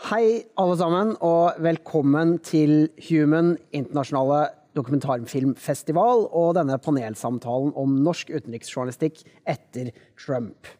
Hei, 0.00 0.46
alle 0.56 0.74
sammen, 0.80 1.10
og 1.20 1.58
velkommen 1.60 2.38
til 2.40 2.86
Human 3.10 3.50
internasjonale 3.76 4.46
dokumentarfilmfestival 4.78 6.24
og 6.24 6.54
denne 6.56 6.78
panelsamtalen 6.80 7.74
om 7.76 7.98
norsk 8.06 8.32
utenriksjournalistikk 8.32 9.20
etter 9.44 9.90
Trump. 10.16 10.70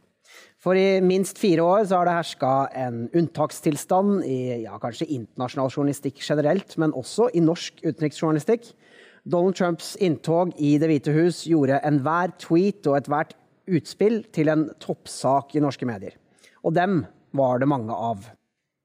For 0.56 0.72
i 0.72 1.02
minst 1.04 1.36
fire 1.38 1.68
år 1.68 1.84
så 1.84 2.00
har 2.00 2.08
det 2.08 2.16
herska 2.16 2.54
en 2.86 3.04
unntakstilstand 3.12 4.24
i 4.24 4.64
ja, 4.64 4.80
kanskje 4.80 5.10
internasjonal 5.12 5.68
journalistikk 5.68 6.24
generelt, 6.24 6.78
men 6.80 6.96
også 6.96 7.28
i 7.36 7.44
norsk 7.44 7.84
utenriksjournalistikk. 7.84 8.72
Donald 9.28 9.60
Trumps 9.60 9.98
inntog 10.00 10.56
i 10.56 10.78
Det 10.80 10.88
hvite 10.88 11.12
hus 11.20 11.44
gjorde 11.44 11.84
enhver 11.84 12.32
tweet 12.40 12.88
og 12.88 13.02
ethvert 13.02 13.36
utspill 13.68 14.22
til 14.32 14.48
en 14.48 14.70
toppsak 14.80 15.58
i 15.60 15.66
norske 15.68 15.84
medier. 15.84 16.16
Og 16.64 16.72
dem 16.72 17.02
var 17.36 17.60
det 17.60 17.68
mange 17.68 17.92
av. 17.92 18.30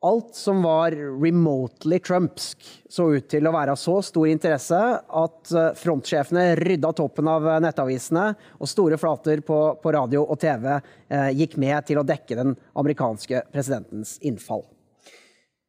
Alt 0.04 0.36
som 0.36 0.60
var 0.64 0.92
remotely 0.92 2.00
trumpsk, 2.04 2.60
så 2.90 3.08
ut 3.16 3.30
til 3.32 3.48
å 3.48 3.54
være 3.56 3.74
av 3.74 3.80
så 3.80 3.96
stor 4.04 4.28
interesse 4.28 4.78
at 4.78 5.54
eh, 5.56 5.72
frontsjefene 5.80 6.44
rydda 6.60 6.92
toppen 6.98 7.30
av 7.32 7.48
nettavisene, 7.64 8.26
og 8.60 8.70
store 8.70 9.00
flater 9.02 9.42
på, 9.46 9.60
på 9.82 9.94
radio 9.96 10.26
og 10.26 10.38
TV 10.42 10.68
eh, 10.76 11.32
gikk 11.40 11.56
med 11.62 11.88
til 11.88 12.02
å 12.02 12.06
dekke 12.06 12.38
den 12.38 12.54
amerikanske 12.76 13.46
presidentens 13.56 14.18
innfall. 14.22 14.66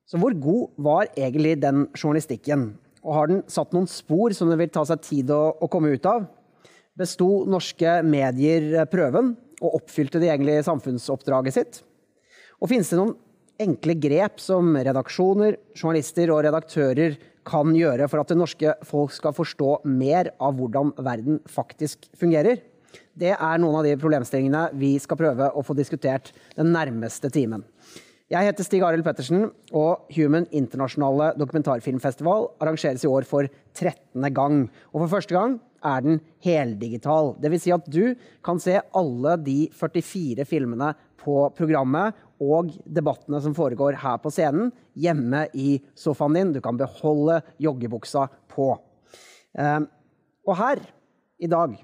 Så 0.07 0.21
hvor 0.23 0.35
god 0.39 0.75
var 0.85 1.09
egentlig 1.15 1.57
den 1.63 1.87
journalistikken? 1.97 2.73
Og 3.07 3.15
har 3.15 3.31
den 3.31 3.45
satt 3.51 3.73
noen 3.75 3.89
spor 3.91 4.35
som 4.35 4.51
det 4.51 4.59
vil 4.61 4.75
ta 4.75 4.85
seg 4.87 5.03
tid 5.07 5.31
å, 5.35 5.55
å 5.55 5.71
komme 5.71 5.95
ut 5.95 6.07
av? 6.11 6.27
Besto 6.99 7.45
norske 7.49 8.01
medier 8.07 8.87
prøven, 8.91 9.37
og 9.63 9.79
oppfylte 9.81 10.21
de 10.21 10.29
egentlig 10.29 10.61
samfunnsoppdraget 10.67 11.57
sitt? 11.57 11.81
Og 12.61 12.71
finnes 12.71 12.91
det 12.91 12.99
noen 12.99 13.15
enkle 13.63 13.97
grep 14.01 14.41
som 14.43 14.75
redaksjoner, 14.77 15.57
journalister 15.77 16.33
og 16.35 16.45
redaktører 16.47 17.17
kan 17.47 17.75
gjøre 17.77 18.09
for 18.11 18.23
at 18.23 18.33
det 18.33 18.39
norske 18.39 18.73
folk 18.87 19.15
skal 19.15 19.35
forstå 19.37 19.71
mer 19.87 20.33
av 20.43 20.57
hvordan 20.59 20.93
verden 20.99 21.39
faktisk 21.51 22.09
fungerer? 22.19 22.61
Det 23.17 23.33
er 23.33 23.61
noen 23.63 23.79
av 23.79 23.87
de 23.87 23.95
problemstillingene 24.01 24.71
vi 24.77 24.97
skal 25.01 25.21
prøve 25.21 25.49
å 25.53 25.65
få 25.65 25.77
diskutert 25.79 26.33
den 26.57 26.73
nærmeste 26.75 27.31
timen. 27.33 27.65
Jeg 28.27 28.49
heter 28.49 28.67
Stig 28.67 28.83
Arild 28.83 29.07
Pettersen, 29.07 29.53
og 29.71 30.09
Human 30.17 30.49
internasjonale 30.51 31.31
dokumentarfilmfestival 31.39 32.49
arrangeres 32.59 33.05
i 33.07 33.11
år 33.11 33.27
for 33.29 33.47
13. 33.79 34.27
gang. 34.35 34.65
Og 34.91 35.05
for 35.05 35.13
første 35.15 35.37
gang 35.37 35.61
er 35.87 36.03
den 36.03 36.19
heldigital. 36.43 37.37
Dvs. 37.39 37.63
Si 37.63 37.75
at 37.77 37.87
du 37.87 38.17
kan 38.45 38.59
se 38.59 38.81
alle 38.99 39.37
de 39.47 39.59
44 39.71 40.49
filmene 40.51 40.91
på 41.23 41.39
programmet 41.55 42.19
og 42.43 42.73
debattene 42.85 43.41
som 43.43 43.55
foregår 43.57 43.99
her 44.03 44.19
på 44.23 44.33
scenen, 44.35 44.71
hjemme 44.99 45.47
i 45.57 45.77
sofaen 45.97 46.37
din. 46.37 46.53
Du 46.57 46.61
kan 46.65 46.79
beholde 46.79 47.41
joggebuksa 47.63 48.27
på. 48.53 48.71
Ehm, 49.59 49.89
og 50.47 50.59
her 50.61 50.83
i 51.43 51.49
dag, 51.51 51.75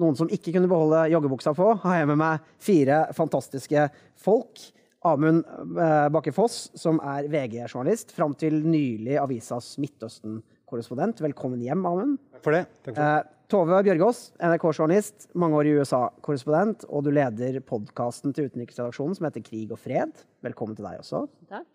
noen 0.00 0.18
som 0.18 0.30
ikke 0.32 0.54
kunne 0.54 0.70
beholde 0.70 1.06
joggebuksa 1.12 1.54
på, 1.56 1.72
har 1.82 2.00
jeg 2.00 2.10
med 2.12 2.20
meg 2.22 2.48
fire 2.62 3.04
fantastiske 3.16 3.88
folk. 4.20 4.62
Amund 5.06 5.44
eh, 5.46 6.08
Bakke 6.10 6.32
Foss, 6.34 6.66
som 6.78 6.98
er 7.04 7.28
VG-journalist, 7.30 8.10
fram 8.16 8.34
til 8.38 8.58
nylig 8.66 9.20
avisas 9.22 9.76
Midtøsten-korrespondent. 9.82 11.22
Velkommen 11.28 11.62
hjem, 11.62 11.86
Amund. 11.86 12.18
Takk 12.34 12.46
for 12.46 12.58
det. 12.58 12.66
Takk 12.82 12.94
for 12.94 13.02
det. 13.02 13.35
Eh, 13.46 13.50
Tove 13.50 13.78
Bjørgaas, 13.86 14.32
NRK-journalist, 14.42 15.28
mange 15.34 15.54
år 15.56 15.66
i 15.68 15.74
USA-korrespondent, 15.78 16.84
og 16.90 17.04
du 17.04 17.12
leder 17.14 17.60
podkasten 17.62 18.34
til 18.34 18.48
utenriksredaksjonen 18.48 19.14
som 19.14 19.26
heter 19.26 19.42
Krig 19.44 19.70
og 19.70 19.78
fred. 19.78 20.10
Velkommen 20.42 20.74
til 20.74 20.84
deg 20.84 20.98
også. 20.98 21.28
Takk. 21.48 21.66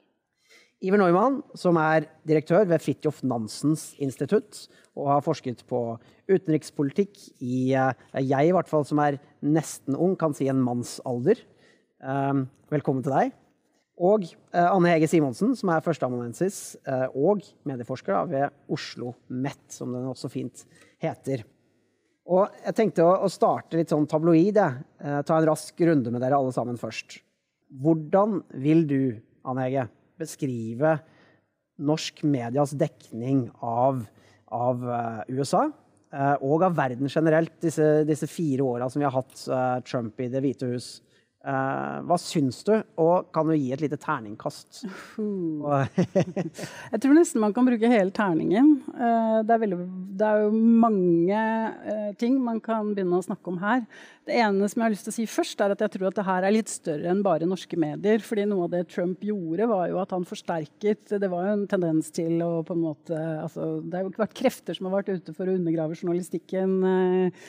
Iver 0.81 0.97
Neumann, 0.97 1.41
som 1.55 1.77
er 1.77 2.09
direktør 2.27 2.65
ved 2.67 2.81
Fridtjof 2.81 3.21
Nansens 3.23 3.93
institutt, 4.01 4.67
og 4.97 5.13
har 5.13 5.23
forsket 5.23 5.63
på 5.69 5.97
utenrikspolitikk 6.27 7.15
i 7.39 7.71
eh, 7.71 7.93
jeg 8.19 8.49
i 8.49 8.51
hvert 8.51 8.67
fall 8.67 8.83
som 8.83 8.99
er 8.99 9.21
nesten 9.39 9.95
ung, 9.95 10.17
kan 10.19 10.35
si 10.35 10.49
en 10.51 10.59
mannsalder. 10.59 11.39
Um, 12.01 12.49
velkommen 12.73 13.05
til 13.05 13.15
deg. 13.15 13.31
Og 14.01 14.25
uh, 14.25 14.73
Anne 14.73 14.91
Hege 14.95 15.07
Simonsen, 15.07 15.53
som 15.55 15.69
er 15.69 15.83
førsteamanuensis 15.85 16.75
og 17.13 17.45
medieforsker 17.69 18.27
ved 18.31 18.49
Oslo 18.73 19.13
MET, 19.29 19.61
som 19.69 19.93
den 19.93 20.09
også 20.09 20.31
fint 20.33 20.65
heter. 20.99 21.45
Og 22.29 22.61
jeg 22.61 22.77
tenkte 22.77 23.05
å, 23.05 23.29
starte 23.31 23.79
litt 23.79 23.91
sånn 23.91 24.07
tabloid. 24.09 24.59
jeg 24.59 25.25
ta 25.27 25.37
en 25.37 25.47
rask 25.49 25.81
runde 25.87 26.13
med 26.13 26.21
dere 26.21 26.37
alle 26.37 26.53
sammen 26.53 26.77
først. 26.79 27.17
Hvordan 27.81 28.41
vil 28.61 28.85
du, 28.87 29.01
Anne 29.47 29.65
Hege, 29.65 29.87
beskrive 30.21 30.99
norsk 31.81 32.21
medias 32.29 32.75
dekning 32.77 33.47
av, 33.65 34.03
av 34.53 34.83
USA? 35.31 35.69
og 36.43 36.65
av 36.67 36.73
verden 36.75 37.07
generelt, 37.07 37.53
disse, 37.63 37.85
disse 38.03 38.27
fire 38.27 38.65
åra 38.67 38.89
som 38.91 38.99
vi 38.99 39.05
har 39.07 39.13
hatt 39.15 39.45
Trump 39.87 40.19
i 40.19 40.27
Det 40.27 40.41
hvite 40.43 40.67
hus. 40.73 40.89
Uh, 41.41 42.03
hva 42.05 42.19
syns 42.21 42.59
du, 42.67 42.75
og 43.01 43.31
kan 43.33 43.47
du 43.49 43.55
gi 43.55 43.71
et 43.73 43.81
lite 43.81 43.97
terningkast? 43.97 44.83
Uh. 45.17 45.87
jeg 46.93 46.99
tror 47.01 47.15
nesten 47.17 47.41
man 47.41 47.55
kan 47.55 47.65
bruke 47.65 47.89
hele 47.89 48.13
terningen. 48.13 48.75
Uh, 48.93 49.41
det, 49.41 49.55
er 49.55 49.63
veldig, 49.63 49.79
det, 50.19 50.27
er 50.27 50.43
jo 50.43 50.51
mange 50.83 51.41
ting 52.21 52.37
man 52.45 52.59
kan 52.61 52.91
begynne 52.93 53.17
å 53.17 53.25
snakke 53.25 53.49
om 53.49 53.57
her. 53.63 53.81
Det 54.29 54.37
ene 54.37 54.69
som 54.69 54.83
jeg 54.83 54.85
har 54.85 54.93
lyst 54.93 55.07
til 55.09 55.15
å 55.15 55.17
si 55.17 55.25
først, 55.33 55.65
er 55.65 55.73
at 55.73 55.81
jeg 55.81 55.95
tror 55.95 56.11
at 56.11 56.19
det 56.19 56.27
her 56.27 56.45
er 56.45 56.53
litt 56.53 56.69
større 56.69 57.09
enn 57.09 57.25
bare 57.25 57.49
norske 57.49 57.79
medier. 57.81 58.21
fordi 58.21 58.45
noe 58.45 58.67
av 58.67 58.75
det 58.75 58.83
Trump 58.93 59.25
gjorde, 59.25 59.71
var 59.73 59.89
jo 59.89 59.97
at 60.03 60.13
han 60.13 60.27
forsterket 60.29 61.15
Det 61.17 61.31
var 61.31 61.47
jo 61.47 61.57
en 61.57 61.67
tendens 61.71 62.13
til 62.13 62.37
å 62.45 62.51
på 62.67 62.77
en 62.77 62.85
måte 62.85 63.17
altså, 63.17 63.73
Det 63.81 63.97
har 63.97 64.05
jo 64.05 64.13
vært 64.21 64.37
krefter 64.37 64.77
som 64.77 64.91
har 64.91 64.99
vært 64.99 65.17
ute 65.17 65.33
for 65.33 65.49
å 65.49 65.57
undergrave 65.57 65.97
journalistikken 65.97 66.77
eh, 66.85 67.43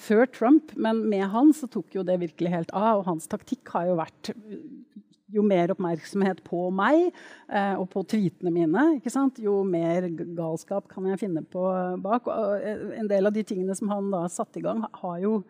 før 0.00 0.24
Trump, 0.32 0.70
men 0.80 1.02
med 1.10 1.26
han 1.32 1.50
så 1.52 1.68
tok 1.68 1.98
jo 1.98 2.04
det 2.06 2.14
virkelig 2.22 2.52
helt 2.52 2.70
av. 2.72 3.02
Og 3.02 3.08
hans 3.10 3.28
taktikk 3.28 3.68
har 3.74 3.90
jo 3.90 3.98
vært 3.98 4.30
jo 5.34 5.42
mer 5.46 5.72
oppmerksomhet 5.74 6.42
på 6.46 6.68
meg 6.74 7.08
eh, 7.08 7.74
og 7.74 7.88
på 7.92 8.04
tweetene 8.12 8.52
mine, 8.54 8.86
jo 9.42 9.58
mer 9.66 10.08
galskap 10.36 10.88
kan 10.90 11.06
jeg 11.10 11.22
finne 11.24 11.42
på 11.42 11.62
bak. 12.02 12.30
Og 12.30 12.56
eh, 12.60 12.98
en 13.00 13.10
del 13.10 13.28
av 13.28 13.34
de 13.34 13.44
tingene 13.46 13.76
som 13.76 13.90
han 13.92 14.10
da 14.14 14.26
satte 14.32 14.60
i 14.60 14.64
gang, 14.64 14.84
har 15.02 15.18
jo 15.22 15.40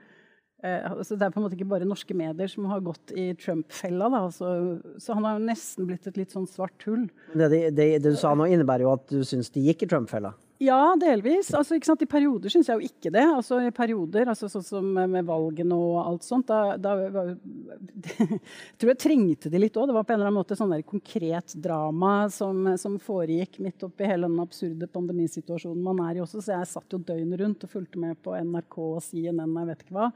eh, 0.64 0.86
altså 0.90 1.16
Det 1.16 1.26
er 1.26 1.34
på 1.34 1.40
en 1.40 1.46
måte 1.46 1.58
ikke 1.58 1.68
bare 1.74 1.88
norske 1.88 2.16
medier 2.16 2.50
som 2.50 2.68
har 2.70 2.84
gått 2.84 3.12
i 3.12 3.28
Trump-fella. 3.40 4.10
Så, 4.32 4.80
så 5.02 5.18
han 5.18 5.28
har 5.28 5.36
jo 5.36 5.50
nesten 5.50 5.88
blitt 5.88 6.08
et 6.08 6.18
litt 6.20 6.34
sånn 6.34 6.48
svart 6.50 6.88
hull. 6.88 7.06
Det, 7.34 7.50
det, 7.52 7.62
det, 7.76 7.90
det 8.00 8.16
du 8.16 8.20
sa 8.20 8.34
nå, 8.34 8.48
innebærer 8.48 8.86
jo 8.86 8.96
at 8.96 9.06
du 9.12 9.22
syns 9.28 9.52
de 9.54 9.68
gikk 9.68 9.86
i 9.86 9.92
Trump-fella? 9.92 10.34
Ja, 10.58 10.96
delvis. 11.00 11.50
Altså, 11.54 11.76
I 11.76 12.08
perioder 12.08 12.52
syns 12.52 12.70
jeg 12.70 12.80
jo 12.80 12.88
ikke 12.88 13.10
det. 13.12 13.24
Altså, 13.28 13.58
I 13.60 13.72
perioder, 13.76 14.30
altså, 14.32 14.48
sånn 14.48 14.64
som 14.64 14.88
med 14.96 15.26
valgene 15.28 15.76
og 15.76 15.98
alt 16.00 16.24
sånt, 16.24 16.48
da, 16.48 16.78
da 16.80 16.94
var, 17.12 17.34
det, 17.36 18.28
tror 18.80 18.92
jeg 18.92 19.00
trengte 19.02 19.52
de 19.52 19.60
litt 19.60 19.76
òg. 19.76 19.90
Det 19.90 19.96
var 19.98 20.06
på 20.08 20.14
en 20.14 20.20
eller 20.20 20.30
annen 20.30 20.40
måte 20.40 20.56
sånn 20.56 20.72
der 20.72 20.84
konkret 20.88 21.56
drama 21.60 22.14
som, 22.32 22.72
som 22.80 22.96
foregikk 23.02 23.60
midt 23.64 23.84
oppi 23.84 24.08
hele 24.08 24.30
den 24.30 24.40
absurde 24.40 24.88
pandemisituasjonen 24.96 25.84
man 25.84 26.00
er 26.08 26.16
i 26.16 26.24
også. 26.24 26.40
Så 26.40 26.56
jeg 26.56 26.72
satt 26.72 26.96
jo 26.96 27.02
døgnet 27.04 27.42
rundt 27.42 27.66
og 27.68 27.74
fulgte 27.76 28.00
med 28.00 28.16
på 28.24 28.36
NRK 28.40 28.78
og 28.86 29.02
CNN, 29.04 29.58
jeg 29.60 29.72
vet 29.72 29.84
ikke 29.84 29.98
hva. 29.98 30.12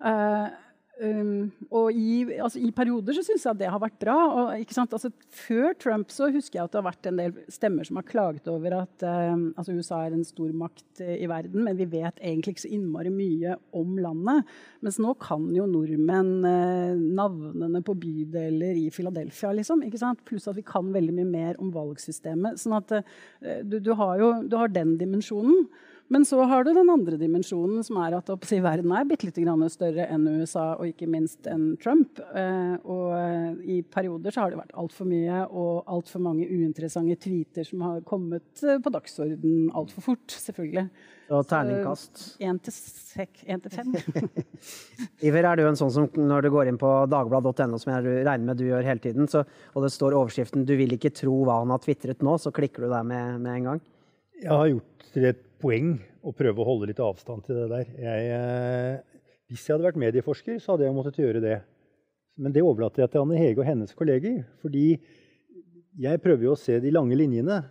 Uh, 0.00 0.69
Um, 1.00 1.48
og 1.72 1.94
i, 1.96 2.26
altså, 2.36 2.60
i, 2.60 2.68
perioder 2.76 3.16
så 3.16 3.22
syns 3.24 3.46
jeg 3.46 3.54
at 3.54 3.60
det 3.62 3.70
har 3.72 3.80
vært 3.80 3.96
bra. 4.02 4.16
Og, 4.28 4.72
altså, 4.82 5.10
før 5.32 5.72
Trump 5.80 6.12
så 6.12 6.28
husker 6.32 6.58
jeg 6.58 6.66
at 6.66 6.74
det 6.74 6.80
har 6.80 6.88
vært 6.90 7.08
en 7.08 7.20
del 7.22 7.36
stemmer 7.52 7.88
som 7.88 7.96
har 7.96 8.08
klaget 8.08 8.50
over 8.52 8.76
at 8.82 9.06
um, 9.08 9.46
altså, 9.56 9.76
USA 9.78 10.02
er 10.04 10.16
en 10.16 10.26
stor 10.28 10.52
makt 10.52 11.00
uh, 11.00 11.14
i 11.16 11.28
verden, 11.30 11.64
men 11.64 11.78
vi 11.78 11.88
vet 11.88 12.20
egentlig 12.20 12.56
ikke 12.56 12.66
så 12.66 12.72
innmari 12.76 13.12
mye 13.14 13.56
om 13.76 13.96
landet. 14.02 14.50
Mens 14.84 15.00
nå 15.00 15.14
kan 15.22 15.48
jo 15.56 15.68
nordmenn 15.70 16.34
uh, 16.44 17.00
navnene 17.20 17.80
på 17.86 17.96
bydeler 18.02 18.82
i 18.84 18.88
Philadelphia, 18.92 19.54
liksom. 19.56 19.86
Pluss 20.28 20.50
at 20.50 20.58
vi 20.58 20.66
kan 20.66 20.92
veldig 20.92 21.16
mye 21.16 21.30
mer 21.30 21.62
om 21.62 21.72
valgsystemet. 21.72 22.60
sånn 22.60 22.76
at 22.76 22.98
uh, 23.00 23.62
du, 23.64 23.80
du, 23.80 23.94
har 23.96 24.20
jo 24.20 24.34
du 24.44 24.60
har 24.60 24.72
den 24.72 24.98
dimensjonen. 25.00 25.64
Men 26.10 26.24
så 26.26 26.42
har 26.42 26.64
du 26.66 26.72
den 26.74 26.90
andre 26.90 27.14
dimensjonen, 27.20 27.84
som 27.86 28.00
er 28.02 28.16
at 28.18 28.30
si, 28.48 28.56
verden 28.58 28.90
er 28.98 29.04
bitte 29.06 29.28
litt 29.28 29.36
større 29.70 30.08
enn 30.10 30.24
USA, 30.40 30.72
og 30.74 30.88
ikke 30.88 31.06
minst 31.06 31.46
enn 31.46 31.76
Trump. 31.78 32.18
Eh, 32.34 32.72
og 32.82 33.12
eh, 33.14 33.76
i 33.76 33.82
perioder 33.86 34.34
så 34.34 34.42
har 34.42 34.50
det 34.50 34.58
vært 34.58 34.74
altfor 34.74 35.06
mye 35.06 35.44
og 35.46 35.84
altfor 35.86 36.24
mange 36.24 36.48
uinteressante 36.50 37.14
tweeter 37.14 37.68
som 37.68 37.84
har 37.86 38.00
kommet 38.02 38.64
eh, 38.66 38.80
på 38.82 38.90
dagsorden 38.90 39.68
altfor 39.70 40.08
fort, 40.08 40.34
selvfølgelig. 40.34 40.88
Og 41.30 41.46
terningkast? 41.46 42.24
Én 42.42 42.58
til 42.58 43.70
fem. 43.70 43.94
Iver, 45.28 45.46
er 45.46 45.60
du 45.60 45.62
en 45.68 45.78
sånn 45.78 45.92
som 45.94 46.08
når 46.18 46.48
du 46.48 46.50
går 46.56 46.72
inn 46.72 46.80
på 46.80 46.90
dagbladet.no, 47.12 47.78
som 47.78 47.92
jeg 47.94 48.16
regner 48.26 48.48
med 48.48 48.58
du 48.58 48.64
gjør 48.66 48.88
hele 48.88 49.04
tiden, 49.04 49.30
så, 49.30 49.44
og 49.76 49.86
det 49.86 49.92
står 49.94 50.18
overskriften 50.18 50.66
'Du 50.66 50.74
vil 50.74 50.98
ikke 50.98 51.14
tro 51.14 51.36
hva 51.46 51.60
han 51.60 51.70
har 51.70 51.86
tvitret 51.86 52.26
nå', 52.26 52.34
så 52.42 52.50
klikker 52.50 52.82
du 52.82 52.90
der 52.90 53.06
med, 53.06 53.38
med 53.46 53.60
en 53.60 53.70
gang? 53.70 53.84
Jeg 54.42 54.50
har 54.50 54.72
gjort 54.72 55.14
det 55.14 55.36
poeng 55.60 55.94
å 56.24 56.32
prøve 56.36 56.62
å 56.62 56.66
holde 56.66 56.88
litt 56.90 57.02
avstand 57.04 57.44
til 57.46 57.58
det 57.60 57.68
der. 57.70 57.90
Jeg, 58.00 58.30
eh, 58.36 59.20
hvis 59.50 59.66
jeg 59.66 59.76
hadde 59.76 59.88
vært 59.88 60.00
medieforsker, 60.00 60.60
så 60.60 60.74
hadde 60.74 60.86
jeg 60.88 60.96
måttet 60.96 61.20
gjøre 61.20 61.42
det. 61.44 61.58
Men 62.40 62.54
det 62.54 62.64
overlater 62.64 63.04
jeg 63.04 63.12
til 63.12 63.24
Anne 63.24 63.40
Hege 63.40 63.60
og 63.60 63.68
hennes 63.68 63.92
kolleger. 63.96 64.44
fordi 64.62 65.00
jeg 66.00 66.22
prøver 66.22 66.46
jo 66.46 66.54
å 66.54 66.58
se 66.58 66.78
de 66.80 66.92
lange 66.94 67.16
linjene. 67.18 67.64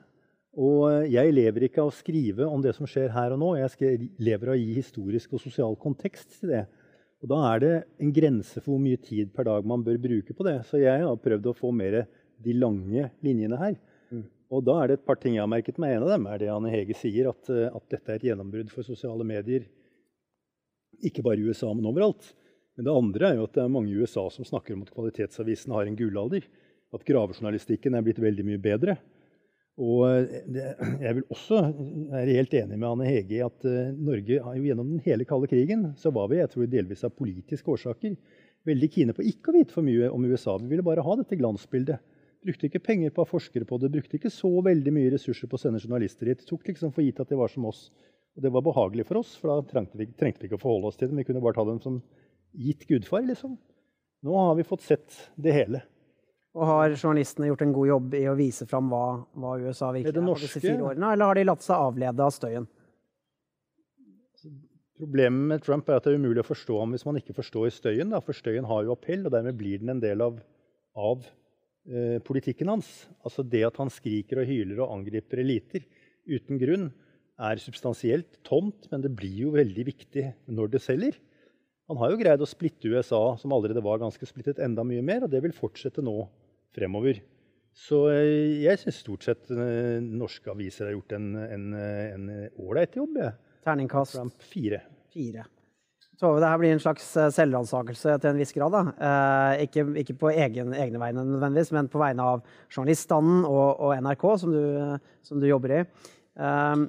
Og 0.59 1.07
jeg 1.07 1.33
lever 1.33 1.65
ikke 1.68 1.81
av 1.81 1.91
å 1.91 1.95
skrive 1.95 2.45
om 2.45 2.62
det 2.62 2.75
som 2.75 2.88
skjer 2.89 3.09
her 3.13 3.33
og 3.33 3.39
nå. 3.39 3.50
Jeg 3.57 4.09
lever 4.19 4.51
av 4.51 4.57
å 4.57 4.59
gi 4.59 4.74
historisk 4.75 5.33
og 5.33 5.41
sosial 5.41 5.77
kontekst 5.80 6.39
til 6.39 6.53
det. 6.53 6.65
Og 7.24 7.30
Da 7.30 7.39
er 7.53 7.59
det 7.59 7.75
en 8.00 8.13
grense 8.13 8.62
for 8.62 8.75
hvor 8.75 8.81
mye 8.83 8.97
tid 8.97 9.33
per 9.33 9.47
dag 9.47 9.65
man 9.65 9.83
bør 9.83 9.97
bruke 10.01 10.36
på 10.36 10.45
det. 10.47 10.59
Så 10.68 10.81
jeg 10.81 11.03
har 11.03 11.24
prøvd 11.24 11.51
å 11.51 11.56
få 11.56 11.71
mer 11.71 12.06
de 12.39 12.53
lange 12.53 13.09
linjene 13.24 13.59
her. 13.59 13.75
Og 14.50 14.63
da 14.66 14.80
er 14.81 14.90
det 14.90 15.00
et 15.00 15.06
par 15.06 15.19
ting 15.22 15.36
jeg 15.36 15.44
har 15.44 15.51
merket 15.51 15.78
meg. 15.81 15.96
En 15.96 16.07
av 16.07 16.13
dem 16.16 16.25
er 16.30 16.42
det 16.42 16.50
Anne 16.50 16.72
Hege 16.74 16.96
sier, 16.98 17.30
at, 17.30 17.50
at 17.50 17.86
dette 17.94 18.10
er 18.10 18.18
et 18.18 18.28
gjennombrudd 18.31 18.72
for 18.74 18.88
sosiale 18.88 19.28
medier. 19.28 19.68
Ikke 21.06 21.24
bare 21.25 21.38
i 21.38 21.46
USA, 21.46 21.69
men 21.74 21.86
overalt. 21.90 22.31
Men 22.80 22.88
det 22.88 22.96
andre 22.96 23.30
er 23.30 23.38
jo 23.38 23.46
at 23.46 23.56
det 23.57 23.62
er 23.62 23.72
mange 23.72 23.94
i 23.94 24.01
USA 24.01 24.25
som 24.34 24.48
snakker 24.48 24.74
om 24.74 24.84
at 24.86 24.92
kvalitetsavisene 24.96 25.78
har 25.78 25.90
en 25.90 25.98
gullalder. 26.00 26.46
At 26.96 27.06
gravejournalistikken 27.06 27.94
er 27.94 28.06
blitt 28.06 28.22
veldig 28.24 28.46
mye 28.48 28.62
bedre. 28.63 28.98
Og 29.80 30.04
eh, 30.10 30.44
jeg 31.06 31.16
vil 31.18 31.25
også 31.31 31.62
være 32.12 32.36
helt 32.36 32.56
enig 32.60 32.75
med 32.78 32.90
Anne 32.90 33.07
Hege 33.07 33.38
i 33.38 33.44
at 33.46 33.68
uh, 33.68 33.92
Norge 33.96 34.40
gjennom 34.40 34.90
den 34.96 35.04
hele 35.06 35.28
kalde 35.28 35.48
krigen 35.51 35.90
så 36.00 36.12
var 36.16 36.28
vi 36.31 36.42
jeg 36.42 36.51
tror 36.51 36.72
delvis 36.72 37.06
av 37.07 37.16
politiske 37.16 37.72
årsaker, 37.72 38.18
veldig 38.68 38.90
kine 38.92 39.16
på 39.16 39.24
ikke 39.30 39.54
å 39.54 39.56
vite 39.56 39.75
for 39.75 39.88
mye 39.88 40.10
om 40.12 40.25
USA. 40.28 40.57
Vi 40.60 40.68
ville 40.72 40.84
bare 40.84 41.06
ha 41.06 41.16
dette 41.19 41.40
glansbildet. 41.40 42.04
Brukte 42.45 42.69
ikke 42.69 42.80
penger 42.80 43.12
på 43.12 43.19
å 43.19 43.25
ha 43.25 43.30
forskere 43.30 43.68
på 43.68 43.77
det, 43.81 43.89
brukte 43.91 44.15
ikke 44.15 44.31
så 44.31 44.51
veldig 44.63 44.94
mye 44.95 45.12
ressurser 45.12 45.50
på 45.51 45.57
å 45.57 45.62
sende 45.62 45.81
journalister 45.83 46.30
hit. 46.31 46.45
Tok 46.47 46.69
liksom 46.71 46.94
for 46.95 47.03
gitt 47.03 47.19
at 47.19 47.31
de 47.31 47.39
var 47.39 47.51
som 47.51 47.68
oss. 47.68 47.89
Og 48.38 48.45
det 48.45 48.51
var 48.56 48.63
behagelig 48.63 49.06
for 49.09 49.19
oss, 49.19 49.33
for 49.36 49.51
da 49.51 49.68
trengte 49.68 50.00
vi, 50.00 50.07
trengte 50.15 50.44
vi 50.44 50.47
ikke 50.47 50.59
å 50.59 50.62
forholde 50.62 50.91
oss 50.91 51.00
til 51.00 51.09
dem. 51.12 51.19
Vi 51.19 51.27
kunne 51.27 51.44
bare 51.44 51.57
ta 51.57 51.65
dem 51.68 51.81
som 51.83 51.97
gitt 52.56 52.86
gudfar, 52.88 53.25
liksom. 53.27 53.57
Nå 54.24 54.36
har 54.38 54.56
vi 54.56 54.68
fått 54.68 54.86
sett 54.86 55.18
det 55.36 55.56
hele. 55.56 55.83
Og 56.57 56.65
Har 56.65 56.95
journalistene 56.95 57.50
gjort 57.51 57.62
en 57.65 57.74
god 57.75 57.88
jobb 57.88 58.15
i 58.18 58.25
å 58.31 58.36
vise 58.39 58.65
fram 58.69 58.88
hva, 58.91 59.03
hva 59.38 59.57
USA 59.62 59.91
virkelig 59.94 60.15
er, 60.15 60.25
norske, 60.25 60.47
på 60.47 60.47
disse 60.47 60.63
fire 60.63 60.88
årene, 60.88 61.12
eller 61.13 61.30
har 61.30 61.38
de 61.38 61.45
latt 61.45 61.65
seg 61.65 61.83
avlede 61.89 62.25
av 62.25 62.33
støyen? 62.33 62.69
Problemet 65.00 65.51
med 65.51 65.63
Trump 65.63 65.88
er 65.88 66.00
at 66.00 66.07
det 66.07 66.15
er 66.15 66.19
umulig 66.19 66.41
å 66.41 66.47
forstå 66.50 66.80
ham 66.81 66.95
hvis 66.95 67.06
man 67.07 67.19
ikke 67.19 67.36
forstår 67.38 67.69
støyen. 67.71 68.09
Da. 68.12 68.19
For 68.24 68.36
støyen 68.36 68.68
har 68.68 68.88
jo 68.88 68.95
appell, 68.95 69.21
og 69.27 69.36
dermed 69.36 69.56
blir 69.59 69.80
den 69.80 69.94
en 69.94 70.01
del 70.03 70.24
av, 70.25 70.41
av 71.00 71.27
eh, 71.89 72.18
politikken 72.25 72.71
hans. 72.71 72.89
Altså 73.25 73.44
Det 73.44 73.63
at 73.68 73.80
han 73.81 73.91
skriker 73.94 74.41
og 74.41 74.50
hyler 74.50 74.83
og 74.83 74.94
angriper 74.97 75.44
eliter 75.44 75.86
uten 76.30 76.62
grunn, 76.62 76.89
er 77.39 77.62
substansielt 77.63 78.41
tomt, 78.44 78.89
men 78.91 79.00
det 79.00 79.13
blir 79.15 79.45
jo 79.45 79.53
veldig 79.56 79.86
viktig 79.88 80.25
når 80.51 80.74
det 80.74 80.81
selger. 80.83 81.15
Han 81.88 81.97
har 82.01 82.12
jo 82.12 82.19
greid 82.19 82.41
å 82.44 82.47
splitte 82.50 82.91
USA, 82.91 83.21
som 83.39 83.53
allerede 83.56 83.81
var 83.81 84.01
ganske 84.01 84.27
splittet, 84.27 84.59
enda 84.59 84.83
mye 84.83 85.01
mer, 85.06 85.24
og 85.24 85.31
det 85.31 85.39
vil 85.45 85.56
fortsette 85.56 86.03
nå 86.03 86.18
fremover. 86.75 87.21
Så 87.71 88.01
eh, 88.12 88.59
jeg 88.65 88.81
syns 88.81 89.00
stort 89.06 89.24
sett 89.24 89.47
uh, 89.56 90.01
norske 90.03 90.51
aviser 90.51 90.89
har 90.89 90.97
gjort 90.97 91.15
en 91.15 92.27
ålreit 92.59 93.00
jobb. 93.00 93.21
Jeg. 93.24 93.38
Terningkast? 93.63 94.19
Trump 94.19 94.44
fire. 94.51 94.83
fire. 95.15 95.47
Tove, 96.19 96.42
det 96.44 96.50
her 96.51 96.60
blir 96.60 96.74
en 96.75 96.81
slags 96.83 97.06
eh, 97.16 97.30
selvransakelse 97.31 98.18
til 98.19 98.33
en 98.33 98.39
viss 98.42 98.51
grad. 98.51 98.75
Eh, 98.92 99.62
ikke, 99.63 99.86
ikke, 100.01 100.18
på 100.19 100.33
egen, 100.33 100.74
egne 100.75 101.00
vegne 101.00 101.24
nødvendigvis, 101.24 101.71
men 101.77 101.88
på 101.92 102.01
vegne 102.01 102.25
av 102.33 102.42
journaliststanden 102.68 103.45
og, 103.48 103.80
og 103.80 103.94
NRK, 104.04 104.25
som 104.42 104.51
du, 104.51 104.63
som 105.24 105.39
du, 105.39 105.48
jobber 105.48 105.77
i. 105.77 105.80
Eh, 106.44 106.83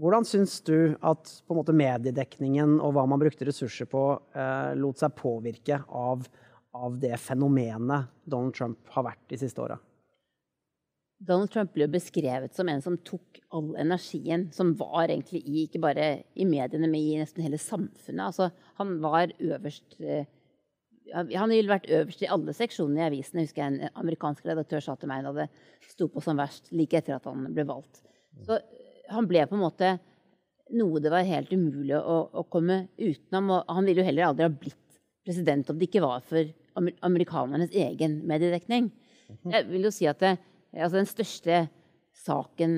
hvordan 0.00 0.24
syns 0.24 0.60
du 0.64 0.94
at 1.02 1.34
måte, 1.50 1.74
mediedekningen 1.76 2.78
og 2.78 2.94
hva 2.94 3.08
man 3.10 3.20
brukte 3.20 3.48
ressurser 3.48 3.90
på, 3.90 4.04
eh, 4.38 4.70
lot 4.78 5.02
seg 5.02 5.18
påvirke 5.18 5.82
av, 5.90 6.22
av, 6.78 6.94
det 7.02 7.18
fenomenet 7.20 8.06
Donald 8.22 8.54
Trump 8.54 8.94
har 8.94 9.10
vært 9.10 9.24
de 9.34 9.42
siste 9.42 9.66
åra? 9.66 9.82
Donald 11.20 11.52
Trump 11.52 11.74
ble 11.76 11.84
beskrevet 11.92 12.54
som 12.56 12.68
en 12.72 12.80
som 12.80 12.96
tok 13.04 13.42
all 13.52 13.74
energien 13.80 14.46
som 14.56 14.72
var 14.78 15.10
egentlig 15.10 15.42
i 15.44 15.66
ikke 15.66 15.82
bare 15.82 16.06
i 16.32 16.46
mediene, 16.48 16.88
men 16.88 16.96
i 16.96 17.18
nesten 17.20 17.44
hele 17.44 17.60
samfunnet. 17.60 18.22
Altså, 18.30 18.48
han 18.80 18.94
var 19.02 19.34
øverst 19.36 19.98
eh, 20.00 20.28
han 21.12 21.50
ville 21.50 21.70
vært 21.70 21.88
øverst 21.90 22.22
i 22.22 22.28
alle 22.30 22.54
seksjonene 22.54 23.02
i 23.02 23.06
avisene. 23.08 23.42
Jeg 23.42 23.50
husker 23.50 23.66
En 23.66 23.80
amerikansk 23.98 24.46
redaktør 24.46 24.84
sa 24.84 24.94
til 24.96 25.10
meg 25.10 25.24
da 25.26 25.32
det 25.42 25.48
sto 25.90 26.08
på 26.08 26.22
som 26.24 26.38
verst 26.38 26.70
like 26.74 26.96
etter 26.96 27.16
at 27.16 27.26
han 27.26 27.48
ble 27.54 27.66
valgt. 27.68 28.02
Så 28.46 28.60
han 29.10 29.26
ble 29.28 29.42
på 29.48 29.56
en 29.58 29.64
måte 29.64 29.96
noe 30.78 31.02
det 31.02 31.10
var 31.10 31.26
helt 31.26 31.50
umulig 31.50 31.96
å, 31.98 32.18
å, 32.30 32.44
komme 32.46 32.84
utenom. 32.94 33.50
Og 33.56 33.74
han 33.74 33.88
ville 33.88 34.04
jo 34.04 34.06
heller 34.06 34.28
aldri 34.28 34.46
ha 34.46 34.52
blitt 34.54 35.00
president 35.26 35.70
om 35.70 35.78
det 35.78 35.90
ikke 35.90 36.04
var 36.04 36.22
for 36.26 36.46
amerikanernes 36.78 37.74
egen 37.74 38.20
mediedekning. 38.28 38.90
Mhm. 39.30 39.52
Jeg 39.54 39.66
vil 39.70 39.88
jo 39.88 39.94
si 39.94 40.06
at 40.10 40.22
det, 40.22 40.36
altså 40.76 41.00
Den 41.00 41.10
største 41.10 41.60
saken 42.20 42.74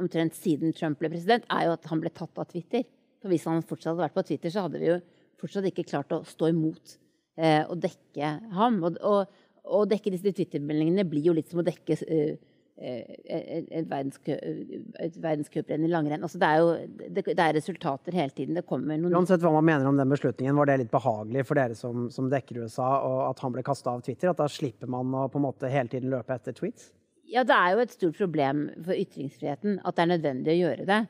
omtrent 0.00 0.36
siden 0.36 0.74
Trump 0.76 1.00
ble 1.00 1.12
president, 1.12 1.46
er 1.52 1.68
jo 1.68 1.76
at 1.76 1.86
han 1.90 2.02
ble 2.02 2.12
tatt 2.12 2.40
av 2.40 2.48
Twitter. 2.50 2.84
For 3.20 3.32
Hvis 3.32 3.46
han 3.48 3.62
fortsatt 3.62 3.92
hadde 3.92 4.06
vært 4.06 4.16
på 4.16 4.26
Twitter, 4.30 4.52
så 4.52 4.66
hadde 4.66 4.80
vi 4.80 4.90
jo 4.90 4.98
fortsatt 5.40 5.68
ikke 5.70 5.88
klart 5.88 6.12
å 6.16 6.22
stå 6.26 6.50
imot 6.52 6.96
eh, 7.40 7.62
og 7.66 7.80
dekke 7.80 8.30
ham. 8.56 8.80
Og, 8.86 9.00
og, 9.06 9.42
og 9.70 9.90
dekke 9.90 10.12
disse 10.14 10.32
Twitter-meldingene 10.36 11.06
blir 11.08 11.30
jo 11.30 11.36
litt 11.36 11.50
som 11.52 11.60
å 11.62 11.66
dekke 11.66 11.96
uh, 12.00 12.34
et, 12.80 13.88
verdenscuprenn 13.90 15.84
i 15.84 15.90
langrenn. 15.90 16.24
Altså 16.24 16.40
det, 16.40 16.48
er 16.48 16.62
jo, 16.62 16.68
det, 17.02 17.24
det, 17.28 17.36
er 17.36 17.56
resultater 17.58 18.16
hele 18.16 18.32
tiden. 18.36 18.56
Det 18.56 18.64
kommer 18.68 18.96
noen 18.96 19.18
Uansett 19.20 19.44
hva 19.44 19.52
man 19.58 19.68
mener 19.68 19.88
om 19.90 19.98
den 20.00 20.12
beslutningen, 20.12 20.56
var 20.56 20.70
det 20.70 20.78
litt 20.84 20.92
behagelig 20.94 21.44
for 21.48 21.60
dere 21.60 21.76
som, 21.78 22.08
som 22.12 22.30
dekker 22.32 22.62
USA, 22.64 22.88
og 23.04 23.18
at 23.28 23.44
han 23.44 23.52
ble 23.56 23.62
kasta 23.66 23.92
av 23.92 24.00
Twitter? 24.06 24.32
At 24.32 24.40
da 24.40 24.48
slipper 24.50 24.88
man 24.90 25.12
å 25.12 25.28
på 25.28 25.36
en 25.40 25.46
måte 25.50 25.72
hele 25.72 25.92
tiden 25.92 26.12
løpe 26.12 26.32
etter 26.36 26.56
tweets? 26.56 26.88
Ja, 27.30 27.44
det 27.46 27.54
er 27.54 27.74
jo 27.74 27.82
et 27.84 27.92
stort 27.94 28.18
problem 28.18 28.64
for 28.82 28.98
ytringsfriheten 28.98 29.78
at 29.86 29.96
det 29.96 30.02
er 30.02 30.10
nødvendig 30.10 30.52
å 30.52 30.60
gjøre 30.64 30.86
det. 30.88 31.00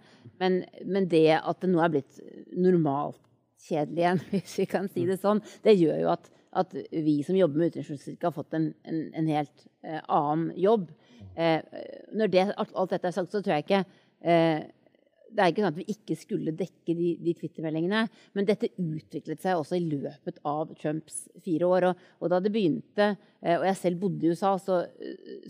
Men, 0.42 0.58
men 0.84 1.08
det 1.08 1.26
at 1.38 1.62
det 1.62 1.70
nå 1.72 1.80
er 1.80 1.94
blitt 1.94 2.20
normalt 2.52 3.20
kjedelig 3.64 4.04
igjen, 4.04 4.20
hvis 4.32 4.58
vi 4.60 4.66
kan 4.68 4.90
si 4.92 5.06
det 5.08 5.20
sånn, 5.22 5.40
det 5.64 5.78
gjør 5.78 6.02
jo 6.02 6.10
at, 6.12 6.28
at 6.60 6.76
vi 6.92 7.20
som 7.26 7.38
jobber 7.38 7.62
med 7.62 7.72
utenrikspolitikk, 7.72 8.26
har 8.28 8.36
fått 8.36 8.58
en, 8.58 8.68
en, 8.88 9.00
en 9.16 9.30
helt 9.32 9.64
eh, 9.86 10.02
annen 10.02 10.50
jobb. 10.60 10.90
Eh, 11.36 11.80
når 12.16 12.34
det, 12.34 12.46
alt 12.58 12.92
dette 12.92 13.10
er 13.10 13.16
sagt, 13.16 13.32
så 13.32 13.40
tror 13.40 13.56
jeg 13.56 13.68
ikke 13.68 13.82
eh, 14.20 14.68
det 15.30 15.42
er 15.42 15.52
ikke 15.52 15.64
sånn 15.64 15.72
at 15.72 15.78
vi 15.78 15.94
ikke 15.94 16.16
skulle 16.18 16.54
dekke 16.58 16.96
de, 16.98 17.14
de 17.22 17.34
Twitter-meldingene. 17.38 18.02
Men 18.36 18.48
dette 18.48 18.72
utviklet 18.74 19.42
seg 19.42 19.60
også 19.60 19.78
i 19.78 19.86
løpet 19.86 20.40
av 20.48 20.74
Trumps 20.80 21.22
fire 21.44 21.70
år. 21.70 21.88
Og, 21.90 22.04
og 22.20 22.32
da 22.32 22.42
det 22.42 22.52
begynte, 22.54 23.12
eh, 23.40 23.56
og 23.56 23.66
jeg 23.68 23.80
selv 23.80 24.02
bodde 24.02 24.26
i 24.26 24.34
USA, 24.34 24.56
så, 24.60 24.82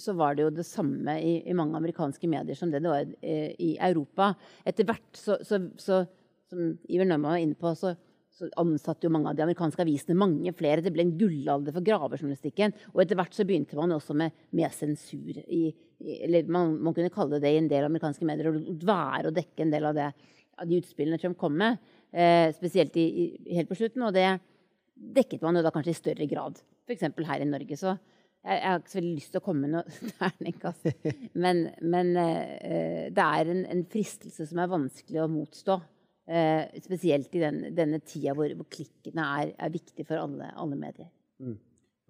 så 0.00 0.14
var 0.18 0.36
det 0.36 0.46
jo 0.46 0.54
det 0.60 0.68
samme 0.68 1.16
i, 1.18 1.38
i, 1.42 1.56
mange 1.56 1.78
amerikanske 1.80 2.30
medier 2.30 2.58
som 2.58 2.72
det 2.72 2.82
det 2.84 2.92
var 2.92 3.10
i 3.24 3.74
Europa. 3.90 4.32
Etter 4.68 4.88
hvert, 4.88 5.10
så, 5.16 5.40
så, 5.46 5.60
så 5.80 6.04
som 6.50 6.78
Iver 6.90 7.08
Nømma 7.08 7.34
var 7.34 7.42
inne 7.42 7.58
på, 7.58 7.72
så, 7.78 7.94
så 8.34 8.48
ansatte 8.60 9.06
jo 9.06 9.12
mange 9.14 9.30
av 9.30 9.38
de 9.38 9.44
amerikanske 9.44 9.84
avisene 9.84 10.18
mange 10.18 10.52
flere. 10.56 10.82
Det 10.84 10.92
ble 10.94 11.06
en 11.06 11.16
gullalder 11.20 11.76
for 11.76 11.86
gravejournalistikken. 11.86 12.74
Og 12.94 13.04
etter 13.04 13.18
hvert 13.20 13.36
så 13.36 13.46
begynte 13.46 13.78
man 13.78 13.94
også 13.96 14.16
med, 14.18 14.34
med 14.56 14.74
sensur. 14.74 15.38
I, 15.46 15.70
eller 16.00 16.48
man, 16.48 16.76
man, 16.80 16.94
kunne 16.96 17.12
kalle 17.12 17.36
det 17.36 17.44
det 17.46 17.54
i 17.54 17.60
en 17.60 17.70
del 17.70 17.86
amerikanske 17.86 18.26
medier. 18.28 18.50
å 18.50 18.76
være 18.86 19.30
å 19.30 19.34
dekke 19.36 19.64
en 19.64 19.74
del 19.74 19.88
av, 19.90 19.98
det, 19.98 20.10
av 20.56 20.70
de 20.70 20.78
utspillene 20.80 21.20
Trump 21.20 21.38
kom 21.40 21.58
med. 21.60 21.80
Eh, 22.10 22.48
spesielt 22.56 22.96
i, 22.98 23.06
helt 23.54 23.70
på 23.70 23.78
slutten. 23.78 24.06
Og 24.06 24.14
det 24.16 24.28
dekket 24.94 25.44
man 25.44 25.56
jo 25.56 25.64
da 25.64 25.72
kanskje 25.74 25.94
i 25.94 26.00
større 26.00 26.28
grad. 26.30 26.60
F.eks. 26.88 27.06
her 27.28 27.44
i 27.44 27.48
Norge. 27.48 27.78
Så 27.78 27.92
jeg, 27.92 28.56
jeg, 28.56 28.66
har 28.66 28.80
ikke 28.80 28.92
så 28.92 29.00
veldig 29.00 29.14
lyst 29.18 29.32
til 29.34 29.42
å 29.42 29.44
komme 29.44 29.68
med 29.68 29.76
noe 29.76 30.10
terningkast. 30.20 30.90
Men, 31.36 31.64
men 31.84 32.12
eh, 32.20 33.08
det 33.12 33.24
er 33.24 33.54
en, 33.54 33.64
en 33.76 33.86
fristelse 33.90 34.48
som 34.48 34.60
er 34.62 34.72
vanskelig 34.72 35.24
å 35.24 35.30
motstå. 35.32 35.80
Eh, 36.30 36.80
spesielt 36.84 37.34
i 37.34 37.42
den, 37.42 37.64
denne 37.74 37.98
tida 38.06 38.36
hvor, 38.38 38.52
hvor 38.54 38.68
klikkene 38.70 39.24
er, 39.40 39.52
er 39.58 39.72
viktige 39.74 40.06
for 40.08 40.22
alle, 40.22 40.52
alle 40.54 40.78
medier. 40.78 41.10
Mm. 41.42 41.58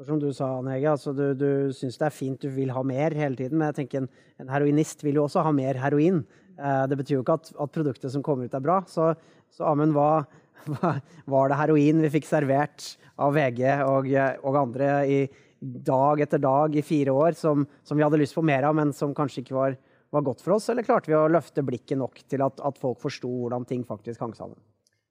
Som 0.06 0.20
du 0.20 0.30
sa, 0.32 0.48
Nege, 0.64 0.88
altså 0.88 1.12
du, 1.12 1.26
du 1.36 1.72
syns 1.76 1.98
det 2.00 2.06
er 2.08 2.14
fint, 2.14 2.40
du 2.40 2.48
vil 2.54 2.72
ha 2.72 2.82
mer 2.86 3.12
hele 3.16 3.36
tiden. 3.36 3.58
Men 3.60 3.70
jeg 3.70 3.82
tenker 3.82 4.02
en, 4.02 4.08
en 4.40 4.52
heroinist 4.52 5.04
vil 5.04 5.20
jo 5.20 5.26
også 5.26 5.44
ha 5.44 5.52
mer 5.52 5.80
heroin. 5.82 6.22
Eh, 6.56 6.84
det 6.88 6.96
betyr 7.00 7.18
jo 7.18 7.24
ikke 7.24 7.36
at, 7.40 7.52
at, 7.52 7.74
produktet 7.74 8.14
som 8.14 8.24
kommer 8.24 8.48
ut, 8.48 8.56
er 8.56 8.64
bra. 8.64 8.80
Så, 8.88 9.10
så 9.52 9.68
Amund, 9.68 9.92
hva, 9.96 10.24
hva, 10.72 10.94
var 11.28 11.52
det 11.52 11.60
heroin 11.60 12.00
vi 12.06 12.14
fikk 12.16 12.30
servert 12.30 12.94
av 13.20 13.36
VG 13.36 13.62
og, 13.84 14.08
og 14.48 14.58
andre 14.62 14.90
i 15.04 15.20
dag 15.60 16.24
etter 16.24 16.40
dag 16.40 16.72
i 16.72 16.84
fire 16.86 17.12
år, 17.12 17.36
som, 17.36 17.66
som 17.84 17.98
vi 17.98 18.06
hadde 18.06 18.20
lyst 18.22 18.38
på 18.38 18.44
mer 18.46 18.64
av, 18.64 18.78
men 18.78 18.94
som 18.96 19.12
kanskje 19.16 19.44
ikke 19.44 19.58
var 19.58 19.76
var 20.10 20.26
godt 20.26 20.42
for 20.42 20.56
oss, 20.56 20.68
eller 20.70 20.86
klarte 20.86 21.10
vi 21.10 21.16
å 21.16 21.28
løfte 21.30 21.64
blikket 21.66 21.98
nok 22.00 22.22
til 22.30 22.42
at, 22.44 22.60
at 22.66 22.78
folk 22.80 22.98
forsto 23.02 23.30
hvordan 23.30 23.66
ting 23.68 23.84
faktisk 23.86 24.22
hang 24.24 24.34
sammen? 24.36 24.58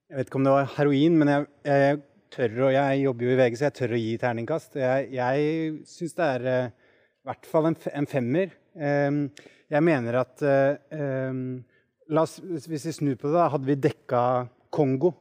Jeg 0.09 0.19
vet 0.19 0.31
ikke 0.31 0.39
om 0.41 0.47
det 0.47 0.55
var 0.55 0.71
heroin, 0.75 1.17
men 1.21 1.31
jeg, 1.31 1.45
jeg 1.69 1.99
tør, 2.33 2.55
å 2.67 2.69
jeg 2.73 3.03
jobber 3.03 3.25
jo 3.25 3.33
i 3.33 3.39
VG, 3.39 3.57
så 3.57 3.67
jeg 3.67 3.77
tør 3.79 3.95
å 3.95 4.01
gi 4.01 4.13
terningkast. 4.21 4.77
Jeg, 4.81 5.09
jeg 5.15 5.73
syns 5.89 6.15
det 6.17 6.29
er 6.35 6.47
uh, 6.47 6.69
i 6.69 7.29
hvert 7.29 7.49
fall 7.51 7.69
en, 7.69 7.77
en 8.01 8.09
femmer. 8.09 8.53
Um, 8.75 9.25
jeg 9.69 9.85
mener 9.85 10.19
at 10.21 10.45
uh, 10.45 12.21
oss, 12.21 12.39
Hvis 12.41 12.87
vi 12.87 12.95
snur 12.95 13.17
på 13.19 13.29
det, 13.29 13.35
da, 13.37 13.49
hadde 13.53 13.69
vi 13.69 13.77
dekka 13.89 14.23
Kongo 14.73 15.13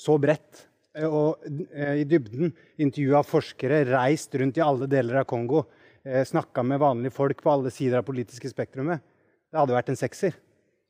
så 0.00 0.16
bredt 0.20 0.66
og 1.04 1.42
uh, 1.42 1.94
i 1.98 2.04
dybden 2.06 2.52
intervjua 2.82 3.24
forskere, 3.26 3.84
reist 3.90 4.34
rundt 4.38 4.60
i 4.60 4.64
alle 4.64 4.90
deler 4.90 5.22
av 5.22 5.28
Kongo 5.30 5.64
eh, 6.04 6.24
snakka 6.24 6.62
med 6.62 6.78
vanlige 6.78 7.14
folk 7.14 7.42
på 7.42 7.50
alle 7.50 7.72
sider 7.74 7.98
av 7.98 8.06
politiske 8.06 8.50
spektrumet. 8.50 9.02
Det 9.50 9.58
hadde 9.58 9.76
vært 9.76 9.90
en 9.92 9.98
sekser. 9.98 10.36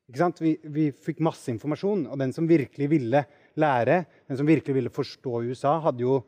Vi, 0.04 0.52
vi, 0.68 0.90
fikk 0.92 1.22
masse 1.24 1.48
informasjon, 1.52 2.06
og 2.12 2.20
den 2.20 2.34
som 2.36 2.48
virkelig 2.48 2.90
ville 2.92 3.24
lære, 3.60 4.04
den 4.28 4.38
som 4.38 4.48
virkelig 4.48 4.76
ville 4.76 4.92
forstå 4.92 5.42
USA, 5.48 5.78
hadde 5.84 6.04
jo 6.04 6.20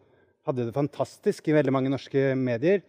hadde 0.47 0.68
det 0.68 0.76
fantastisk 0.76 1.49
i 1.49 1.54
veldig 1.56 1.75
mange 1.75 1.90
norske 1.90 2.33
medier. 2.38 2.85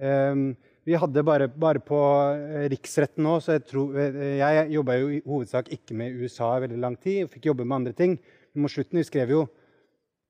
Um, 0.00 0.52
vi 0.82 0.96
hadde 0.98 1.22
bare, 1.22 1.46
bare, 1.46 1.78
på 1.84 1.98
eh, 2.34 2.64
riksretten 2.72 3.22
nå, 3.22 3.36
så 3.38 3.54
jeg, 3.54 3.66
tror, 3.70 3.92
eh, 4.02 4.40
jeg 4.40 4.64
jobba 4.74 4.96
jo 4.98 5.10
i 5.14 5.20
hovedsak 5.22 5.68
ikke 5.76 5.94
med 5.94 6.16
USA 6.18 6.56
i 6.56 6.64
veldig 6.64 6.80
lang 6.82 6.96
tid. 6.98 7.20
og 7.22 7.30
Fikk 7.30 7.46
jobbe 7.52 7.66
med 7.66 7.76
andre 7.76 7.92
ting. 7.94 8.16
Men 8.50 8.64
mot 8.64 8.72
slutten 8.72 8.98
vi 8.98 9.04
skrev 9.06 9.30
jo 9.30 9.44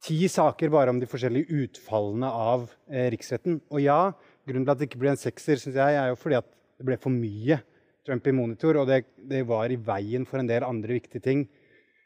ti 0.04 0.19
saker 0.28 0.69
bare 0.75 0.92
om 0.92 1.00
de 1.00 1.09
forskjellige 1.09 1.57
utfallene 1.62 2.28
av 2.28 2.66
eh, 2.90 3.09
riksretten. 3.14 3.62
Og 3.73 3.81
ja, 3.81 4.12
grunnen 4.45 4.69
til 4.69 4.75
at 4.75 4.83
det 4.83 4.90
ikke 4.90 5.00
ble 5.00 5.14
en 5.14 5.23
sekser, 5.23 5.62
synes 5.62 5.81
jeg, 5.81 5.97
er 6.02 6.12
jo 6.12 6.21
fordi 6.21 6.42
at 6.42 6.50
det 6.52 6.88
ble 6.90 7.00
for 7.00 7.14
mye 7.14 7.62
Trump 8.04 8.28
i 8.28 8.35
monitor, 8.37 8.83
og 8.83 8.90
det, 8.90 9.07
det 9.16 9.45
var 9.49 9.73
i 9.73 9.81
veien 9.81 10.28
for 10.28 10.42
en 10.42 10.52
del 10.52 10.66
andre 10.69 10.99
viktige 10.99 11.25
ting. 11.25 11.47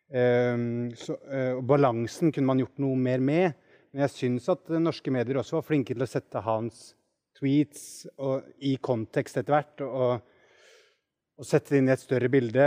Um, 0.06 0.92
så, 0.94 1.16
uh, 1.26 1.58
balansen 1.66 2.30
kunne 2.30 2.46
man 2.52 2.60
gjort 2.62 2.78
noe 2.82 2.98
mer 3.00 3.22
med. 3.22 3.56
Men 3.90 4.04
jeg 4.04 4.14
syns 4.14 4.46
at 4.52 4.70
norske 4.78 5.12
medier 5.14 5.40
også 5.40 5.58
var 5.58 5.66
flinke 5.66 5.94
til 5.94 6.04
å 6.04 6.10
sette 6.10 6.42
hans 6.44 6.90
tweets 7.36 8.06
og, 8.16 8.46
i 8.64 8.76
kontekst 8.82 9.40
etter 9.40 9.56
hvert. 9.56 9.84
Og, 9.86 10.20
og, 11.36 11.46
sette 11.46 11.74
det 11.74 11.82
inn 11.82 11.90
i 11.90 11.94
et 11.94 12.04
større 12.04 12.30
bilde. 12.32 12.66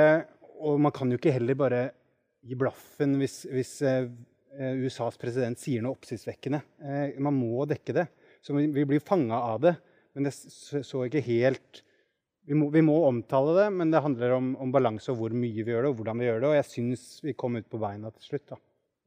Og 0.59 0.79
man 0.81 0.93
kan 0.95 1.11
jo 1.11 1.19
ikke 1.19 1.35
heller 1.35 1.57
bare 1.59 1.83
gi 2.45 2.57
blaffen 2.59 3.17
hvis, 3.19 3.43
hvis 3.51 3.73
eh, 3.85 4.07
USAs 4.79 5.19
president 5.21 5.59
sier 5.59 5.83
noe 5.83 5.97
oppsiktsvekkende. 5.97 6.61
Eh, 6.81 7.19
man 7.23 7.37
må 7.37 7.65
dekke 7.69 7.95
det. 8.01 8.07
Så 8.41 8.55
vi, 8.55 8.67
vi 8.73 8.87
blir 8.87 9.03
fanga 9.03 9.41
av 9.53 9.61
det. 9.67 9.75
Men 10.15 10.29
jeg 10.29 10.83
så 10.85 11.05
ikke 11.05 11.23
helt 11.25 11.83
vi 12.47 12.57
må, 12.57 12.69
vi 12.73 12.81
må, 12.85 12.95
omtale 13.07 13.53
det, 13.59 13.67
men 13.75 13.91
det 13.93 14.01
handler 14.01 14.37
om, 14.39 14.53
om 14.63 14.71
balanse 14.73 15.11
og 15.13 15.19
hvor 15.19 15.35
mye 15.35 15.61
vi 15.61 15.73
gjør 15.73 15.85
det, 15.85 15.91
og 15.91 15.99
hvordan 15.99 16.21
vi 16.21 16.29
gjør 16.29 16.41
det. 16.41 16.49
Og 16.49 16.57
jeg 16.57 16.67
syns 16.69 17.05
vi 17.25 17.35
kom 17.37 17.59
ut 17.59 17.67
på 17.69 17.81
beina 17.81 18.11
til 18.15 18.31
slutt. 18.31 18.47
da. 18.53 18.59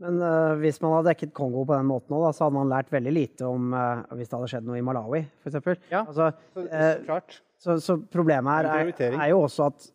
Men 0.03 0.19
uh, 0.19 0.55
hvis 0.59 0.81
man 0.83 0.97
hadde 0.97 1.13
dekket 1.13 1.35
Kongo 1.37 1.63
på 1.67 1.77
den 1.77 1.87
måten 1.87 2.17
da, 2.17 2.33
så 2.35 2.47
hadde 2.47 2.57
man 2.57 2.71
lært 2.73 2.91
veldig 2.93 3.13
lite 3.15 3.47
om 3.47 3.75
uh, 3.77 4.03
hvis 4.17 4.31
det 4.31 4.39
hadde 4.39 4.51
skjedd 4.51 4.67
noe 4.67 4.81
i 4.81 4.85
Malawi, 4.85 5.23
f.eks. 5.45 5.59
Ja, 5.93 6.03
altså, 6.03 6.31
så, 6.55 6.65
uh, 6.67 7.43
så, 7.63 7.77
så, 7.83 7.99
problemet 8.11 8.57
her 8.57 8.71
er, 8.73 8.95
er, 9.13 9.27
jo 9.31 9.45
også 9.45 9.69
at 9.71 9.87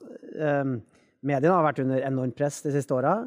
mediene 1.27 1.55
har 1.57 1.65
vært 1.65 1.81
under 1.83 2.05
enormt 2.07 2.37
press 2.37 2.61
de 2.63 2.71
siste 2.71 2.95
åra. 2.95 3.17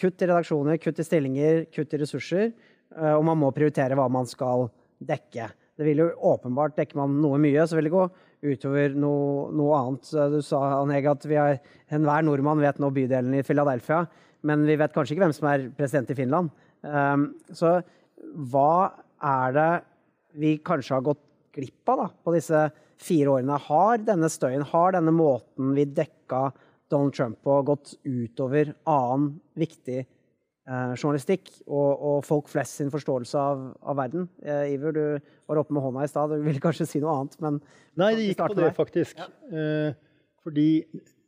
kutt 0.00 0.22
i 0.22 0.28
redaksjoner, 0.30 0.78
kutt 0.80 1.02
i 1.02 1.04
stillinger, 1.04 1.66
kutt 1.74 1.92
i 1.92 2.00
ressurser. 2.00 2.54
og 2.94 3.24
man 3.28 3.36
må 3.42 3.50
prioritere 3.52 3.98
hva 3.98 4.06
man 4.08 4.24
skal 4.30 4.70
dekke. 5.04 5.50
Det 5.76 5.84
vil 5.84 6.00
jo 6.00 6.08
åpenbart, 6.32 6.78
Dekker 6.78 6.96
man 7.02 7.18
noe 7.20 7.36
mye, 7.42 7.66
så 7.66 7.76
vil 7.76 7.90
det 7.90 7.92
gå 7.92 8.06
utover 8.44 8.92
noe, 8.98 9.48
noe 9.56 9.78
annet. 9.78 10.12
Du 10.32 10.40
sa 10.44 10.60
Aneg, 10.82 11.08
at 11.08 11.24
vi 11.28 11.40
har, 11.40 11.56
enhver 11.94 12.26
nordmann 12.26 12.62
vet 12.62 12.80
nå 12.82 12.92
bydelen 12.94 13.38
i 13.38 13.44
Philadelphia 13.46 14.04
men 14.44 14.64
vi 14.68 14.76
vet 14.78 14.92
kanskje 14.94 15.16
ikke 15.16 15.24
hvem 15.24 15.36
som 15.36 15.48
er 15.50 15.68
president 15.76 16.10
i 16.12 16.18
Finland. 16.18 16.52
Um, 16.84 17.30
så 17.56 17.78
hva 18.52 18.92
er 19.24 19.54
det 19.56 19.70
vi 20.40 20.56
kanskje 20.64 20.98
har 20.98 21.06
gått 21.06 21.22
glipp 21.54 21.92
av 21.92 22.02
da, 22.02 22.08
på 22.24 22.34
disse 22.34 22.66
fire 23.00 23.38
årene? 23.38 23.60
Har 23.68 24.02
denne 24.04 24.30
støyen, 24.32 24.66
har 24.68 24.96
denne 24.96 25.14
måten 25.14 25.72
vi 25.76 25.86
dekka 25.88 26.48
Donald 26.92 27.16
Trump 27.16 27.40
på, 27.44 27.62
gått 27.70 27.94
utover 28.04 28.74
annen 28.90 29.38
viktig 29.58 30.04
journalistikk 30.64 31.50
og, 31.66 31.90
og, 31.92 32.18
folk 32.24 32.48
flest 32.48 32.80
sin 32.80 32.92
forståelse 32.92 33.40
av, 33.40 33.64
av 33.84 33.98
verden? 33.98 34.28
Eh, 34.40 34.74
Iver, 34.74 34.96
du 34.96 35.32
var 35.50 35.60
oppe 35.60 35.76
med 35.76 35.84
hånda 35.84 36.04
i 36.06 36.10
stad. 36.10 36.32
Du 36.32 36.46
ville 36.46 36.62
kanskje 36.62 36.88
si 36.88 37.02
noe 37.04 37.18
annet, 37.18 37.36
men 37.44 37.58
Nei, 38.00 38.14
det 38.16 38.30
gikk 38.30 38.40
på 38.46 38.56
det, 38.58 38.70
faktisk. 38.76 39.20
Ja. 39.20 39.28
Eh, 39.52 39.98
fordi 40.44 40.68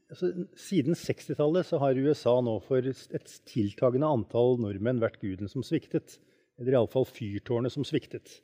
altså, 0.09 0.33
Siden 0.57 0.97
60-tallet 0.97 1.75
har 1.83 2.00
USA 2.00 2.38
nå 2.45 2.57
for 2.64 2.88
et 2.88 3.37
tiltagende 3.50 4.09
antall 4.09 4.57
nordmenn 4.62 5.02
vært 5.05 5.21
guden 5.21 5.52
som 5.52 5.64
sviktet. 5.66 6.19
Eller 6.57 6.78
iallfall 6.78 7.05
fyrtårnet 7.05 7.75
som 7.75 7.85
sviktet. 7.85 8.38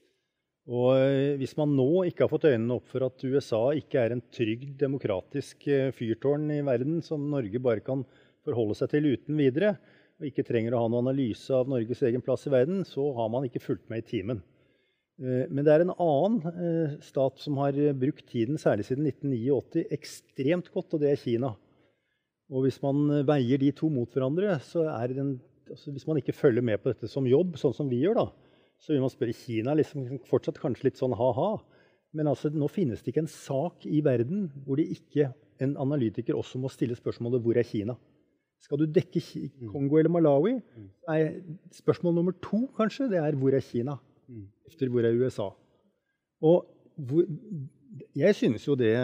Og 0.71 0.93
eh, 0.95 1.35
hvis 1.41 1.57
man 1.59 1.73
nå 1.75 2.05
ikke 2.07 2.27
har 2.27 2.31
fått 2.31 2.47
øynene 2.51 2.77
opp 2.77 2.91
for 2.93 3.09
at 3.09 3.25
USA 3.25 3.63
ikke 3.75 4.05
er 4.05 4.15
en 4.15 4.23
trygg, 4.35 4.69
demokratisk 4.79 5.67
eh, 5.67 5.89
fyrtårn 5.97 6.53
i 6.55 6.61
verden 6.67 7.01
som 7.03 7.25
Norge 7.33 7.59
bare 7.63 7.83
kan 7.83 8.05
forholde 8.47 8.77
seg 8.79 8.93
til 8.93 9.09
uten 9.15 9.41
videre, 9.41 9.75
og 10.23 10.31
ikke 10.31 10.45
trenger 10.47 10.77
å 10.77 10.85
ha 10.85 10.89
noen 10.89 11.09
analyse 11.09 11.51
av 11.57 11.71
Norges 11.71 12.03
egen 12.07 12.23
plass 12.23 12.47
i 12.47 12.53
verden, 12.55 12.85
så 12.87 13.09
har 13.17 13.31
man 13.33 13.49
ikke 13.49 13.63
fulgt 13.63 13.89
med 13.91 14.05
i 14.05 14.09
timen. 14.13 14.43
Eh, 15.19 15.49
men 15.51 15.67
det 15.67 15.75
er 15.75 15.85
en 15.85 15.95
annen 15.97 16.39
eh, 16.53 16.95
stat 17.03 17.43
som 17.43 17.59
har 17.59 17.77
brukt 17.99 18.25
tiden, 18.31 18.61
særlig 18.61 18.87
siden 18.87 19.09
1989, 19.11 19.89
ekstremt 19.99 20.71
godt, 20.75 20.95
og 20.95 21.03
det 21.03 21.11
er 21.11 21.21
Kina. 21.21 21.53
Og 22.53 22.69
hvis 22.69 22.79
man 22.85 23.03
eh, 23.11 23.27
veier 23.27 23.59
de 23.59 23.73
to 23.75 23.91
mot 23.91 24.15
hverandre, 24.15 24.55
så 24.63 24.87
er 24.95 25.11
det 25.11 25.21
en, 25.25 25.35
altså 25.73 25.91
hvis 25.91 26.07
man 26.07 26.23
ikke 26.23 26.37
følger 26.37 26.65
med 26.71 26.79
på 26.79 26.93
dette 26.93 27.11
som 27.11 27.27
jobb, 27.27 27.59
sånn 27.59 27.75
som 27.75 27.91
vi 27.91 28.05
gjør, 28.05 28.23
da, 28.23 28.55
så 28.83 28.95
vil 28.95 29.03
man 29.03 29.13
spørre 29.13 29.37
Kina 29.37 29.75
liksom 29.79 30.23
fortsatt 30.31 30.63
kanskje 30.63 30.91
litt 30.91 31.03
sånn 31.03 31.19
ha-ha. 31.19 31.53
Men 32.15 32.29
altså, 32.29 32.51
nå 32.53 32.69
finnes 32.71 33.03
det 33.03 33.11
ikke 33.13 33.25
en 33.25 33.31
sak 33.31 33.87
i 33.89 34.03
verden 34.05 34.51
hvor 34.67 34.79
det 34.79 34.91
ikke 34.93 35.31
en 35.63 35.77
analytiker 35.81 36.37
også 36.37 36.61
må 36.61 36.71
stille 36.73 36.97
spørsmålet 36.99 37.43
hvor 37.43 37.59
er 37.59 37.67
Kina? 37.67 37.97
Skal 38.63 38.79
du 38.79 38.87
dekke 38.87 39.21
Kongo 39.73 39.99
eller 39.99 40.13
Malawi? 40.13 40.55
Er 41.11 41.41
spørsmål 41.75 42.15
nummer 42.15 42.35
to 42.43 42.67
kanskje, 42.77 43.11
det 43.11 43.19
er 43.19 43.35
hvor 43.39 43.55
er 43.55 43.61
Kina? 43.61 43.97
Efter 44.69 44.89
hvor 44.89 45.05
er 45.07 45.19
USA? 45.19 45.49
Og 46.43 46.67
hvor, 46.97 47.27
jeg 48.17 48.35
synes 48.35 48.67
jo 48.69 48.77
det, 48.79 48.95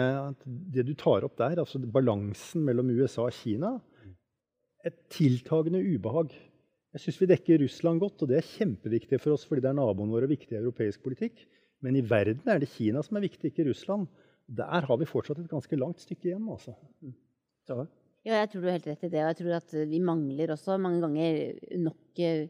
det 0.73 0.85
du 0.87 0.93
tar 0.97 1.25
opp 1.27 1.37
der, 1.37 1.59
altså 1.59 1.79
balansen 1.79 2.63
mellom 2.63 2.89
USA 2.89 3.27
og 3.27 3.35
Kina 3.35 3.77
Et 4.87 4.95
tiltagende 5.11 5.81
ubehag. 5.83 6.31
Jeg 6.93 7.01
syns 7.03 7.17
vi 7.21 7.27
dekker 7.27 7.59
Russland 7.61 7.99
godt, 7.99 8.21
og 8.23 8.29
det 8.29 8.37
er 8.37 8.45
kjempeviktig 8.47 9.19
for 9.19 9.35
oss 9.35 9.43
fordi 9.45 9.61
det 9.61 9.69
er 9.73 9.75
naboen 9.75 10.09
vår 10.09 10.23
og 10.23 10.31
viktig 10.31 10.55
europeisk 10.55 11.03
politikk. 11.03 11.43
Men 11.83 11.97
i 11.99 12.03
verden 12.09 12.47
er 12.47 12.61
det 12.63 12.71
Kina 12.71 13.03
som 13.03 13.19
er 13.19 13.25
viktig, 13.27 13.51
ikke 13.51 13.67
Russland. 13.67 14.07
Der 14.47 14.87
har 14.87 14.97
vi 14.97 15.05
fortsatt 15.05 15.39
et 15.43 15.51
ganske 15.51 15.75
langt 15.75 15.99
stykke 15.99 16.31
igjen. 16.31 16.47
altså. 16.49 16.73
Ja, 17.67 17.83
jeg 18.27 18.49
tror 18.51 18.61
du 18.61 18.67
har 18.67 18.77
helt 18.77 18.87
rett 18.89 19.03
i 19.07 19.11
det. 19.13 19.21
Og 19.23 19.29
jeg 19.31 19.39
tror 19.39 19.57
at 19.57 19.75
vi 19.89 19.99
mangler 20.03 20.51
også 20.55 20.75
mange 20.81 20.99
ganger 21.03 21.77
nok 21.79 22.23
eh, 22.25 22.47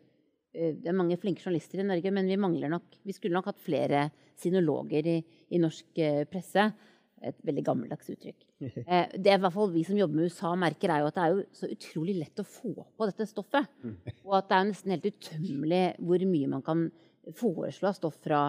Eh, 0.55 0.75
det 0.81 0.89
er 0.89 0.97
mange 0.97 1.17
flinke 1.21 1.43
journalister 1.43 1.81
i 1.81 1.87
Norge, 1.87 2.13
men 2.13 2.29
vi 2.29 2.37
mangler 2.39 2.71
nok 2.73 2.97
Vi 3.05 3.13
skulle 3.13 3.37
nok 3.37 3.51
hatt 3.51 3.61
flere 3.61 4.07
sinologer 4.39 5.05
i, 5.07 5.17
i 5.53 5.59
norsk 5.61 6.01
eh, 6.01 6.23
presse. 6.29 6.69
Et 7.19 7.41
veldig 7.45 7.65
gammeldags 7.67 8.13
uttrykk. 8.15 8.45
Eh, 8.59 9.13
det 9.15 9.31
er 9.31 9.37
i 9.37 9.41
hvert 9.43 9.55
fall 9.55 9.69
vi 9.71 9.85
som 9.87 9.95
jobber 9.95 10.19
med 10.19 10.27
USA, 10.27 10.49
merker 10.59 10.91
er 10.91 11.03
jo 11.03 11.09
at 11.11 11.15
det 11.15 11.23
er 11.23 11.35
jo 11.35 11.43
så 11.55 11.69
utrolig 11.71 12.15
lett 12.17 12.41
å 12.41 12.43
få 12.43 12.73
på 12.75 13.07
dette 13.07 13.27
stoffet. 13.29 13.69
Mm. 13.85 13.93
Og 14.25 14.33
at 14.35 14.49
det 14.49 14.57
er 14.57 14.65
nesten 14.67 14.93
helt 14.95 15.07
utømmelig 15.07 15.83
hvor 16.09 16.25
mye 16.27 16.49
man 16.51 16.65
kan 16.65 16.81
foreslå 17.39 17.87
av 17.91 17.95
stoff 17.95 18.17
fra, 18.19 18.41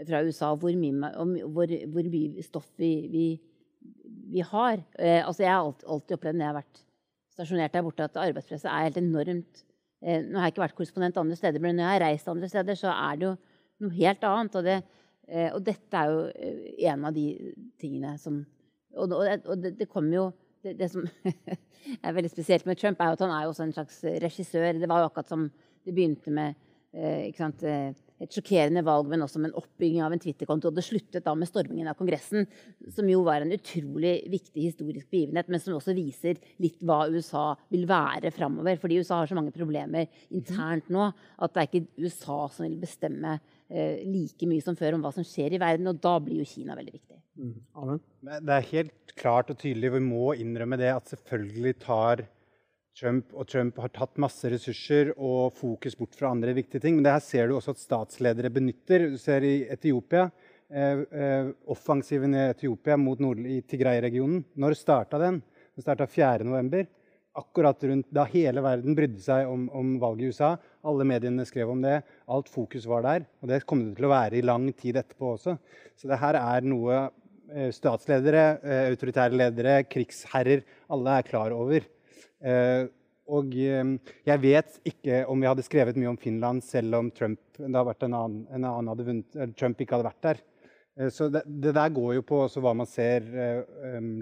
fra 0.00 0.22
USA. 0.26 0.50
Hvor 0.58 0.74
mye, 0.80 1.12
hvor, 1.54 1.76
hvor 1.94 2.10
mye 2.10 2.46
stoff 2.46 2.66
vi, 2.80 2.90
vi, 3.12 3.26
vi 4.32 4.40
har. 4.40 4.80
altså 4.96 5.42
jeg 5.42 5.52
har 5.52 5.60
alltid, 5.60 6.14
opplevd 6.16 6.38
når 6.38 6.44
jeg 6.44 6.50
har 6.50 6.56
vært 6.56 6.82
stasjonert 7.34 7.74
der 7.74 7.84
borte, 7.84 8.06
at 8.06 8.16
arbeidspresset 8.16 8.70
er 8.70 8.86
helt 8.86 9.00
enormt 9.00 9.64
Eh, 10.02 10.18
nå 10.26 10.40
har 10.40 10.48
jeg 10.48 10.56
ikke 10.56 10.64
vært 10.64 10.78
korrespondent 10.78 11.18
andre 11.20 11.38
steder, 11.38 11.62
men 11.62 11.76
når 11.78 11.84
jeg 11.84 11.94
har 11.94 12.04
reist 12.08 12.30
andre 12.30 12.48
steder, 12.50 12.78
så 12.78 12.90
er 12.90 13.18
det 13.18 13.28
jo 13.28 13.34
noe 13.84 13.96
helt 14.00 14.24
annet. 14.26 14.56
Og, 14.58 14.66
det, 14.66 14.78
eh, 15.28 15.48
og 15.54 15.60
dette 15.66 15.98
er 15.98 16.10
jo 16.10 16.24
eh, 16.32 16.88
en 16.90 17.06
av 17.06 17.14
de 17.16 17.26
tingene 17.80 18.16
som 18.22 18.44
Og, 18.92 19.08
og 19.08 19.56
det, 19.56 19.70
det 19.78 19.88
kommer 19.88 20.12
jo 20.12 20.24
det, 20.62 20.74
det, 20.76 20.90
som 20.92 21.06
er 22.04 22.12
veldig 22.12 22.28
spesielt 22.28 22.66
med 22.68 22.76
Trump, 22.76 23.00
er 23.00 23.08
jo 23.08 23.16
at 23.16 23.22
han 23.24 23.30
er 23.32 23.46
jo 23.46 23.52
også 23.54 23.64
en 23.64 23.72
slags 23.72 24.02
regissør. 24.20 24.74
Det 24.76 24.88
var 24.90 25.00
jo 25.00 25.06
akkurat 25.08 25.30
som 25.30 25.46
det 25.86 25.94
begynte 25.94 26.30
med 26.30 26.58
ikke 26.92 27.40
sant, 27.40 27.64
et 28.22 28.36
sjokkerende 28.36 28.84
valg, 28.86 29.08
men 29.10 29.24
også 29.24 29.40
med 29.42 29.50
en 29.50 29.58
oppbygging 29.60 30.02
av 30.04 30.14
en 30.14 30.22
Twitter-konto. 30.22 30.70
Og 30.70 30.76
det 30.76 30.84
sluttet 30.86 31.26
da 31.26 31.34
med 31.38 31.50
stormingen 31.50 31.90
av 31.90 31.98
Kongressen, 31.98 32.46
som 32.94 33.08
jo 33.10 33.22
var 33.26 33.44
en 33.44 33.54
utrolig 33.54 34.14
viktig 34.32 34.68
historisk 34.68 35.08
begivenhet, 35.12 35.50
men 35.50 35.62
som 35.62 35.76
også 35.78 35.96
viser 35.96 36.40
litt 36.62 36.78
hva 36.86 37.04
USA 37.12 37.52
vil 37.72 37.88
være 37.90 38.32
framover. 38.34 38.78
Fordi 38.82 39.00
USA 39.02 39.22
har 39.22 39.30
så 39.30 39.38
mange 39.38 39.54
problemer 39.54 40.08
internt 40.30 40.90
nå 40.92 41.08
at 41.10 41.54
det 41.54 41.62
er 41.62 41.70
ikke 41.70 42.06
USA 42.06 42.38
som 42.52 42.66
vil 42.66 42.78
bestemme 42.82 43.36
eh, 43.36 44.02
like 44.06 44.48
mye 44.48 44.64
som 44.64 44.78
før 44.78 44.98
om 44.98 45.04
hva 45.04 45.14
som 45.14 45.26
skjer 45.26 45.56
i 45.56 45.62
verden, 45.62 45.90
og 45.90 46.00
da 46.02 46.18
blir 46.22 46.42
jo 46.42 46.48
Kina 46.48 46.78
veldig 46.78 46.94
viktig. 46.94 47.18
Mm. 47.42 47.98
Det 48.44 48.54
er 48.54 48.70
helt 48.74 49.16
klart 49.18 49.50
og 49.52 49.58
tydelig, 49.60 49.94
vi 49.96 50.04
må 50.04 50.34
innrømme 50.38 50.78
det, 50.80 50.92
at 50.92 51.10
selvfølgelig 51.10 51.78
tar 51.82 52.26
Trump, 52.98 53.30
og 53.32 53.48
Trump 53.48 53.78
har 53.80 53.92
tatt 53.94 54.20
masse 54.20 54.48
ressurser 54.52 55.14
og 55.16 55.54
fokus 55.56 55.96
bort 55.96 56.16
fra 56.18 56.32
andre 56.34 56.52
viktige 56.56 56.82
ting. 56.84 56.96
Men 56.96 57.06
det 57.06 57.14
her 57.14 57.24
ser 57.24 57.48
du 57.48 57.56
også 57.56 57.72
at 57.72 57.80
statsledere 57.80 58.52
benytter. 58.52 59.08
Du 59.14 59.20
ser 59.20 59.44
i 59.48 59.62
Etiopia. 59.72 60.26
Eh, 60.72 61.04
eh, 61.12 61.52
offensiven 61.72 62.36
i 62.36 62.48
Etiopia 62.50 62.98
mot 63.00 63.20
nord 63.20 63.40
Tigray-regionen. 63.68 64.42
Når 64.56 64.76
starta 64.76 65.20
den? 65.20 65.40
Den 65.76 65.84
starta 65.84 66.06
4.11. 66.08 66.86
akkurat 67.32 67.84
rundt 67.88 68.10
da 68.12 68.26
hele 68.28 68.60
verden 68.60 68.92
brydde 68.92 69.22
seg 69.24 69.48
om, 69.48 69.64
om, 69.72 69.94
valget 70.00 70.26
i 70.26 70.34
USA. 70.34 70.50
Alle 70.84 71.06
mediene 71.08 71.46
skrev 71.48 71.70
om 71.72 71.80
det. 71.80 72.02
Alt 72.28 72.52
fokus 72.52 72.84
var 72.84 73.06
der. 73.06 73.24
Og 73.40 73.48
det 73.48 73.62
kommer 73.64 73.88
det 73.88 73.96
til 73.96 74.08
å 74.08 74.12
være 74.12 74.36
i 74.36 74.44
lang 74.44 74.68
tid 74.76 75.00
etterpå 75.00 75.32
også. 75.38 75.56
Så 75.96 76.12
det 76.12 76.20
her 76.20 76.36
er 76.42 76.68
noe 76.68 76.98
eh, 77.48 77.72
statsledere, 77.72 78.44
eh, 78.60 78.84
autoritære 78.92 79.40
ledere, 79.40 79.80
krigsherrer 79.88 80.60
Alle 80.92 81.16
er 81.16 81.28
klar 81.28 81.56
over. 81.56 81.88
Eh, 82.42 82.84
og 83.32 83.54
jeg 83.54 84.40
vet 84.42 84.80
ikke 84.88 85.22
om 85.30 85.40
vi 85.40 85.48
hadde 85.48 85.64
skrevet 85.64 85.96
mye 85.96 86.10
om 86.10 86.18
Finland 86.20 86.64
selv 86.66 86.98
om 86.98 87.10
Trump, 87.14 87.38
en 87.62 87.76
annen, 87.78 88.40
en 88.50 88.66
annen 88.66 88.98
vunnet, 88.98 89.36
Trump 89.56 89.80
ikke 89.80 89.94
hadde 89.94 90.08
vært 90.08 90.26
der. 90.26 90.40
Så 91.14 91.30
det, 91.32 91.44
det, 91.46 91.70
der 91.72 91.94
går 91.94 92.16
jo 92.18 92.24
på 92.26 92.42
hva 92.50 92.74
man 92.76 92.90
ser 92.90 93.24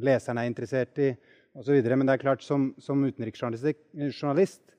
leserne 0.05 0.45
er 0.45 0.51
interessert 0.53 1.01
i 1.03 1.09
osv. 1.57 1.81
Men 1.81 2.07
det 2.07 2.15
er 2.15 2.23
klart, 2.23 2.45
som, 2.47 2.69
som 2.79 3.03
utenriksjournalist 3.09 4.77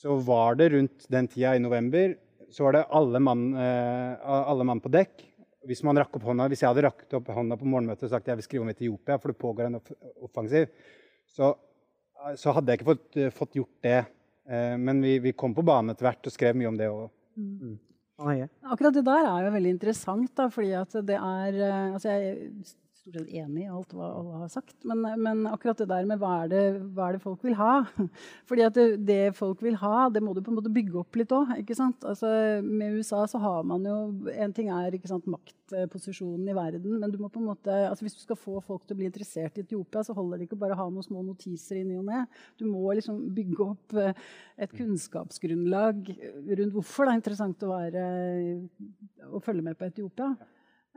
så 0.00 0.16
var 0.24 0.56
det 0.58 0.72
rundt 0.72 1.06
den 1.12 1.28
tida 1.30 1.52
i 1.54 1.62
november 1.62 2.16
så 2.50 2.66
var 2.66 2.72
det 2.72 2.86
alle 2.90 3.20
mann, 3.22 3.54
eh, 3.54 4.28
alle 4.28 4.64
mann 4.64 4.80
på 4.80 4.90
dekk. 4.92 5.26
Hvis, 5.68 5.82
man 5.84 5.98
rakk 6.00 6.16
opp 6.16 6.24
hånda, 6.24 6.48
hvis 6.48 6.62
jeg 6.64 6.70
hadde 6.70 6.86
rakket 6.86 7.18
opp 7.18 7.28
hånda 7.36 7.58
på 7.60 7.68
morgenmøtet 7.68 8.06
og 8.08 8.14
sagt 8.14 8.30
jeg 8.30 8.38
vil 8.40 8.46
skrive 8.46 8.64
om 8.64 8.70
Etiopia, 8.72 9.18
for 9.20 9.30
det 9.30 9.40
pågår 9.40 9.68
en 9.68 9.76
offensiv, 10.24 10.70
så, 11.28 11.52
så 12.36 12.52
hadde 12.56 12.72
jeg 12.72 12.80
ikke 12.80 12.90
fått, 12.90 13.20
fått 13.36 13.60
gjort 13.60 13.76
det. 13.86 14.00
Eh, 14.50 14.76
men 14.78 15.02
vi, 15.02 15.18
vi, 15.18 15.32
kom 15.32 15.54
på 15.54 15.64
banen 15.66 15.92
etter 15.92 16.08
hvert 16.08 16.26
og 16.26 16.34
skrev 16.34 16.58
mye 16.58 16.70
om 16.70 16.78
det 16.78 16.90
òg. 16.90 17.08
Mm. 17.38 17.78
Akkurat 18.20 18.92
det 18.92 19.06
der 19.06 19.24
er 19.24 19.46
jo 19.46 19.52
veldig 19.54 19.74
interessant. 19.76 20.32
Da, 20.36 20.48
fordi 20.52 20.72
at 20.76 20.96
det 21.06 21.16
er 21.16 21.60
eh, 21.64 21.92
altså 21.94 22.16
Jeg 22.16 22.50
stort 23.00 23.16
sett 23.16 23.30
enig 23.32 23.64
i 23.64 23.70
alt 23.70 23.92
hva 23.96 24.08
alle 24.18 24.40
har 24.42 24.50
sagt. 24.52 24.74
Men, 24.88 25.02
men, 25.22 25.46
akkurat 25.48 25.78
det 25.80 25.88
der 25.88 26.06
med 26.08 26.20
hva 26.20 26.32
er 26.44 26.50
det, 26.52 26.62
hva 26.94 27.08
er 27.08 27.16
det 27.16 27.22
folk 27.24 27.44
vil 27.46 27.56
ha? 27.56 27.80
Fordi 28.48 28.66
det, 28.76 28.86
det, 29.08 29.18
folk 29.38 29.62
vil 29.64 29.78
ha, 29.80 30.08
det 30.12 30.22
må 30.24 30.34
du 30.36 30.42
på 30.44 30.52
en 30.52 30.58
måte 30.58 30.72
bygge 30.72 31.00
opp 31.00 31.16
litt 31.16 31.32
òg. 31.32 31.54
Altså, 31.56 32.30
med 32.66 32.98
USA 32.98 33.22
så 33.30 33.40
har 33.40 33.64
man 33.68 33.86
jo 33.86 33.96
En 34.30 34.52
ting 34.56 34.68
er 34.72 34.96
sant, 35.08 35.26
maktposisjonen 35.30 36.48
i 36.50 36.56
verden, 36.56 36.98
men 37.00 37.12
du 37.12 37.18
må 37.20 37.30
på 37.32 37.40
en 37.40 37.48
måte, 37.50 37.72
altså, 37.88 38.04
hvis 38.04 38.18
du 38.18 38.24
skal 38.24 38.38
få 38.38 38.60
folk 38.66 38.84
til 38.84 38.96
å 38.96 39.00
bli 39.00 39.08
interessert 39.08 39.56
i 39.58 39.64
Etiopia, 39.64 40.04
så 40.04 40.16
holder 40.16 40.40
det 40.40 40.48
ikke 40.48 40.60
bare 40.60 40.76
å 40.76 40.82
ha 40.82 40.88
noen 40.90 41.06
små 41.06 41.24
notiser 41.24 41.80
i 41.80 41.86
ny 41.86 41.98
og 42.00 42.06
ne. 42.10 42.24
Du 42.60 42.66
må 42.68 42.84
liksom 42.96 43.22
bygge 43.36 43.64
opp 43.64 43.98
eh, 43.98 44.24
et 44.60 44.76
kunnskapsgrunnlag 44.76 46.08
rundt 46.60 46.76
hvorfor 46.76 47.06
det 47.06 47.14
er 47.14 47.20
interessant 47.22 47.64
å, 47.64 47.72
være, 47.72 48.06
å 49.30 49.42
følge 49.44 49.64
med 49.64 49.78
på 49.78 49.88
Etiopia. 49.88 50.34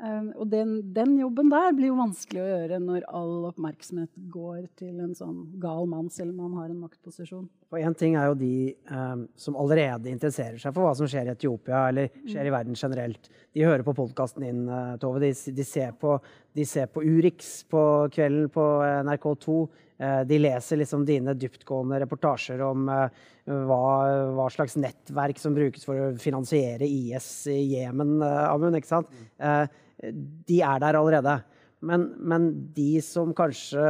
Um, 0.01 0.31
og 0.41 0.47
den, 0.49 0.79
den, 0.89 1.11
jobben 1.21 1.51
der 1.51 1.75
blir 1.77 1.91
jo 1.91 1.99
vanskelig 1.99 2.41
å 2.41 2.47
gjøre 2.47 2.79
når 2.81 3.03
all 3.13 3.43
oppmerksomhet 3.51 4.09
går 4.33 4.63
til 4.79 4.95
en 4.97 5.11
sånn 5.13 5.43
gal 5.61 5.85
mann, 5.87 6.07
selv 6.09 6.33
om 6.33 6.47
han 6.47 6.55
har 6.57 6.71
en 6.71 6.79
maktposisjon. 6.81 7.43
For 7.69 7.77
Én 7.77 7.93
ting 7.97 8.17
er 8.17 8.31
jo 8.31 8.39
de 8.39 8.73
um, 8.89 9.27
som 9.37 9.59
allerede 9.61 10.09
interesserer 10.09 10.57
seg 10.57 10.73
for 10.73 10.87
hva 10.87 10.95
som 10.97 11.09
skjer 11.09 11.29
i 11.29 11.33
Etiopia, 11.35 11.83
eller 11.91 12.09
skjer 12.23 12.41
mm. 12.41 12.49
i 12.49 12.53
verden 12.55 12.79
generelt. 12.79 13.29
De 13.53 13.67
hører 13.67 13.85
på 13.85 13.93
podkasten 13.99 14.47
din, 14.47 14.63
uh, 14.65 14.95
Tove. 15.01 15.21
De, 15.21 15.29
de, 15.29 15.67
ser 15.69 15.93
på, 16.01 16.17
de, 16.57 16.65
ser 16.65 16.89
på, 16.89 17.05
Urix 17.05 17.53
på 17.69 17.85
kvelden 18.17 18.49
på 18.57 18.65
NRK2. 19.05 19.59
Uh, 20.01 20.23
de 20.25 20.41
leser 20.41 20.81
liksom 20.81 21.05
dine 21.05 21.37
dyptgående 21.37 22.01
reportasjer 22.01 22.65
om 22.65 22.89
uh, 22.89 23.05
hva, 23.45 23.85
hva, 24.33 24.49
slags 24.57 24.73
nettverk 24.81 25.37
som 25.37 25.53
brukes 25.53 25.85
for 25.85 26.01
å 26.01 26.11
finansiere 26.17 26.89
IS 26.89 27.31
i 27.53 27.61
Jemen, 27.75 28.17
Amund. 28.25 28.81
ikke 28.81 28.95
sant? 28.95 29.13
Mm 29.37 29.79
de 30.01 30.61
er 30.61 30.79
der 30.83 30.99
allerede. 30.99 31.39
Men, 31.83 32.05
men, 32.23 32.45
de 32.75 33.01
som 33.03 33.33
kanskje 33.35 33.83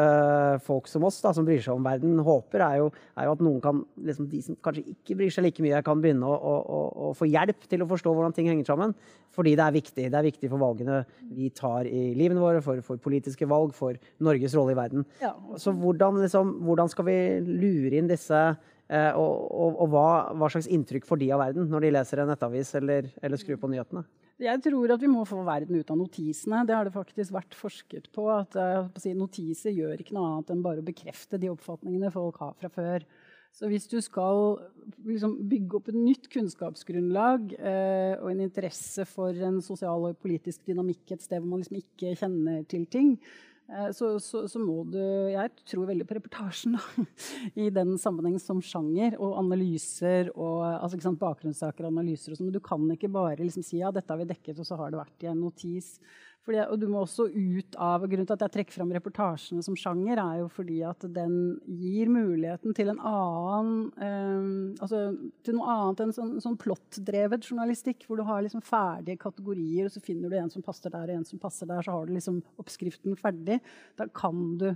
folk 0.65 0.87
som 0.89 1.05
oss, 1.05 1.19
da, 1.21 1.29
som 1.35 1.45
bryr 1.45 1.61
seg 1.61 1.75
om 1.75 1.85
verden, 1.85 2.15
håper, 2.25 2.63
er 2.65 2.79
jo, 2.81 2.87
er 3.19 3.27
jo 3.27 3.35
at 3.35 3.43
noen 3.45 3.59
kan 3.61 3.83
liksom, 4.07 4.29
De 4.31 4.41
som 4.41 4.57
kanskje 4.65 4.95
ikke 4.95 5.17
bryr 5.19 5.33
seg 5.33 5.45
like 5.45 5.65
mye, 5.65 5.81
kan 5.85 6.01
begynne 6.01 6.25
å, 6.25 6.33
å, 6.33 6.79
å, 7.09 7.11
få 7.17 7.29
hjelp 7.29 7.67
til 7.69 7.85
å 7.85 7.89
forstå 7.91 8.15
hvordan 8.15 8.33
ting 8.33 8.49
henger 8.49 8.71
sammen. 8.71 8.95
Fordi 9.33 9.53
det 9.59 9.65
er 9.67 9.77
viktig. 9.77 10.07
Det 10.09 10.19
er 10.19 10.25
viktig 10.25 10.49
for 10.49 10.63
valgene 10.63 11.03
vi 11.29 11.51
tar 11.53 11.89
i 11.89 12.09
livene 12.17 12.41
våre, 12.41 12.63
for, 12.65 12.81
for 12.85 13.01
politiske 13.01 13.47
valg, 13.49 13.75
for 13.77 13.99
Norges 14.25 14.57
rolle 14.57 14.73
i 14.73 14.79
verden. 14.79 15.05
Ja. 15.21 15.35
Så 15.61 15.75
hvordan, 15.77 16.17
liksom, 16.25 16.57
hvordan, 16.65 16.89
skal 16.89 17.09
vi 17.11 17.17
lure 17.45 18.01
inn 18.01 18.09
disse 18.09 18.41
eh, 18.41 19.11
og, 19.13 19.31
og, 19.53 19.79
og 19.85 19.93
hva, 19.93 20.09
hva, 20.33 20.49
slags 20.49 20.71
inntrykk 20.73 21.05
får 21.09 21.21
de 21.21 21.31
av 21.37 21.45
verden 21.45 21.69
når 21.69 21.85
de 21.85 21.95
leser 21.99 22.23
en 22.23 22.33
nettavis 22.33 22.73
eller, 22.81 23.13
eller 23.21 23.41
skrur 23.41 23.61
på 23.61 23.69
nyhetene? 23.69 24.07
Jeg 24.41 24.63
tror 24.65 24.95
at 24.95 25.01
vi 25.03 25.11
må 25.11 25.21
få 25.29 25.43
verden 25.45 25.77
ut 25.77 25.91
av 25.93 25.99
notisene. 25.99 26.63
Det 26.65 26.73
har 26.73 26.87
det 26.87 26.95
faktisk 26.95 27.35
vært 27.35 27.53
forsket 27.57 28.09
på. 28.15 28.25
at 28.33 28.57
uh, 28.57 29.13
Notiser 29.13 29.75
gjør 29.75 30.01
ikke 30.01 30.15
noe 30.17 30.31
annet 30.31 30.49
enn 30.55 30.63
bare 30.65 30.81
å 30.81 30.87
bekrefte 30.87 31.37
de 31.37 31.51
oppfatningene 31.53 32.11
folk 32.13 32.41
har 32.41 32.57
fra 32.57 32.71
før. 32.73 33.05
Så 33.53 33.69
hvis 33.69 33.85
du 33.85 33.99
skal 34.01 34.57
liksom, 35.05 35.35
bygge 35.45 35.77
opp 35.77 35.91
et 35.91 35.97
nytt 35.99 36.25
kunnskapsgrunnlag 36.33 37.51
eh, 37.53 38.15
og 38.17 38.31
en 38.31 38.41
interesse 38.47 39.05
for 39.05 39.37
en 39.45 39.59
sosial 39.61 40.07
og 40.09 40.17
politisk 40.25 40.63
dynamikk 40.65 41.13
et 41.13 41.21
sted 41.21 41.37
hvor 41.37 41.51
man 41.51 41.61
liksom 41.61 41.77
ikke 41.77 42.15
kjenner 42.17 42.63
til 42.65 42.87
ting, 42.89 43.11
Eh, 43.21 43.52
så, 43.95 44.19
så, 44.19 44.43
så, 44.51 44.59
må 44.59 44.83
du 44.91 44.99
Jeg 45.31 45.49
tror 45.69 45.87
veldig 45.87 46.05
på 46.07 46.17
reportasjen 46.17 46.75
da, 46.75 47.05
i 47.63 47.69
den 47.73 47.95
sammenheng 48.01 48.35
som 48.41 48.59
sjanger. 48.63 49.15
Og 49.19 49.37
analyser 49.39 50.29
og 50.33 50.65
altså, 50.67 50.99
sant, 51.03 51.21
bakgrunnssaker 51.21 51.87
og 51.87 51.93
analyser. 51.93 52.33
Og 52.33 52.39
sånn, 52.39 52.51
men 52.51 52.57
du 52.57 52.63
kan 52.63 52.83
ikke 52.93 53.11
bare 53.13 53.41
liksom 53.41 53.65
si 53.65 53.79
ja, 53.79 53.93
dette 53.93 54.11
har 54.11 54.21
vi 54.21 54.29
dekket, 54.29 54.59
og 54.59 54.67
så 54.67 54.79
har 54.79 54.93
det 54.93 55.01
vært 55.01 55.25
i 55.25 55.31
en 55.31 55.41
notis. 55.45 55.95
Fordi, 56.43 56.59
og 56.67 56.79
du 56.81 56.89
må 56.91 57.03
også 57.03 57.29
ut 57.31 57.77
av, 57.79 58.03
Grunnen 58.03 58.27
til 58.27 58.35
at 58.35 58.41
jeg 58.43 58.53
trekker 58.57 58.75
fram 58.75 58.91
reportasjene 58.91 59.63
som 59.63 59.77
sjanger, 59.79 60.19
er 60.19 60.41
jo 60.41 60.49
fordi 60.51 60.81
at 60.83 61.05
den 61.15 61.37
gir 61.79 62.11
muligheten 62.11 62.75
til 62.75 62.91
en 62.91 62.99
annen 62.99 63.77
eh, 63.95 64.81
altså 64.83 65.05
til 65.47 65.55
noe 65.55 65.71
annet 65.71 66.03
enn 66.03 66.15
sånn, 66.17 66.33
sånn 66.43 66.59
plottdrevet 66.59 67.47
journalistikk, 67.47 68.03
hvor 68.07 68.19
du 68.19 68.25
har 68.27 68.43
liksom 68.43 68.65
ferdige 68.65 69.21
kategorier, 69.23 69.87
og 69.87 69.95
så 69.95 70.03
finner 70.03 70.27
du 70.27 70.37
en 70.41 70.51
som 70.51 70.65
passer 70.65 70.91
der, 70.91 71.07
og 71.07 71.21
en 71.21 71.29
som 71.31 71.39
passer 71.39 71.69
der, 71.69 71.85
så 71.85 71.95
har 71.95 72.09
du 72.09 72.17
liksom 72.17 72.43
oppskriften 72.59 73.15
ferdig. 73.23 73.61
Da 73.99 74.09
kan 74.11 74.43
du 74.59 74.73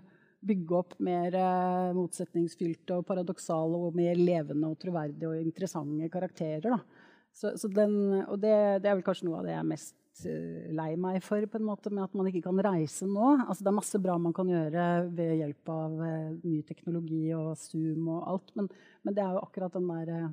bygge 0.48 0.80
opp 0.80 0.96
mer 1.04 1.36
eh, 1.36 1.94
motsetningsfylte 1.98 3.02
og 3.02 3.08
paradoksale 3.12 3.84
og 3.90 3.96
mer 3.98 4.16
levende 4.16 4.72
og 4.72 4.80
troverdige 4.80 5.34
og 5.34 5.44
interessante 5.44 6.08
karakterer. 6.14 6.72
Da. 6.72 7.08
Så, 7.36 7.58
så 7.60 7.68
den, 7.68 7.98
og 8.24 8.38
det, 8.40 8.56
det, 8.84 8.88
er 8.88 9.02
vel 9.02 9.06
kanskje 9.06 9.28
noe 9.28 9.42
av 9.42 9.50
det 9.50 9.58
jeg 9.58 9.66
er 9.66 9.74
mest 9.76 9.98
Eh, 10.26 10.70
lei 10.74 10.96
meg 11.00 11.20
for, 11.26 11.44
på 11.50 11.60
en 11.60 11.68
måte, 11.68 11.92
med 11.94 12.08
at 12.08 12.16
man 12.18 12.30
ikke 12.30 12.46
kan 12.48 12.62
reise 12.66 13.06
nå. 13.10 13.30
Altså, 13.44 13.62
det 13.62 13.72
er 13.72 13.78
masse 13.78 14.02
bra 14.02 14.18
man 14.22 14.34
kan 14.36 14.50
gjøre 14.50 14.88
ved 15.14 15.36
hjelp 15.42 15.72
av 15.74 16.00
uh, 16.00 16.34
ny 16.42 16.62
teknologi 16.68 17.24
og 17.38 17.52
Zoom 17.60 18.10
og 18.16 18.26
alt, 18.34 18.54
men, 18.58 18.70
men, 19.04 19.18
det 19.18 19.24
er 19.24 19.36
jo 19.36 19.44
akkurat 19.44 19.78
den 19.78 19.90
der 19.92 20.12
uh, 20.26 20.32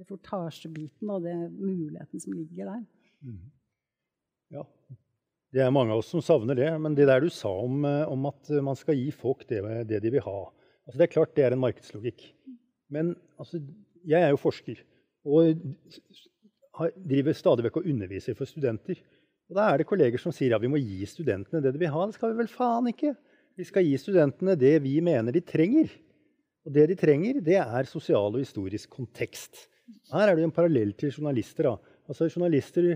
reportasjebiten 0.00 1.12
og 1.12 1.26
den 1.26 1.44
muligheten 1.58 2.22
som 2.22 2.36
ligger 2.38 2.72
der. 2.72 2.84
Mm. 3.26 3.44
Ja. 4.56 4.64
Det 5.50 5.64
er 5.64 5.74
mange 5.74 5.92
av 5.92 6.00
oss 6.00 6.12
som 6.14 6.22
savner 6.22 6.56
det. 6.56 6.70
Men 6.80 6.94
det 6.96 7.08
der 7.10 7.20
du 7.22 7.28
sa 7.34 7.50
om, 7.50 7.82
om 7.84 8.28
at 8.30 8.52
man 8.62 8.78
skal 8.78 8.96
gi 8.96 9.10
folk 9.10 9.42
det, 9.50 9.60
det 9.90 9.98
de 10.04 10.12
vil 10.14 10.22
ha 10.22 10.36
altså, 10.46 10.94
Det 10.94 11.06
er 11.08 11.14
klart 11.16 11.34
det 11.34 11.44
er 11.44 11.56
en 11.56 11.62
markedslogikk. 11.62 12.22
Men 12.94 13.16
altså, 13.34 13.58
jeg 14.06 14.22
er 14.22 14.30
jo 14.30 14.38
forsker. 14.38 14.78
Og 15.26 15.58
driver 16.96 17.36
stadig 17.36 17.66
vekk 17.66 17.80
og 17.80 17.88
underviser 17.92 18.36
for 18.38 18.48
studenter. 18.48 19.00
Og 19.50 19.58
Da 19.58 19.66
er 19.68 19.80
det 19.80 19.88
kolleger 19.90 20.22
som 20.22 20.32
sier 20.32 20.54
ja, 20.54 20.60
vi 20.62 20.70
må 20.70 20.78
gi 20.78 21.02
studentene 21.10 21.62
det 21.62 21.74
de 21.74 21.82
vil 21.82 21.92
ha. 21.92 22.06
Det 22.06 22.16
skal 22.16 22.32
vi 22.32 22.42
vel 22.42 22.52
faen 22.52 22.90
ikke. 22.92 23.14
Vi 23.58 23.66
skal 23.66 23.84
gi 23.84 23.96
studentene 23.98 24.54
det 24.56 24.76
vi 24.84 25.00
mener 25.04 25.34
de 25.34 25.42
trenger. 25.42 25.90
Og 26.64 26.74
det 26.76 26.86
de 26.92 26.96
trenger, 27.00 27.40
det 27.44 27.58
er 27.58 27.88
sosial 27.88 28.36
og 28.36 28.42
historisk 28.42 28.92
kontekst. 28.94 29.66
Her 30.12 30.30
er 30.30 30.38
det 30.38 30.44
en 30.46 30.54
parallell 30.54 30.92
til 30.94 31.10
journalister. 31.10 31.66
Da. 31.66 31.96
Altså 32.10 32.28
Journalister 32.30 32.92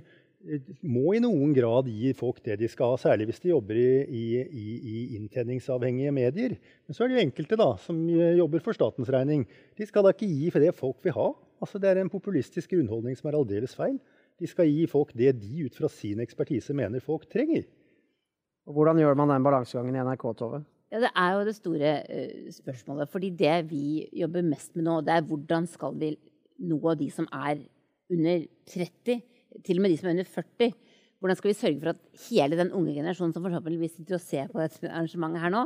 må 0.85 1.15
i 1.17 1.21
noen 1.23 1.53
grad 1.57 1.89
gi 1.89 2.13
folk 2.17 2.41
det 2.45 2.59
de 2.61 2.69
skal 2.71 2.93
ha, 2.93 2.99
særlig 3.01 3.29
hvis 3.31 3.41
de 3.45 3.53
jobber 3.53 3.79
i, 3.79 4.25
i, 4.45 4.65
i 4.77 4.97
inntjeningsavhengige 5.19 6.13
medier. 6.15 6.57
Men 6.85 6.97
så 6.97 7.05
er 7.05 7.11
det 7.11 7.17
jo 7.17 7.25
enkelte 7.25 7.59
da, 7.61 7.71
som 7.81 8.03
eh, 8.13 8.37
jobber 8.41 8.65
for 8.65 8.77
statens 8.77 9.11
regning. 9.13 9.47
De 9.79 9.89
skal 9.89 10.05
da 10.05 10.13
ikke 10.15 10.29
gi 10.29 10.51
for 10.53 10.65
det 10.65 10.75
folk 10.77 11.01
vil 11.07 11.17
ha. 11.17 11.31
Altså, 11.65 11.81
det 11.81 11.91
er 11.91 12.03
en 12.03 12.13
populistisk 12.13 12.75
grunnholdning 12.75 13.17
som 13.19 13.31
er 13.31 13.39
aldeles 13.39 13.77
feil. 13.79 13.97
De 14.41 14.51
skal 14.51 14.69
gi 14.69 14.85
folk 14.91 15.15
det 15.17 15.33
de 15.41 15.65
ut 15.65 15.77
fra 15.79 15.89
sin 15.93 16.21
ekspertise 16.25 16.77
mener 16.77 17.05
folk 17.05 17.27
trenger. 17.31 17.65
Og 18.69 18.77
hvordan 18.77 19.01
gjør 19.01 19.17
man 19.21 19.33
den 19.33 19.45
balansegangen 19.45 19.97
i 19.97 20.05
NRK, 20.05 20.25
Tove? 20.39 20.65
Ja, 20.93 21.01
Det 21.03 21.11
er 21.11 21.31
jo 21.35 21.45
det 21.47 21.55
store 21.57 21.93
uh, 22.07 22.51
spørsmålet. 22.55 23.09
fordi 23.09 23.31
det 23.31 23.71
vi 23.71 24.09
jobber 24.13 24.43
mest 24.43 24.77
med 24.77 24.85
nå, 24.85 25.01
det 25.01 25.15
er 25.15 25.27
hvordan 25.27 25.67
skal 25.67 25.95
vi 25.99 26.15
nå 26.59 26.95
de 26.95 27.11
som 27.11 27.27
er 27.33 27.63
under 28.11 28.45
30, 28.71 29.23
til 29.63 29.79
og 29.79 29.85
med 29.85 29.95
de 29.95 30.01
som 30.01 30.11
er 30.11 30.17
under 30.17 30.33
40. 30.35 30.75
Hvordan 31.23 31.39
skal 31.39 31.51
vi 31.51 31.57
sørge 31.57 31.81
for 31.81 31.95
at 31.95 32.27
hele 32.27 32.59
den 32.59 32.73
unge 32.77 32.97
generasjonen 32.97 33.33
som 33.33 33.47
forhåpentligvis 33.47 33.95
sitter 33.97 34.19
og 34.19 34.25
ser 34.25 34.51
på 34.53 34.61
dette 34.61 34.91
arrangementet 34.91 35.41
her 35.45 35.55
nå, 35.55 35.63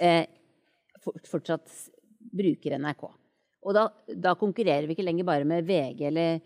eh, 0.00 0.24
fortsatt 1.28 1.68
bruker 2.34 2.78
NRK. 2.80 3.06
Og 3.64 3.76
da, 3.76 3.88
da, 4.08 4.34
konkurrerer 4.36 4.88
vi 4.88 4.96
ikke 4.96 5.06
lenger 5.06 5.26
bare 5.28 5.48
med 5.48 5.66
VG 5.68 6.06
eller 6.10 6.40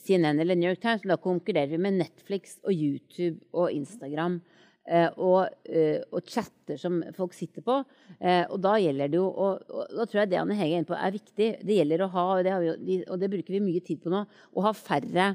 CNN 0.00 0.40
eller 0.40 0.58
New 0.58 0.70
York 0.70 0.82
Times, 0.82 1.04
men 1.04 1.14
da 1.14 1.20
konkurrerer 1.22 1.70
vi 1.74 1.80
med 1.80 1.98
Netflix 2.00 2.58
og 2.64 2.72
YouTube 2.72 3.44
og 3.52 3.74
Instagram 3.74 4.40
eh, 4.88 5.10
og, 5.20 5.52
eh, 5.68 6.00
og, 6.10 6.24
chatter 6.26 6.80
som 6.80 7.02
folk 7.14 7.36
sitter 7.36 7.64
på. 7.66 7.80
Eh, 8.18 8.42
og 8.48 8.58
da 8.64 8.74
gjelder 8.82 9.12
det 9.12 9.20
jo 9.20 9.28
og, 9.28 9.66
og, 9.68 9.92
da 9.92 10.08
tror 10.08 10.22
jeg 10.22 10.32
det 10.32 10.40
Anne 10.40 10.58
Hege 10.58 10.78
er 10.78 10.82
inne 10.82 10.90
på, 10.90 10.98
er 10.98 11.18
viktig. 11.18 11.50
Det 11.62 11.78
gjelder 11.78 12.06
å 12.06 12.10
ha, 12.16 12.26
og 12.38 12.46
det, 12.46 12.78
vi, 12.82 13.00
og 13.04 13.20
det 13.22 13.30
bruker 13.36 13.58
vi 13.58 13.64
mye 13.66 13.84
tid 13.84 14.02
på 14.02 14.14
nå, 14.14 14.24
å 14.24 14.66
ha 14.66 14.74
færre 14.78 15.34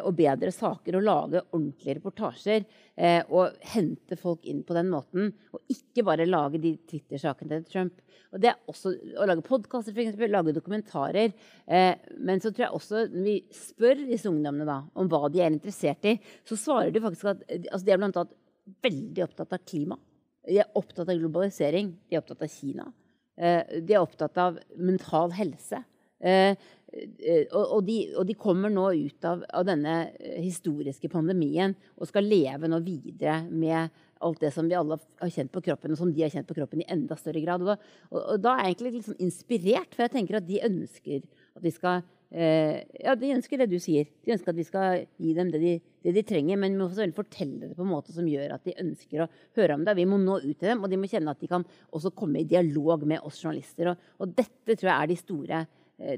og 0.00 0.14
bedre 0.16 0.48
saker 0.54 0.96
og 0.96 1.04
lage 1.04 1.42
ordentlige 1.50 1.98
reportasjer. 1.98 2.64
Eh, 2.94 3.20
og 3.34 3.56
hente 3.74 4.16
folk 4.16 4.46
inn 4.46 4.62
på 4.66 4.76
den 4.76 4.88
måten. 4.92 5.32
Og 5.52 5.72
ikke 5.72 6.04
bare 6.06 6.28
lage 6.28 6.60
de 6.62 6.76
Twitter-sakene 6.88 7.58
til 7.58 7.66
Trump. 7.72 8.00
Og 8.34 8.42
det 8.42 8.50
er 8.52 8.70
også 8.70 8.94
Å 9.20 9.26
lage 9.28 9.44
podkaster, 9.46 9.94
lage 10.30 10.54
dokumentarer. 10.54 11.34
Eh, 11.66 11.94
men 12.18 12.40
så 12.40 12.50
tror 12.50 12.66
jeg 12.66 12.78
også 12.78 13.04
når 13.12 13.28
vi 13.28 13.36
spør 13.54 14.06
disse 14.08 14.30
ungdommene 14.30 14.66
da, 14.68 14.80
om 14.94 15.10
hva 15.10 15.28
de 15.28 15.42
er 15.42 15.52
interessert 15.52 16.06
i, 16.08 16.16
så 16.46 16.58
svarer 16.58 16.94
de 16.94 17.02
faktisk 17.04 17.30
at 17.34 17.44
altså 17.50 17.84
de 17.84 17.94
er 17.94 18.00
blant 18.00 18.20
annet 18.22 18.36
veldig 18.84 19.24
opptatt 19.26 19.54
av 19.54 19.64
klima. 19.68 19.98
De 20.44 20.60
er 20.60 20.76
opptatt 20.78 21.08
av 21.08 21.18
globalisering. 21.18 21.92
De 22.08 22.16
er 22.16 22.22
opptatt 22.22 22.44
av 22.44 22.52
Kina. 22.52 22.86
De 23.34 23.94
er 23.94 24.00
opptatt 24.00 24.36
av 24.38 24.58
mental 24.76 25.32
helse. 25.34 25.80
Eh, 26.24 26.56
eh, 26.94 27.44
og, 27.52 27.82
de, 27.84 27.98
og, 28.14 28.24
de, 28.28 28.36
kommer 28.38 28.72
nå 28.72 28.86
ut 28.96 29.28
av, 29.28 29.44
av, 29.44 29.66
denne 29.68 29.96
eh, 30.16 30.40
historiske 30.40 31.10
pandemien 31.12 31.74
og 31.98 32.08
skal 32.08 32.24
leve 32.24 32.70
nå 32.70 32.80
videre 32.84 33.42
med 33.50 33.92
alt 34.24 34.40
det 34.40 34.54
som 34.54 34.70
vi 34.70 34.78
alle 34.78 34.96
har 35.20 35.32
kjent 35.34 35.52
på 35.52 35.60
kroppen, 35.66 35.92
og 35.92 36.00
som 36.00 36.12
de 36.14 36.24
har 36.24 36.32
kjent 36.32 36.48
på 36.48 36.56
kroppen 36.56 36.80
i 36.80 36.88
enda 36.88 37.18
større 37.20 37.42
grad. 37.44 37.60
Og 37.60 37.74
da, 37.74 37.94
og, 38.08 38.20
og 38.22 38.40
da 38.40 38.54
er 38.54 38.70
jeg 38.70 38.74
egentlig 38.74 38.92
litt 38.94 39.08
sånn 39.10 39.24
inspirert, 39.26 39.90
for 39.92 40.06
jeg 40.06 40.14
tenker 40.14 40.40
at 40.40 40.48
de 40.48 40.62
ønsker 40.64 41.24
at 41.54 41.64
vi 41.64 41.78
skal 41.78 42.04
Ja, 42.34 43.12
de 43.14 43.28
ønsker 43.30 43.60
det 43.60 43.68
du 43.70 43.76
sier. 43.78 44.08
De 44.26 44.32
ønsker 44.34 44.50
at 44.50 44.56
vi 44.58 44.64
skal 44.66 45.04
gi 45.22 45.34
dem 45.36 45.52
det 45.52 45.60
de, 45.62 45.74
det 46.02 46.14
de 46.16 46.24
trenger, 46.26 46.58
men 46.58 46.72
vi 46.72 46.80
må 46.80 46.88
også 46.88 47.04
fortelle 47.14 47.68
det 47.68 47.76
på 47.76 47.84
en 47.84 47.92
måte 47.92 48.10
som 48.16 48.26
gjør 48.26 48.56
at 48.56 48.64
de 48.66 48.74
ønsker 48.80 49.22
å 49.22 49.28
høre 49.60 49.76
om 49.76 49.84
det. 49.86 49.94
Vi 50.00 50.08
må 50.10 50.18
nå 50.18 50.40
ut 50.40 50.56
til 50.56 50.72
dem, 50.72 50.82
og 50.82 50.90
de 50.90 50.98
må 50.98 51.06
kjenne 51.12 51.30
at 51.30 51.44
de 51.44 51.52
kan 51.52 51.62
også 51.94 52.10
komme 52.16 52.42
i 52.42 52.48
dialog 52.50 53.04
med 53.06 53.22
oss 53.22 53.38
journalister. 53.38 53.92
Og, 53.92 54.10
og 54.18 54.34
dette 54.34 54.74
tror 54.74 54.90
jeg 54.90 54.96
er 54.96 55.12
de 55.12 55.20
store 55.20 55.62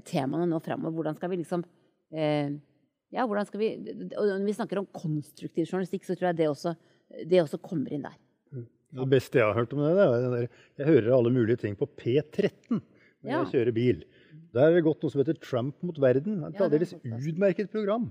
temaene 0.09 0.49
nå 0.51 0.61
framover. 0.65 0.95
Hvordan 0.97 1.19
skal 1.19 1.33
vi 1.33 1.41
liksom 1.43 1.65
eh, 2.15 2.55
ja, 3.15 3.25
hvordan 3.25 3.47
skal 3.49 3.63
vi, 3.63 3.71
og 4.19 4.31
Når 4.33 4.47
vi 4.49 4.57
snakker 4.57 4.81
om 4.81 4.89
konstruktiv 4.95 5.67
journalistikk, 5.67 6.07
så 6.07 6.17
tror 6.17 6.31
jeg 6.33 6.41
det 6.41 6.49
også, 6.51 6.75
det 7.29 7.43
også 7.43 7.61
kommer 7.63 7.93
inn 7.95 8.07
der. 8.07 8.17
Det 8.97 9.09
beste 9.11 9.41
jeg 9.41 9.47
har 9.47 9.57
hørt 9.57 9.75
om 9.75 9.83
det, 9.83 9.93
det 9.97 10.05
er 10.05 10.45
jeg 10.81 10.89
hører 10.89 11.17
alle 11.17 11.33
mulige 11.35 11.61
ting 11.61 11.75
på 11.77 11.89
P13 11.99 12.79
når 13.27 13.33
ja. 13.33 13.41
jeg 13.41 13.51
kjører 13.53 13.75
bil. 13.77 14.05
Der 14.55 14.69
er 14.69 14.77
det 14.77 14.85
gått 14.87 15.03
noe 15.03 15.13
som 15.13 15.21
heter 15.21 15.37
'Trump 15.41 15.83
mot 15.85 15.99
verden'. 16.01 16.39
Et 16.49 16.61
aldeles 16.63 16.95
utmerket 17.03 17.73
program. 17.73 18.09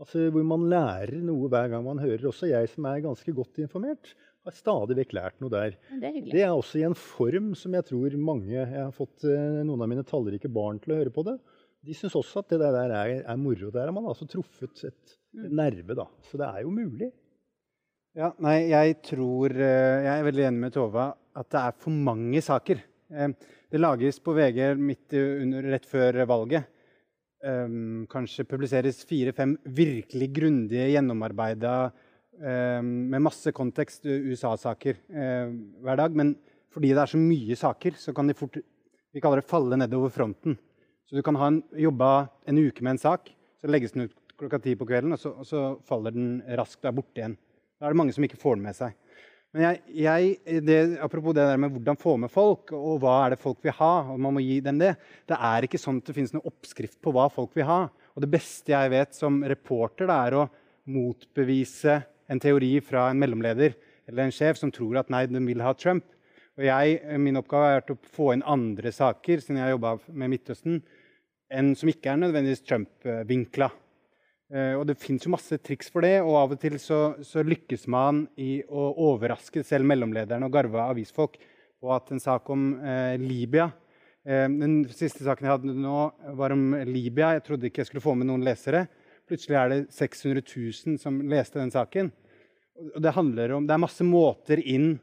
Altså, 0.00 0.26
hvor 0.34 0.42
man 0.46 0.66
lærer 0.70 1.20
noe 1.22 1.48
hver 1.52 1.68
gang 1.70 1.84
man 1.86 2.00
hører. 2.02 2.24
Også 2.26 2.48
jeg 2.50 2.70
som 2.72 2.88
er 2.90 3.04
ganske 3.04 3.34
godt 3.36 3.60
informert, 3.62 4.14
har 4.44 4.56
stadig 4.56 4.96
vekk 4.98 5.14
lært 5.16 5.42
noe 5.42 5.52
der. 5.52 5.76
Det 5.88 6.08
er, 6.10 6.20
det 6.28 6.44
er 6.44 6.52
også 6.52 6.80
i 6.80 6.86
en 6.86 6.96
form 6.98 7.52
som 7.58 7.74
jeg 7.76 7.86
tror 7.88 8.16
mange 8.20 8.52
Jeg 8.52 8.68
har 8.70 8.92
fått 8.94 9.24
eh, 9.28 9.60
noen 9.64 9.84
av 9.84 9.90
mine 9.90 10.04
tallrike 10.06 10.50
barn 10.52 10.80
til 10.82 10.94
å 10.94 11.00
høre 11.00 11.12
på 11.14 11.24
det. 11.26 11.38
De 11.84 11.96
syns 11.96 12.16
også 12.16 12.42
at 12.42 12.52
det 12.52 12.60
der 12.62 12.92
er, 12.92 13.14
er 13.22 13.40
moro. 13.40 13.70
Der 13.72 13.88
har 13.88 13.94
man 13.96 14.08
altså 14.10 14.28
truffet 14.28 14.84
et, 14.88 15.16
mm. 15.36 15.48
nerve. 15.48 15.96
da. 15.96 16.08
Så 16.28 16.40
det 16.40 16.48
er 16.48 16.64
jo 16.64 16.74
mulig. 16.74 17.10
Ja, 18.14 18.30
nei, 18.44 18.70
jeg 18.70 19.00
tror 19.02 19.50
eh, 19.56 20.04
Jeg 20.04 20.12
er 20.12 20.28
veldig 20.28 20.48
enig 20.50 20.66
med 20.68 20.76
Tova 20.76 21.10
at 21.34 21.50
det 21.50 21.64
er 21.64 21.80
for 21.80 22.04
mange 22.10 22.44
saker. 22.44 22.84
Eh, 23.10 23.50
det 23.72 23.80
lages 23.80 24.20
på 24.22 24.36
VG 24.36 24.60
midt 24.78 25.16
under, 25.18 25.72
rett 25.74 25.88
før 25.88 26.24
valget. 26.30 26.70
Kanskje 28.08 28.46
publiseres 28.48 29.02
fire-fem 29.04 29.50
virkelig 29.76 30.30
grundige, 30.32 30.86
gjennomarbeida 30.94 31.74
med 32.40 33.22
masse 33.24 33.52
kontekst, 33.54 34.04
USA-saker 34.04 34.98
eh, 35.12 35.52
hver 35.84 36.00
dag. 36.00 36.16
Men 36.16 36.34
fordi 36.74 36.90
det 36.92 37.02
er 37.04 37.12
så 37.12 37.20
mye 37.20 37.58
saker, 37.58 37.98
så 38.00 38.14
kan 38.16 38.30
de 38.30 38.36
fort 38.38 38.58
vi 39.14 39.22
kaller 39.22 39.38
det 39.38 39.46
falle 39.46 39.78
nedover 39.78 40.10
fronten. 40.10 40.56
Så 41.06 41.14
du 41.14 41.22
kan 41.22 41.36
ha 41.38 41.46
en, 41.52 41.60
jobba 41.78 42.26
en 42.50 42.58
uke 42.58 42.82
med 42.82 42.96
en 42.96 43.04
sak, 43.04 43.28
så 43.62 43.70
legges 43.70 43.94
den 43.94 44.08
ut 44.08 44.14
klokka 44.40 44.58
ti 44.58 44.74
på 44.74 44.88
kvelden, 44.88 45.14
og 45.14 45.20
så, 45.22 45.30
og 45.38 45.46
så 45.46 45.60
faller 45.86 46.14
den 46.16 46.40
raskt 46.58 46.82
og 46.82 46.90
er 46.90 46.96
borte 46.96 47.20
igjen. 47.20 47.36
Da 47.78 47.86
er 47.86 47.94
det 47.94 48.00
mange 48.00 48.14
som 48.16 48.26
ikke 48.26 48.40
får 48.40 48.58
den 48.58 48.66
med 48.66 48.74
seg. 48.74 48.96
Men 49.54 49.62
jeg, 49.68 49.78
jeg, 50.02 50.62
det, 50.66 50.78
apropos 51.04 51.36
det 51.36 51.44
der 51.46 51.60
med 51.62 51.70
hvordan 51.70 51.98
få 52.00 52.16
med 52.18 52.32
folk, 52.34 52.72
og 52.74 52.98
hva 53.04 53.20
er 53.22 53.34
det 53.36 53.42
folk 53.44 53.60
vil 53.62 53.76
ha, 53.78 53.92
og 54.10 54.18
man 54.18 54.34
må 54.34 54.42
gi 54.42 54.58
dem 54.64 54.80
det. 54.82 54.96
Det 55.30 55.38
er 55.38 55.68
ikke 55.68 55.78
sånn 55.78 56.00
at 56.02 56.10
det 56.10 56.16
finnes 56.16 56.34
noen 56.34 56.48
oppskrift 56.50 56.98
på 56.98 57.12
hva 57.14 57.28
folk 57.30 57.54
vil 57.54 57.68
ha. 57.68 57.84
Og 58.16 58.24
det 58.24 58.32
beste 58.32 58.74
jeg 58.74 58.90
vet 58.90 59.14
som 59.14 59.38
reporter, 59.46 60.10
det 60.10 60.18
er 60.26 60.38
å 60.40 60.48
motbevise 60.90 62.00
en 62.30 62.40
teori 62.40 62.78
fra 62.84 63.08
en 63.10 63.20
mellomleder 63.20 63.74
eller 64.08 64.26
en 64.26 64.34
sjef 64.34 64.60
som 64.60 64.72
tror 64.74 65.00
at 65.00 65.12
nei, 65.12 65.24
de 65.30 65.40
vil 65.46 65.62
ha 65.64 65.72
Trump. 65.76 66.04
Og 66.54 66.66
jeg, 66.68 67.00
Min 67.18 67.40
oppgave 67.40 67.70
har 67.70 67.80
vært 67.80 67.94
å 67.94 68.00
få 68.14 68.32
inn 68.34 68.44
andre 68.46 68.92
saker 68.94 69.42
siden 69.42 69.58
jeg 69.58 69.66
har 69.66 69.74
jobba 69.74 69.96
med 70.12 70.34
Midtøsten, 70.34 70.82
enn 71.50 71.72
som 71.78 71.90
ikke 71.90 72.12
er 72.12 72.20
nødvendigvis 72.20 72.62
Trump-vinkla. 72.66 73.70
Uh, 74.54 74.76
og 74.78 74.84
Det 74.86 74.98
fins 75.00 75.24
masse 75.32 75.56
triks 75.64 75.88
for 75.90 76.04
det, 76.04 76.18
og 76.22 76.36
av 76.38 76.52
og 76.54 76.60
til 76.62 76.76
så, 76.78 77.16
så, 77.24 77.42
lykkes 77.42 77.88
man 77.90 78.26
i 78.38 78.60
å 78.68 78.90
overraske 79.08 79.64
selv 79.66 79.88
mellomlederne 79.88 80.46
og 80.46 80.54
garva 80.54 80.90
avisfolk 80.92 81.40
på 81.80 81.94
at 81.94 82.12
en 82.12 82.22
sak 82.22 82.48
om 82.52 82.68
eh, 82.80 83.16
Libya 83.20 83.66
eh, 84.24 84.46
Den 84.48 84.84
siste 84.88 85.24
saken 85.26 85.48
jeg 85.48 85.52
hadde 85.56 85.74
nå, 85.76 85.98
var 86.38 86.54
om 86.54 86.70
Libya. 86.86 87.34
Jeg 87.34 87.44
trodde 87.48 87.68
ikke 87.68 87.82
jeg 87.82 87.90
skulle 87.90 88.04
få 88.04 88.14
med 88.16 88.30
noen 88.30 88.44
lesere. 88.46 88.86
Plutselig 89.28 89.56
er 89.56 89.72
det 89.72 89.78
600 89.94 90.44
000 90.44 91.00
som 91.00 91.22
leste 91.30 91.60
den 91.60 91.72
saken. 91.72 92.10
Og 92.94 93.00
det, 93.02 93.14
om, 93.16 93.66
det 93.66 93.74
er 93.74 93.80
masse 93.80 94.04
måter 94.04 94.60
inn, 94.60 94.96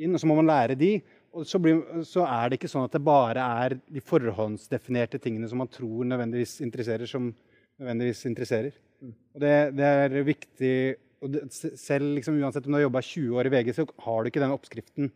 inn, 0.00 0.14
og 0.14 0.20
så 0.20 0.28
må 0.28 0.36
man 0.40 0.50
lære 0.50 0.76
de. 0.78 0.94
Og 1.30 1.46
så, 1.46 1.60
blir, 1.62 1.78
så, 2.06 2.24
er 2.26 2.50
det 2.50 2.58
ikke 2.58 2.70
sånn 2.72 2.88
at 2.88 2.96
det 2.96 3.02
bare 3.06 3.44
er 3.62 3.76
de 3.78 4.02
forhåndsdefinerte 4.02 5.20
tingene 5.22 5.48
som 5.48 5.62
man 5.62 5.70
tror 5.70 6.08
nødvendigvis 6.10 6.56
interesserer, 6.66 7.06
som 7.06 7.30
nødvendigvis 7.78 8.24
interesserer. 8.26 8.74
Og 9.06 9.44
det, 9.44 9.54
det 9.78 9.86
er 9.86 10.26
viktig 10.26 10.74
og 11.20 11.34
det, 11.34 11.42
Selv 11.52 12.14
liksom, 12.16 12.38
uansett 12.40 12.66
om 12.66 12.72
du 12.72 12.78
har 12.78 12.86
jobba 12.86 13.02
20 13.04 13.36
år 13.38 13.48
i 13.48 13.52
VG, 13.52 13.74
så 13.76 13.84
har 14.06 14.22
du 14.22 14.30
ikke 14.30 14.42
den 14.42 14.54
oppskriften 14.54 15.10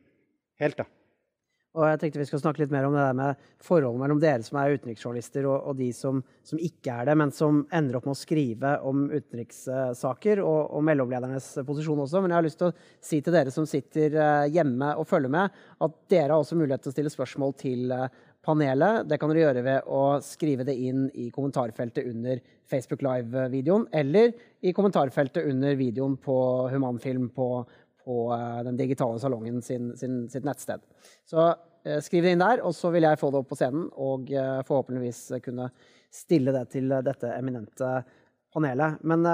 helt. 0.60 0.78
da. 0.78 0.87
Og 1.74 1.88
jeg 1.88 1.98
tenkte 1.98 2.20
vi 2.20 2.26
skal 2.28 2.38
snakke 2.38 2.62
litt 2.62 2.72
mer 2.74 2.87
om 2.87 2.94
det 2.94 3.02
der 3.02 3.16
med 3.18 3.46
forholdet 3.64 3.98
mellom 4.04 4.20
dere 4.22 4.44
som 4.46 4.60
er 4.60 4.76
utenriksjournalister, 4.76 5.46
og, 5.50 5.70
og 5.70 5.78
de 5.80 5.88
som, 5.96 6.20
som, 6.46 6.60
ikke 6.62 7.00
er 7.00 7.08
det, 7.08 7.16
men 7.18 7.32
som 7.34 7.64
ender 7.74 7.98
opp 7.98 8.06
med 8.06 8.14
å 8.14 8.20
skrive 8.20 8.76
om 8.87 9.08
utenrikssaker, 9.10 10.42
og, 10.44 10.60
og, 10.68 10.84
mellomledernes 10.87 11.48
posisjon 11.66 12.04
også. 12.04 12.22
Men 12.22 12.30
jeg 12.30 12.38
har 12.38 12.46
lyst 12.46 12.60
til 12.62 12.70
å 12.70 12.76
si 13.10 13.18
til 13.24 13.34
dere 13.34 13.54
som 13.54 13.66
sitter 13.66 14.14
eh, 14.14 14.52
hjemme 14.54 14.92
og 15.00 15.08
følger 15.10 15.34
med, 15.34 15.64
at 15.82 15.98
dere 16.14 16.30
har 16.30 16.38
også 16.38 16.60
mulighet 16.60 16.87
til 16.87 16.94
å 16.94 16.96
stille 16.96 17.14
spørsmål 17.16 17.58
til 17.58 17.90
eh, 17.96 18.06
panelet. 18.44 19.08
Det 19.10 19.18
kan 19.18 19.32
dere 19.32 19.42
gjøre 19.48 19.66
ved 19.66 19.90
å 19.90 20.02
skrive 20.22 20.66
det 20.68 20.76
inn 20.78 21.08
i 21.18 21.30
kommentarfeltet 21.34 22.06
under 22.06 22.42
Facebook 22.70 23.02
Live-videoen, 23.04 23.88
eller 23.92 24.30
i 24.64 24.72
kommentarfeltet 24.76 25.50
under 25.50 25.74
videoen 25.80 26.14
på 26.22 26.37
Humanfilm 26.72 27.32
på 27.34 27.48
på 28.04 28.32
eh, 28.34 28.62
den 28.64 28.76
digitale 28.76 29.20
salongen 29.20 29.62
sin, 29.62 29.96
sin, 29.96 30.24
sitt 30.30 30.44
nettsted. 30.44 30.82
Så 31.28 31.46
eh, 31.84 32.00
skriv 32.04 32.24
det 32.24 32.34
inn 32.34 32.44
der, 32.44 32.62
og 32.64 32.74
så 32.76 32.92
vil 32.94 33.06
jeg 33.06 33.20
få 33.20 33.30
det 33.32 33.40
opp 33.40 33.50
på 33.52 33.58
scenen 33.58 33.88
og 34.00 34.32
eh, 34.32 34.60
forhåpentligvis 34.66 35.22
kunne 35.44 35.70
stille 36.14 36.54
det 36.54 36.66
til 36.76 36.92
dette 37.04 37.32
eminente 37.34 37.96
panelet. 38.54 39.00
Men 39.02 39.26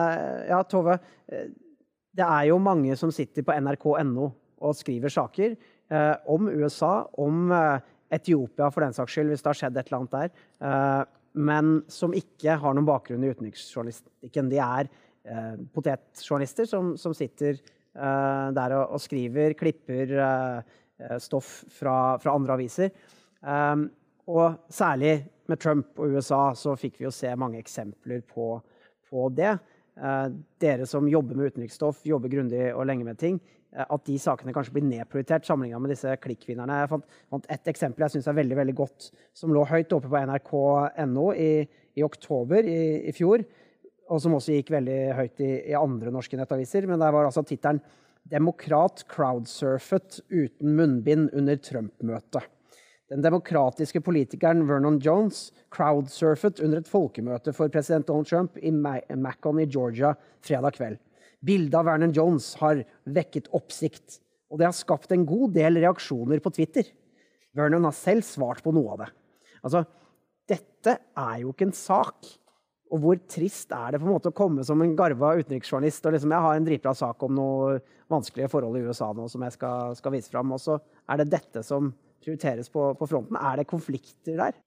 ja, 0.49 0.63
Tove. 0.65 0.95
Det 1.29 2.25
er 2.25 2.47
jo 2.49 2.55
mange 2.63 2.95
som 2.97 3.11
sitter 3.13 3.45
på 3.45 3.53
nrk.no 3.53 4.31
og 4.65 4.79
skriver 4.79 5.13
saker 5.13 5.59
om 6.33 6.49
USA, 6.49 7.03
om 7.21 7.53
Etiopia 7.53 8.71
for 8.73 8.81
den 8.81 8.97
saks 8.97 9.13
skyld, 9.13 9.29
hvis 9.29 9.45
det 9.45 9.51
har 9.51 9.59
skjedd 9.59 9.77
et 9.77 9.91
eller 9.91 9.99
annet 9.99 10.17
der. 10.17 11.13
men 11.37 11.75
som 11.93 12.17
ikke 12.17 12.57
har 12.63 12.79
noen 12.79 12.89
bakgrunn 12.89 13.29
i 13.29 13.35
utenriksjournalistikken. 13.35 14.49
De 14.49 14.63
er 14.65 14.89
potetjournalister 15.77 16.73
som, 16.73 16.95
som 16.97 17.13
sitter 17.13 17.61
der 17.95 18.77
og, 18.79 18.95
og, 18.95 19.03
skriver, 19.03 19.55
klipper 19.59 20.15
eh, 20.15 20.77
eh, 21.03 21.19
stoff 21.23 21.65
fra, 21.75 22.17
fra 22.23 22.35
andre 22.35 22.59
aviser. 22.59 22.91
og 24.31 24.55
særlig 24.69 25.25
med 25.49 25.59
Trump 25.59 25.99
og 25.99 26.13
USA 26.15 26.53
så 26.55 26.77
fikk 26.79 27.01
vi 27.01 27.05
jo 27.09 27.11
se 27.11 27.35
mange 27.37 27.59
eksempler 27.59 28.21
på, 28.21 28.61
på 29.11 29.29
det. 29.35 29.59
dere 30.61 30.87
som 30.87 31.09
jobber 31.09 31.35
med 31.35 31.51
utenriksstoff, 31.51 32.05
jobber 32.07 32.29
grundig 32.29 32.75
og 32.75 32.87
lenge 32.87 33.05
med 33.05 33.19
ting, 33.19 33.41
at 33.73 34.05
de 34.07 34.19
sakene 34.19 34.53
kanskje 34.55 34.73
blir 34.77 34.87
nedprioritert 34.87 35.47
sammenligna 35.47 35.81
med 35.81 35.91
disse 35.91 36.15
klikkvinnerne. 36.23 36.79
Jeg 36.83 36.91
fant, 36.93 37.19
fant 37.31 37.51
et 37.51 37.73
eksempel 37.73 38.05
jeg 38.05 38.15
syns 38.15 38.29
er 38.31 38.39
veldig 38.39 38.57
veldig 38.61 38.77
godt, 38.79 39.11
som 39.35 39.53
lå 39.55 39.65
høyt 39.67 39.93
oppe 39.93 40.09
på 40.11 40.23
nrk.no 40.23 41.27
i, 41.33 41.51
i, 41.97 42.05
oktober 42.07 42.63
i, 42.63 42.81
i 43.11 43.17
fjor 43.17 43.43
og 44.11 44.21
som 44.23 44.35
også 44.35 44.57
gikk 44.57 44.73
veldig 44.75 45.01
høyt 45.15 45.43
i, 45.45 45.51
i 45.71 45.77
andre 45.79 46.13
norske 46.13 46.39
nettaviser. 46.39 46.87
Men 46.91 47.03
der 47.03 47.15
var 47.15 47.29
altså 47.29 47.45
tittelen 47.47 47.83
'Demokrat 48.31 49.07
crowdsurfet 49.09 50.21
uten 50.29 50.75
munnbind 50.77 51.31
under 51.33 51.57
Trump-møtet'. 51.57 52.45
Den 53.11 53.25
demokratiske 53.25 54.03
politikeren 54.07 54.67
Vernon 54.69 55.01
Jones 55.03 55.49
crowdsurfet 55.75 56.61
under 56.63 56.79
et 56.79 56.91
folkemøte 56.91 57.55
for 57.57 57.73
president 57.73 58.07
Donald 58.07 58.29
Trump 58.29 58.59
i 58.63 58.71
Macon 58.71 59.59
i 59.59 59.67
Georgia 59.67 60.13
fredag 60.47 60.77
kveld. 60.77 61.01
Bildet 61.43 61.75
av 61.75 61.89
Vernon 61.89 62.13
Jones 62.15 62.53
har 62.61 62.85
vekket 63.09 63.49
oppsikt, 63.57 64.21
og 64.53 64.61
det 64.61 64.69
har 64.69 64.77
skapt 64.77 65.11
en 65.17 65.25
god 65.27 65.57
del 65.57 65.81
reaksjoner 65.81 66.43
på 66.45 66.53
Twitter. 66.55 66.85
Vernon 67.57 67.89
har 67.89 67.97
selv 67.97 68.23
svart 68.23 68.63
på 68.63 68.75
noe 68.77 68.95
av 68.95 69.03
det. 69.03 69.11
Altså, 69.65 69.83
dette 70.47 70.97
er 71.01 71.37
jo 71.43 71.51
ikke 71.51 71.67
en 71.71 71.77
sak. 71.77 72.31
Og 72.91 73.03
hvor 73.03 73.19
trist 73.31 73.71
er 73.75 73.95
det 73.95 74.01
på 74.03 74.09
en 74.09 74.15
måte 74.17 74.33
å 74.33 74.37
komme 74.37 74.65
som 74.67 74.81
en 74.83 74.95
garva 74.99 75.37
utenriksjournalist 75.39 76.07
og 76.09 76.17
liksom, 76.17 76.35
jeg 76.35 76.47
har 76.47 76.59
en 76.59 76.67
dritbra 76.67 76.95
sak 76.99 77.23
om 77.27 77.37
noe 77.39 77.77
vanskelige 78.11 78.51
forhold 78.51 78.79
i 78.81 78.85
USA 78.89 79.13
nå 79.15 79.29
som 79.31 79.45
jeg 79.47 79.55
skal, 79.55 79.95
skal 79.99 80.15
vise 80.17 80.33
fram, 80.33 80.51
og 80.51 80.63
så 80.63 80.81
er 81.11 81.21
det 81.21 81.31
dette 81.31 81.63
som 81.67 81.93
prioriteres 82.21 82.71
på, 82.73 82.91
på, 82.99 83.09
fronten. 83.09 83.39
Er 83.39 83.61
det 83.61 83.71
konflikter 83.71 84.41
der? 84.41 84.59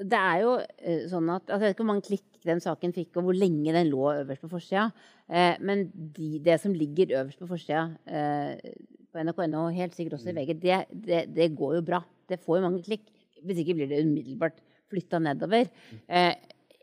Det 0.00 0.16
er 0.16 0.42
jo 0.42 0.52
uh, 0.56 1.02
sånn 1.10 1.26
at 1.28 1.44
altså, 1.44 1.60
Jeg 1.60 1.68
vet 1.68 1.74
ikke 1.74 1.82
hvor 1.82 1.88
mange 1.90 2.06
klikk 2.06 2.44
den 2.48 2.62
saken 2.64 2.94
fikk, 2.96 3.10
og 3.20 3.26
hvor 3.26 3.36
lenge 3.36 3.74
den 3.76 3.90
lå 3.90 4.06
øverst 4.14 4.46
på 4.46 4.50
forsida. 4.54 4.86
Uh, 5.28 5.54
men 5.60 5.86
de, 5.92 6.38
det 6.42 6.56
som 6.62 6.74
ligger 6.74 7.18
øverst 7.20 7.42
på 7.42 7.48
forsida 7.50 7.82
uh, 8.08 8.54
på 9.10 9.22
nrk.no, 9.22 9.66
helt 9.76 9.96
sikkert 9.96 10.18
også 10.18 10.32
i 10.32 10.36
VG, 10.38 10.54
det, 10.62 10.80
det, 11.04 11.22
det, 11.36 11.50
går 11.58 11.76
jo 11.78 11.84
bra. 11.86 12.00
Det 12.30 12.40
får 12.40 12.58
jo 12.58 12.64
mange 12.64 12.82
klikk. 12.86 13.06
Hvis 13.44 13.62
ikke 13.62 13.76
blir 13.76 13.90
det 13.90 14.02
umiddelbart 14.06 14.58
flytta 14.90 15.20
nedover. 15.22 15.68
Eh, 16.08 16.34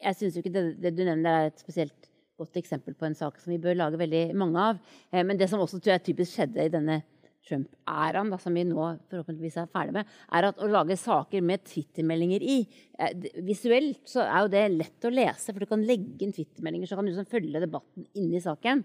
jeg 0.03 0.19
syns 0.19 0.37
ikke 0.39 0.53
det, 0.53 0.63
det, 0.81 0.93
du 0.97 1.03
nevner, 1.03 1.43
er 1.47 1.51
et 1.51 1.61
spesielt 1.61 2.09
godt 2.37 2.57
eksempel 2.59 2.93
på 2.97 3.07
en 3.07 3.17
sak 3.17 3.39
som 3.41 3.53
vi 3.53 3.61
bør 3.61 3.77
lage 3.77 3.99
veldig 3.99 4.23
mange 4.37 4.63
av. 4.71 4.81
Eh, 5.11 5.23
men 5.25 5.39
det 5.39 5.49
som 5.51 5.61
også 5.63 5.79
tror 5.79 5.95
jeg 5.95 6.09
typisk 6.11 6.37
skjedde 6.37 6.67
i 6.67 6.73
denne 6.73 7.01
Trump-æraen, 7.47 8.33
som 8.41 8.55
vi 8.57 8.65
nå 8.67 8.83
forhåpentligvis 9.07 9.57
er 9.61 9.71
ferdig 9.71 9.95
med, 9.95 10.09
er 10.35 10.49
at 10.49 10.59
å 10.59 10.69
lage 10.69 10.97
saker 10.99 11.43
med 11.45 11.63
Twitter-meldinger 11.67 12.43
i 12.43 12.57
eh, 12.99 13.27
Visuelt 13.47 14.03
så 14.09 14.25
er 14.25 14.43
jo 14.43 14.53
det 14.53 14.65
lett 14.75 15.07
å 15.07 15.13
lese, 15.13 15.53
for 15.53 15.63
du 15.63 15.69
kan 15.69 15.85
legge 15.87 16.25
inn 16.25 16.35
Twitter-meldinger, 16.35 16.89
så 16.89 16.99
kan 16.99 17.07
du 17.07 17.13
liksom 17.13 17.29
følge 17.31 17.63
debatten 17.63 18.07
inni 18.19 18.41
saken. 18.43 18.83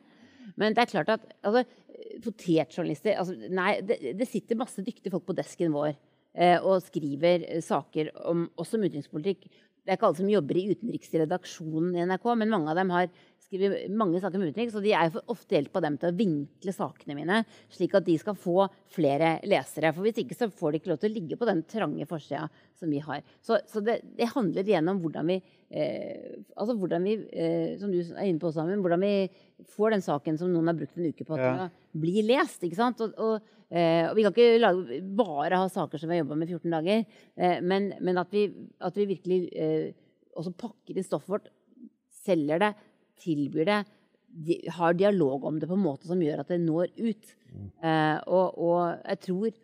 Men 0.58 0.76
det 0.76 0.84
er 0.84 0.92
klart 0.92 1.12
at 1.14 1.26
altså, 1.46 1.64
potetjournalister 2.22 3.18
altså, 3.20 3.36
Nei, 3.54 3.76
det, 3.86 3.98
det, 4.18 4.28
sitter 4.28 4.58
masse 4.58 4.82
dyktige 4.84 5.12
folk 5.14 5.28
på 5.28 5.36
desken 5.38 5.74
vår 5.74 5.92
eh, 5.92 6.58
og 6.58 6.82
skriver 6.84 7.46
saker 7.64 8.10
om, 8.28 8.48
også 8.60 8.78
om 8.78 8.86
utenrikspolitikk 8.86 9.46
det 9.82 9.90
er 9.90 9.98
ikke 9.98 10.08
alle 10.08 10.20
som 10.20 10.30
jobber 10.30 10.58
i 10.58 10.66
utenriksredaksjonen 10.76 11.96
i 11.96 12.04
NRK, 12.06 12.26
men 12.38 12.52
mange 12.52 12.70
av 12.70 12.78
dem 12.78 12.92
har 12.94 13.08
skrevet 13.52 13.92
mange 13.92 14.20
saker 14.22 14.40
om 14.40 14.46
utenriks, 14.48 14.76
og 14.78 14.84
de 14.84 14.94
er 14.96 15.16
ofte 15.30 15.56
hjelp 15.56 15.76
av 15.76 15.84
dem 15.84 15.98
til 16.00 16.08
å 16.08 16.16
vinkle 16.16 16.74
sakene 16.74 17.16
mine, 17.18 17.42
slik 17.72 17.96
at 17.98 18.06
de 18.06 18.16
skal 18.20 18.36
få 18.38 18.66
flere 18.92 19.34
lesere. 19.48 19.92
For 19.92 20.06
hvis 20.06 20.22
ikke 20.22 20.38
så 20.38 20.48
får 20.48 20.72
de 20.72 20.80
ikke 20.80 20.92
lov 20.92 21.00
til 21.02 21.12
å 21.12 21.16
ligge 21.16 21.38
på 21.40 21.48
den 21.48 21.62
trange 21.68 22.06
forsida 22.08 22.46
som 22.78 22.90
vi 22.92 23.02
har. 23.04 23.22
Så, 23.44 23.60
så 23.68 23.82
det, 23.84 24.00
det, 24.16 24.30
handler 24.32 24.66
igjennom 24.66 25.00
hvordan 25.02 25.28
vi, 25.30 25.38
eh, 25.70 26.36
altså 26.56 26.76
hvordan 26.80 27.06
vi 27.06 27.16
eh, 27.30 27.74
som 27.80 27.92
du 27.92 28.00
er 28.00 28.28
inne 28.28 28.42
på 28.42 28.52
sammen, 28.54 28.82
hvordan 28.82 29.02
vi 29.04 29.14
får 29.76 29.96
den 29.96 30.04
saken 30.04 30.38
som 30.40 30.52
noen 30.52 30.70
har 30.72 30.78
brukt 30.78 30.98
en 30.98 31.08
uke 31.10 31.26
på, 31.26 31.38
at 31.38 31.44
ja. 31.44 31.66
bli 32.02 32.24
lest. 32.26 32.62
ikke 32.64 32.78
sant? 32.78 33.02
Og, 33.04 33.14
og, 33.22 33.50
eh, 33.70 34.06
og 34.08 34.16
vi 34.18 34.26
kan 34.26 34.34
ikke 34.34 34.62
lage, 34.62 35.00
bare 35.18 35.62
ha 35.62 35.72
saker 35.72 36.00
som 36.00 36.10
vi 36.10 36.18
har 36.18 36.24
jobba 36.24 36.40
med 36.40 36.54
14 36.54 36.78
dager, 36.78 37.04
eh, 37.36 37.58
men, 37.62 37.92
men 38.00 38.22
at, 38.22 38.32
vi, 38.34 38.48
at, 38.80 38.96
vi, 38.98 39.10
virkelig 39.14 39.42
eh, 39.52 39.90
også 40.38 40.54
pakker 40.58 40.96
inn 40.96 41.06
stoffet 41.06 41.36
vårt, 41.36 41.52
selger 42.22 42.60
det, 42.62 42.72
tilbyr 43.22 43.68
det, 43.68 43.80
de, 44.32 44.58
har 44.76 44.96
dialog 44.96 45.44
om 45.44 45.58
det 45.60 45.68
på 45.68 45.76
en 45.76 45.84
måte 45.84 46.08
som 46.08 46.22
gjør 46.22 46.42
at 46.42 46.52
det 46.52 46.60
når 46.62 46.92
ut. 46.98 47.34
Eh, 47.84 48.18
og, 48.26 48.58
og 48.58 49.02
jeg 49.04 49.20
tror 49.26 49.58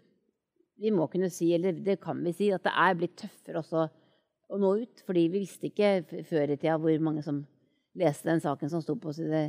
vi 0.79 0.93
må 0.95 1.09
kunne 1.11 1.31
si, 1.35 1.51
eller 1.57 1.79
det 1.85 1.99
kan 2.03 2.21
vi 2.23 2.35
si, 2.37 2.51
at 2.55 2.63
det 2.67 2.75
er 2.77 2.99
blitt 2.99 3.17
tøffere 3.19 3.63
også 3.63 3.87
å 4.49 4.59
nå 4.61 4.75
ut. 4.85 5.03
Fordi 5.07 5.25
vi 5.33 5.43
visste 5.43 5.71
ikke 5.71 6.23
før 6.29 6.53
i 6.53 6.59
tida 6.59 6.77
hvor 6.79 7.03
mange 7.03 7.25
som 7.27 7.43
leste 7.99 8.31
den 8.31 8.43
saken 8.45 8.71
som 8.71 8.85
sto 8.85 8.95
på 9.01 9.15
side 9.17 9.49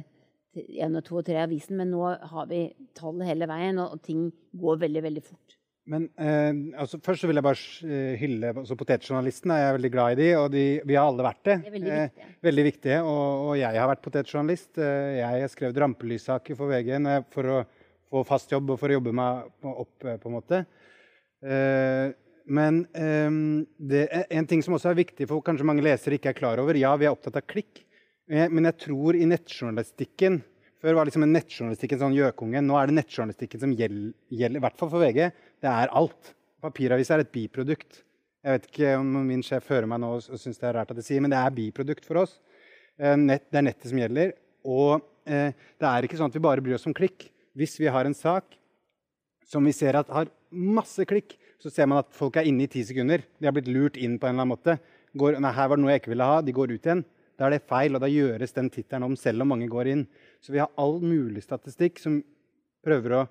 1 0.57 0.97
og 0.97 1.05
2 1.05 1.19
og 1.19 1.27
3 1.27 1.35
i 1.35 1.43
avisen, 1.43 1.77
men 1.77 1.91
nå 1.93 2.01
har 2.31 2.49
vi 2.49 2.63
tall 2.97 3.21
hele 3.21 3.45
veien, 3.49 3.77
og, 3.83 3.99
ting 4.01 4.29
går 4.57 4.81
veldig, 4.81 5.03
veldig 5.05 5.23
fort. 5.27 5.58
Men 5.89 6.05
eh, 6.21 6.51
altså, 6.79 6.99
Først 7.01 7.23
så 7.23 7.29
vil 7.29 7.39
jeg 7.39 7.45
bare 7.45 7.89
eh, 7.89 8.13
hylle 8.21 8.53
altså, 8.53 8.77
potetjournalistene. 8.77 9.57
Jeg 9.57 9.69
er 9.71 9.77
veldig 9.79 9.91
glad 9.93 10.13
i 10.13 10.19
de, 10.19 10.29
og 10.37 10.47
de, 10.53 10.65
vi 10.85 10.97
har 10.97 11.09
alle 11.09 11.25
vært 11.25 11.41
det. 11.49 11.57
det 11.63 11.71
er 11.71 11.75
veldig 11.75 11.95
viktige. 11.95 12.27
Eh, 12.27 12.37
veldig 12.49 12.65
viktige 12.67 13.01
og, 13.01 13.25
og, 13.47 13.51
jeg 13.57 13.81
har 13.81 13.89
vært 13.89 14.05
potetjournalist. 14.05 14.71
Eh, 14.77 15.17
jeg 15.17 15.43
har 15.43 15.53
skrevet 15.53 15.81
rampelyssaker 15.83 16.59
for 16.59 16.73
VG 16.73 16.93
for 17.33 17.53
å 17.55 17.59
få 18.09 18.23
fast 18.29 18.53
jobb 18.53 18.75
og 18.75 18.81
for 18.81 18.91
å 18.91 18.99
jobbe 18.99 19.15
meg 19.17 19.49
opp. 19.71 19.95
Eh, 20.05 20.19
på 20.21 20.29
en 20.29 20.37
måte. 20.37 20.61
Eh, 21.41 22.13
men 22.49 22.79
det 23.77 24.07
er 24.09 24.23
en 24.33 24.47
ting 24.49 24.63
som 24.65 24.73
også 24.73 24.89
er 24.89 24.97
viktig 24.97 25.27
for 25.29 25.45
kanskje 25.45 25.67
mange 25.69 25.83
lesere 25.85 26.17
ikke 26.17 26.31
er 26.31 26.37
klar 26.37 26.61
over. 26.61 26.77
Ja, 26.81 26.95
vi 26.97 27.05
er 27.05 27.13
opptatt 27.13 27.37
av 27.37 27.45
klikk, 27.45 27.83
men 28.25 28.65
jeg 28.65 28.77
tror 28.87 29.17
i 29.17 29.27
nettjournalistikken 29.29 30.39
Før 30.79 30.95
var 30.95 31.09
liksom 31.09 31.25
nettjournalistikken 31.27 31.99
sånn 31.99 32.15
gjøkungen. 32.15 32.63
Nå 32.63 32.77
er 32.79 32.87
det 32.87 32.95
nettjournalistikken 32.95 33.61
som 33.61 33.73
gjelder, 33.75 34.13
gjelder, 34.31 34.61
i 34.61 34.63
hvert 34.63 34.77
fall 34.79 34.89
for 34.93 35.03
VG. 35.03 35.27
Det 35.59 35.71
er 35.71 35.91
alt. 35.95 36.33
Papiravis 36.63 37.11
er 37.11 37.23
et 37.23 37.31
biprodukt. 37.33 38.03
Jeg 38.43 38.55
vet 38.55 38.69
ikke 38.69 38.93
om 39.01 39.17
min 39.27 39.41
sjef 39.43 39.67
hører 39.71 39.87
meg 39.91 39.99
nå 39.99 40.13
og 40.15 40.39
syns 40.39 40.59
det 40.61 40.69
er 40.69 40.77
rart 40.79 40.91
at 40.93 40.99
jeg 41.01 41.07
sier, 41.09 41.23
men 41.23 41.33
det 41.33 41.39
er 41.39 41.55
biprodukt 41.55 42.07
for 42.07 42.21
oss. 42.21 42.37
Eh, 42.99 43.15
nett, 43.19 43.49
det 43.51 43.59
er 43.59 43.65
nettet 43.67 43.91
som 43.91 43.99
gjelder. 43.99 44.31
Og 44.67 45.01
eh, 45.27 45.51
det 45.51 45.89
er 45.89 46.07
ikke 46.07 46.19
sånn 46.19 46.31
at 46.31 46.37
vi 46.37 46.43
bare 46.45 46.63
bryr 46.63 46.77
oss 46.77 46.87
om 46.87 46.95
klikk. 46.95 47.27
Hvis 47.59 47.75
vi 47.81 47.91
har 47.91 48.07
en 48.07 48.15
sak 48.15 48.55
som 49.49 49.65
vi 49.65 49.73
ser 49.75 49.97
at 49.99 50.11
har 50.13 50.31
masse 50.49 51.03
klikk, 51.09 51.35
så 51.59 51.71
ser 51.73 51.89
man 51.91 51.99
at 52.03 52.15
folk 52.15 52.37
er 52.39 52.47
inne 52.47 52.63
i 52.63 52.71
ti 52.71 52.85
sekunder. 52.87 53.25
De 53.39 53.49
har 53.49 53.55
blitt 53.55 53.67
lurt 53.67 53.99
inn 53.99 54.15
på 54.19 54.29
en 54.29 54.37
eller 54.37 54.45
annen 54.45 54.53
måte. 54.53 54.77
Går, 55.19 55.39
nei, 55.43 55.51
her 55.55 55.67
var 55.67 55.79
det 55.79 55.83
noe 55.83 55.91
jeg 55.91 56.03
ikke 56.03 56.13
ville 56.13 56.29
ha. 56.29 56.39
De 56.45 56.55
går 56.55 56.71
ut 56.71 56.87
igjen. 56.87 57.03
Da 57.39 57.47
er 57.47 57.55
det 57.55 57.67
feil, 57.67 57.95
og 57.95 58.03
da 58.03 58.11
gjøres 58.11 58.55
den 58.55 58.71
tittelen 58.71 59.07
om 59.07 59.19
selv 59.19 59.43
om 59.43 59.51
mange 59.51 59.67
går 59.71 59.91
inn. 59.91 60.05
Så 60.43 60.55
vi 60.55 60.61
har 60.63 60.71
all 60.79 60.99
mulig 61.03 61.43
statistikk 61.43 61.99
som 61.99 62.21
prøver 62.85 63.15
å 63.17 63.27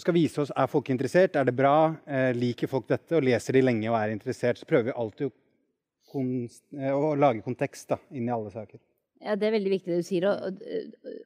skal 0.00 0.16
vise 0.16 0.42
oss 0.42 0.52
er 0.54 0.68
folk 0.70 0.90
interessert, 0.92 1.36
er 1.36 1.46
det 1.48 1.56
bra, 1.56 1.94
eh, 2.06 2.30
liker 2.36 2.70
folk 2.70 2.88
dette, 2.88 3.16
og 3.16 3.24
leser 3.26 3.58
de 3.58 3.62
lenge 3.62 3.88
og 3.90 3.98
er 4.00 4.14
interessert. 4.14 4.58
Så 4.58 4.68
prøver 4.68 4.90
vi 4.90 4.98
alltid 4.98 5.28
å, 5.30 6.22
eh, 6.78 6.92
å 6.92 7.14
lage 7.18 7.44
kontekst 7.44 7.88
da, 7.88 7.98
inn 8.10 8.28
i 8.28 8.34
alle 8.34 8.50
saker. 8.50 8.80
Ja, 9.20 9.34
Det 9.34 9.48
er 9.48 9.58
veldig 9.58 9.70
viktig 9.70 9.92
det 9.92 10.02
du 10.02 10.06
sier. 10.06 10.28
Og, 10.28 10.42
og, 10.42 10.62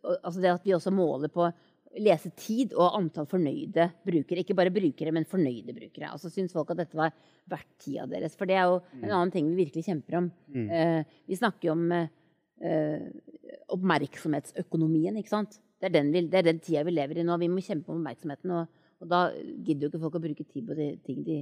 og, 0.03 0.17
altså 0.23 0.41
det 0.41 0.53
at 0.53 0.65
vi 0.65 0.75
også 0.77 0.93
måler 0.95 1.29
på 1.33 1.51
lesetid 2.01 2.73
og 2.73 2.95
antall 2.97 3.27
fornøyde 3.29 3.91
brukere. 4.07 4.41
Ikke 4.41 4.57
bare 4.57 4.73
brukere, 4.73 5.13
men 5.13 5.29
fornøyde 5.29 5.75
brukere. 5.77 6.09
Altså 6.09 6.31
Syns 6.33 6.55
folk 6.55 6.71
at 6.73 6.81
dette 6.81 6.97
var 6.97 7.13
verdt 7.51 7.69
tida 7.85 8.07
deres? 8.09 8.37
For 8.39 8.49
det 8.49 8.57
er 8.57 8.71
jo 8.71 8.81
en 8.81 9.09
mm. 9.09 9.11
annen 9.11 9.35
ting 9.35 9.51
vi 9.51 9.65
virkelig 9.65 9.85
kjemper 9.91 10.19
om. 10.23 10.31
Mm. 10.55 10.71
Eh, 10.71 11.19
vi 11.29 11.37
snakker 11.37 11.69
jo 11.69 11.77
om 11.77 11.85
uh, 11.93 12.09
oppmerksomhetsøkonomien. 13.73 15.17
ikke 15.19 15.33
sant? 15.33 15.59
Det 15.81 15.89
er, 15.91 15.95
den 15.97 16.13
vi, 16.15 16.23
det 16.31 16.39
er, 16.39 16.47
den 16.47 16.61
tida 16.63 16.85
vi 16.87 16.95
lever 16.95 17.19
i 17.19 17.27
nå. 17.27 17.37
Vi 17.43 17.51
må 17.51 17.63
kjempe 17.65 17.91
om 17.91 17.99
oppmerksomheten. 17.99 18.53
Og, 18.55 18.83
og 19.03 19.11
da 19.11 19.25
gidder 19.35 19.87
jo 19.87 19.91
ikke 19.91 20.03
folk 20.05 20.19
å 20.19 20.23
bruke 20.23 20.47
tid 20.47 20.69
på 20.69 20.77
de 20.79 20.89
ting 21.07 21.25
de 21.27 21.41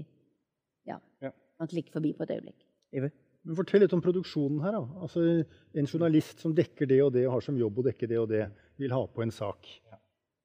ja, 0.88 0.96
ja. 1.20 1.33
kan 1.61 1.68
klikke 1.70 1.92
forbi 1.92 2.14
på 2.16 2.24
et 2.24 2.33
øyeblikk. 2.38 2.64
Iver? 2.96 3.12
Men 3.44 3.56
Fortell 3.56 3.85
litt 3.85 3.94
om 3.96 4.02
produksjonen 4.04 4.61
her. 4.64 4.76
da. 4.76 5.04
Altså, 5.04 5.44
En 5.76 5.88
journalist 5.88 6.40
som 6.40 6.54
dekker 6.56 6.88
det 6.88 7.02
og 7.04 7.12
det, 7.16 7.26
og 7.26 7.38
har 7.38 7.44
som 7.44 7.59
jobb 7.59 7.80
å 7.80 7.87
dekke 7.88 8.09
det 8.09 8.18
og 8.20 8.28
det, 8.33 8.46
vil 8.80 8.92
ha 8.96 9.04
på 9.06 9.24
en 9.24 9.33
sak. 9.33 9.68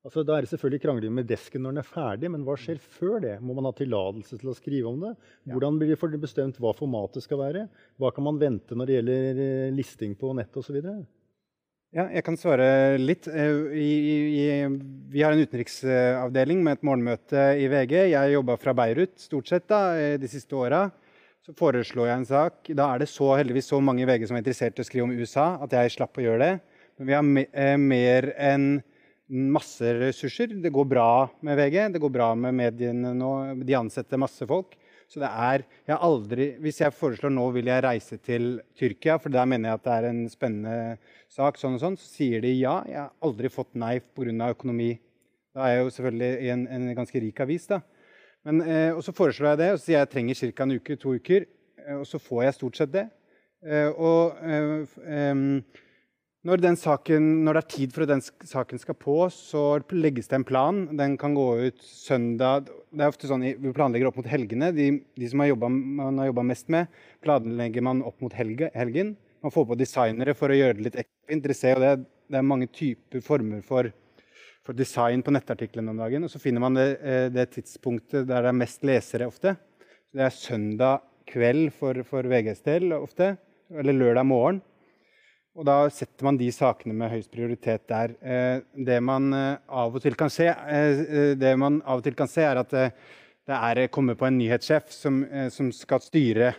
Altså, 0.06 0.22
da 0.22 0.36
er 0.36 0.46
det 0.46 0.52
selvfølgelig 0.52 0.84
krangling 0.84 1.14
med 1.18 1.26
desken 1.26 1.64
når 1.66 1.74
den 1.74 1.82
er 1.82 1.88
ferdig, 1.90 2.30
men 2.30 2.44
hva 2.46 2.54
skjer 2.62 2.78
før 2.78 3.18
det? 3.24 3.40
Må 3.42 3.56
man 3.58 3.66
ha 3.66 3.72
tillatelse 3.74 4.38
til 4.38 4.52
å 4.52 4.54
skrive 4.54 4.92
om 4.92 5.00
det? 5.02 5.16
Hvordan 5.50 5.80
blir 5.82 5.98
det 5.98 6.20
bestemt 6.22 6.60
hva 6.62 6.76
formatet 6.78 7.26
skal 7.26 7.42
være? 7.42 7.64
Hva 7.98 8.12
kan 8.14 8.28
man 8.28 8.38
vente 8.38 8.78
når 8.78 8.86
det 8.86 9.00
gjelder 9.00 9.42
eh, 9.48 9.74
listing 9.74 10.14
på 10.20 10.30
nett 10.38 10.62
osv.? 10.62 10.78
Ja, 11.96 12.06
jeg 12.12 12.22
kan 12.28 12.38
svare 12.38 12.70
litt. 13.02 13.26
Eh, 13.26 13.74
I, 13.82 13.90
i, 14.14 14.46
vi 15.10 15.26
har 15.26 15.34
en 15.34 15.42
utenriksavdeling 15.42 16.62
med 16.62 16.78
et 16.78 16.86
morgenmøte 16.86 17.50
i 17.58 17.66
VG. 17.74 17.98
Jeg 18.14 18.38
jobba 18.38 18.62
fra 18.62 18.78
Beirut 18.78 19.18
stort 19.26 19.50
sett 19.50 19.66
da, 19.74 19.84
eh, 19.98 20.20
de 20.22 20.30
siste 20.30 20.54
åra. 20.54 20.86
Så 21.42 21.58
foreslår 21.58 22.12
jeg 22.12 22.22
en 22.22 22.30
sak. 22.36 22.76
Da 22.78 22.92
er 22.94 23.02
det 23.02 23.10
så, 23.10 23.34
heldigvis 23.42 23.74
så 23.74 23.82
mange 23.82 24.06
i 24.06 24.12
VG 24.14 24.30
som 24.30 24.38
er 24.38 24.46
interessert 24.46 24.78
i 24.78 24.86
å 24.86 24.92
skrive 24.94 25.10
om 25.10 25.18
USA, 25.18 25.56
at 25.66 25.74
jeg 25.74 25.98
slapp 25.98 26.22
å 26.22 26.30
gjøre 26.30 26.44
det. 26.46 26.84
Men 27.00 27.10
vi 27.10 27.18
har 27.18 27.26
me 27.26 27.50
mer 27.82 28.36
enn 28.38 28.76
masse 29.28 29.94
ressurser. 30.00 30.54
Det 30.62 30.72
går 30.74 30.86
bra 30.86 31.30
med 31.42 31.58
VG, 31.58 31.78
det 31.94 32.02
går 32.02 32.14
bra 32.14 32.34
med 32.38 32.56
mediene 32.56 33.14
nå. 33.18 33.32
De 33.66 33.78
ansetter 33.78 34.22
masse 34.22 34.46
folk. 34.48 34.76
Så 35.08 35.22
det 35.22 35.30
er 35.30 35.64
jeg 35.86 35.98
aldri, 36.02 36.46
Hvis 36.58 36.80
jeg 36.82 36.94
foreslår 36.98 37.30
nå 37.30 37.46
vil 37.54 37.68
jeg 37.70 37.84
reise 37.86 38.18
til 38.18 38.62
Tyrkia, 38.78 39.20
for 39.22 39.30
der 39.30 39.46
mener 39.46 39.70
jeg 39.70 39.80
at 39.80 39.84
det 39.86 39.94
er 39.94 40.08
en 40.10 40.22
spennende 40.30 40.98
sak, 41.30 41.60
sånn 41.62 41.78
og 41.78 41.84
sånn, 41.84 41.98
så 41.98 42.10
sier 42.10 42.42
de 42.42 42.54
ja. 42.56 42.80
Jeg 42.90 43.00
har 43.04 43.12
aldri 43.22 43.52
fått 43.54 43.76
nei 43.76 44.00
pga. 44.00 44.50
økonomi. 44.50 44.96
Da 45.54 45.68
er 45.68 45.76
jeg 45.76 45.84
jo 45.84 45.94
selvfølgelig 45.98 46.32
i 46.42 46.50
en, 46.50 46.68
en 46.68 46.96
ganske 46.98 47.22
rik 47.22 47.40
avis. 47.40 47.68
da. 47.68 47.82
Men, 48.46 48.62
eh, 48.62 48.92
og 48.94 49.04
så 49.06 49.14
foreslår 49.14 49.54
jeg 49.54 49.62
det, 49.62 49.72
og 49.72 49.80
så 49.80 49.86
sier 49.86 49.98
jeg 49.98 50.06
jeg 50.06 50.14
trenger 50.14 50.52
ca. 50.56 50.64
en 50.64 50.76
uke, 50.76 50.98
to 50.98 51.14
uker. 51.16 51.46
Eh, 51.86 51.96
og 51.96 52.06
så 52.10 52.20
får 52.20 52.44
jeg 52.44 52.58
stort 52.58 52.78
sett 52.82 52.92
det. 52.94 53.06
Eh, 53.66 53.90
og 53.90 54.36
eh, 54.42 55.62
når, 56.46 56.62
saken, 56.78 57.28
når, 57.42 57.58
det 57.58 57.62
er 57.64 57.74
tid 57.74 57.94
for 57.96 58.06
at 58.06 58.12
den 58.12 58.22
saken 58.22 58.82
skal 58.82 58.98
på, 59.02 59.16
så 59.34 59.80
legges 59.90 60.30
det 60.30 60.38
en 60.38 60.46
plan. 60.46 60.84
Den 60.94 61.16
kan 61.18 61.34
gå 61.34 61.46
ut 61.66 61.82
søndag. 61.82 62.68
Det 62.94 63.02
er 63.02 63.10
ofte 63.10 63.30
sånn 63.30 63.42
Vi 63.42 63.72
planlegger 63.74 64.12
opp 64.12 64.20
mot 64.20 64.30
helgene. 64.30 64.70
De, 64.76 64.92
de 65.18 65.30
som 65.32 65.42
har 65.42 65.50
jobbet, 65.50 65.80
man 66.02 66.22
har 66.22 66.30
jobba 66.30 66.44
mest 66.46 66.70
med, 66.70 66.92
planlegger 67.26 67.86
man 67.88 68.04
opp 68.06 68.22
mot 68.22 68.36
helge, 68.38 68.70
helgen. 68.78 69.16
man 69.42 69.54
får 69.54 69.66
på 69.72 69.78
designere 69.80 70.36
for 70.38 70.54
å 70.54 70.58
gjøre 70.58 70.78
det 70.78 70.86
litt 70.86 71.02
jo 71.30 71.82
det, 71.82 71.94
det 72.30 72.38
er 72.38 72.46
mange 72.46 72.68
typer 72.70 73.26
former 73.26 73.66
for, 73.66 73.90
for 74.62 74.78
design 74.78 75.26
på 75.26 75.34
nettartiklene 75.34 75.96
om 75.96 75.98
dagen. 75.98 76.26
Og 76.26 76.30
så 76.30 76.42
finner 76.42 76.62
man 76.62 76.78
det, 76.78 76.88
eh, 77.02 77.26
det, 77.34 77.50
tidspunktet 77.58 78.28
der 78.30 78.46
det 78.46 78.54
er 78.54 78.62
mest 78.62 78.86
lesere 78.86 79.26
ofte. 79.30 79.56
Det 80.14 80.22
er 80.22 80.34
søndag 80.34 81.02
kveld 81.26 81.74
for, 81.74 82.06
for 82.06 82.30
VGs 82.30 82.62
del 82.70 82.94
ofte, 82.94 83.34
eller 83.74 83.98
lørdag 83.98 84.30
morgen. 84.30 84.62
Og 85.56 85.64
da 85.68 85.78
setter 85.94 86.28
man 86.28 86.38
de 86.40 86.50
sakene 86.52 86.96
med 86.98 87.14
høyest 87.14 87.32
prioritet 87.32 87.86
der. 87.88 88.16
Eh, 88.20 88.60
det 88.76 89.00
man 89.04 89.30
av 89.34 89.96
og 89.96 90.04
til 90.04 90.18
kan 90.20 90.32
se, 90.34 90.50
kan 90.52 92.32
se 92.32 92.44
er 92.44 92.60
at 92.60 92.76
det 92.76 93.56
er 93.56 93.88
kommet 93.94 94.20
på 94.20 94.28
en 94.28 94.38
nyhetssjef 94.40 94.90
som, 94.92 95.22
som 95.54 95.72
skal 95.72 96.02
styre 96.04 96.54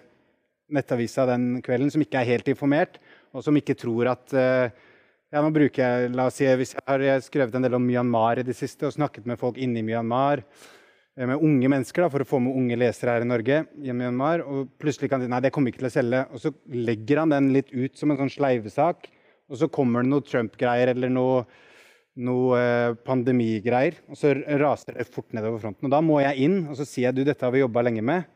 nettavisa 0.72 1.26
den 1.28 1.60
kvelden, 1.62 1.90
som 1.92 2.02
ikke 2.02 2.22
er 2.22 2.30
helt 2.30 2.48
informert, 2.50 2.96
og 3.34 3.44
som 3.44 3.58
ikke 3.58 3.76
tror 3.78 4.14
at 4.14 4.32
ja, 5.36 5.42
nå 5.42 5.50
bruker 5.50 5.82
jeg, 5.82 6.10
la 6.14 6.28
oss 6.30 6.38
si, 6.38 6.46
Hvis 6.46 6.76
jeg 6.76 6.84
har 6.86 7.02
skrevet 7.24 7.54
en 7.58 7.66
del 7.66 7.74
om 7.76 7.82
Myanmar 7.82 8.38
i 8.38 8.46
det 8.46 8.54
siste 8.56 8.86
og 8.86 8.94
snakket 8.94 9.26
med 9.26 9.40
folk 9.40 9.58
inne 9.58 9.82
i 9.82 9.86
Myanmar, 9.86 10.40
eh, 10.40 10.75
med 11.24 11.40
unge 11.40 11.68
mennesker 11.72 12.04
da, 12.04 12.10
for 12.12 12.20
å 12.20 12.28
få 12.28 12.38
med 12.44 12.56
unge 12.58 12.76
lesere 12.76 13.14
her 13.14 13.24
i 13.24 13.28
Norge, 13.28 13.62
i 13.80 13.92
Myanmar, 13.96 14.42
og 14.44 14.72
plutselig 14.80 15.08
kan 15.08 15.22
de 15.22 15.30
nei, 15.32 15.40
det 15.40 15.52
kommer 15.54 15.72
ikke 15.72 15.80
til 15.80 15.88
å 15.88 15.94
selge. 15.94 16.24
Og 16.28 16.42
så 16.42 16.52
legger 16.68 17.22
han 17.22 17.32
den 17.32 17.48
litt 17.54 17.70
ut 17.72 17.96
som 17.96 18.12
en 18.12 18.18
sånn 18.20 18.32
sleivesak, 18.34 19.08
og 19.48 19.60
så 19.62 19.70
kommer 19.72 20.04
det 20.04 20.10
noe 20.12 20.26
Trump-greier 20.26 20.92
eller 20.92 21.12
noe, 21.12 21.46
noe 22.26 22.58
eh, 22.60 22.98
pandemigreier, 23.06 24.02
og 24.10 24.20
så 24.20 24.34
raser 24.60 24.98
det 24.98 25.08
fort 25.08 25.32
nedover 25.36 25.62
fronten. 25.62 25.88
Og 25.88 25.94
da 25.94 26.02
må 26.04 26.18
jeg 26.20 26.48
inn 26.48 26.58
og 26.66 26.76
så 26.76 26.84
sier 26.88 27.08
jeg, 27.08 27.16
du, 27.16 27.24
dette 27.28 27.46
har 27.46 27.54
vi 27.54 27.62
jobba 27.62 27.84
lenge 27.86 28.04
med. 28.04 28.26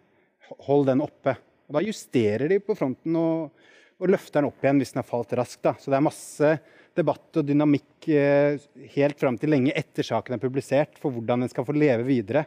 Hold 0.69 0.89
den 0.89 1.03
oppe. 1.05 1.37
Og 1.69 1.77
Da 1.77 1.83
justerer 1.85 2.49
de 2.51 2.59
på 2.65 2.75
fronten 2.79 3.17
og, 3.19 3.67
og 4.01 4.13
løfter 4.13 4.41
den 4.41 4.49
opp 4.49 4.65
igjen 4.65 4.81
hvis 4.81 4.95
den 4.95 5.03
har 5.03 5.09
falt 5.11 5.35
raskt. 5.37 5.63
Da. 5.67 5.75
Så 5.77 5.93
det 5.93 5.99
er 5.99 6.07
masse 6.07 6.55
debatt 6.97 7.41
og 7.41 7.47
dynamikk 7.47 8.09
eh, 8.15 8.57
helt 8.97 9.21
fram 9.21 9.37
til 9.39 9.53
lenge 9.53 9.77
etter 9.77 10.07
saken 10.07 10.39
er 10.39 10.43
publisert, 10.43 10.97
for 11.01 11.13
hvordan 11.13 11.45
den 11.45 11.53
skal 11.53 11.69
få 11.69 11.77
leve 11.77 12.09
videre. 12.09 12.47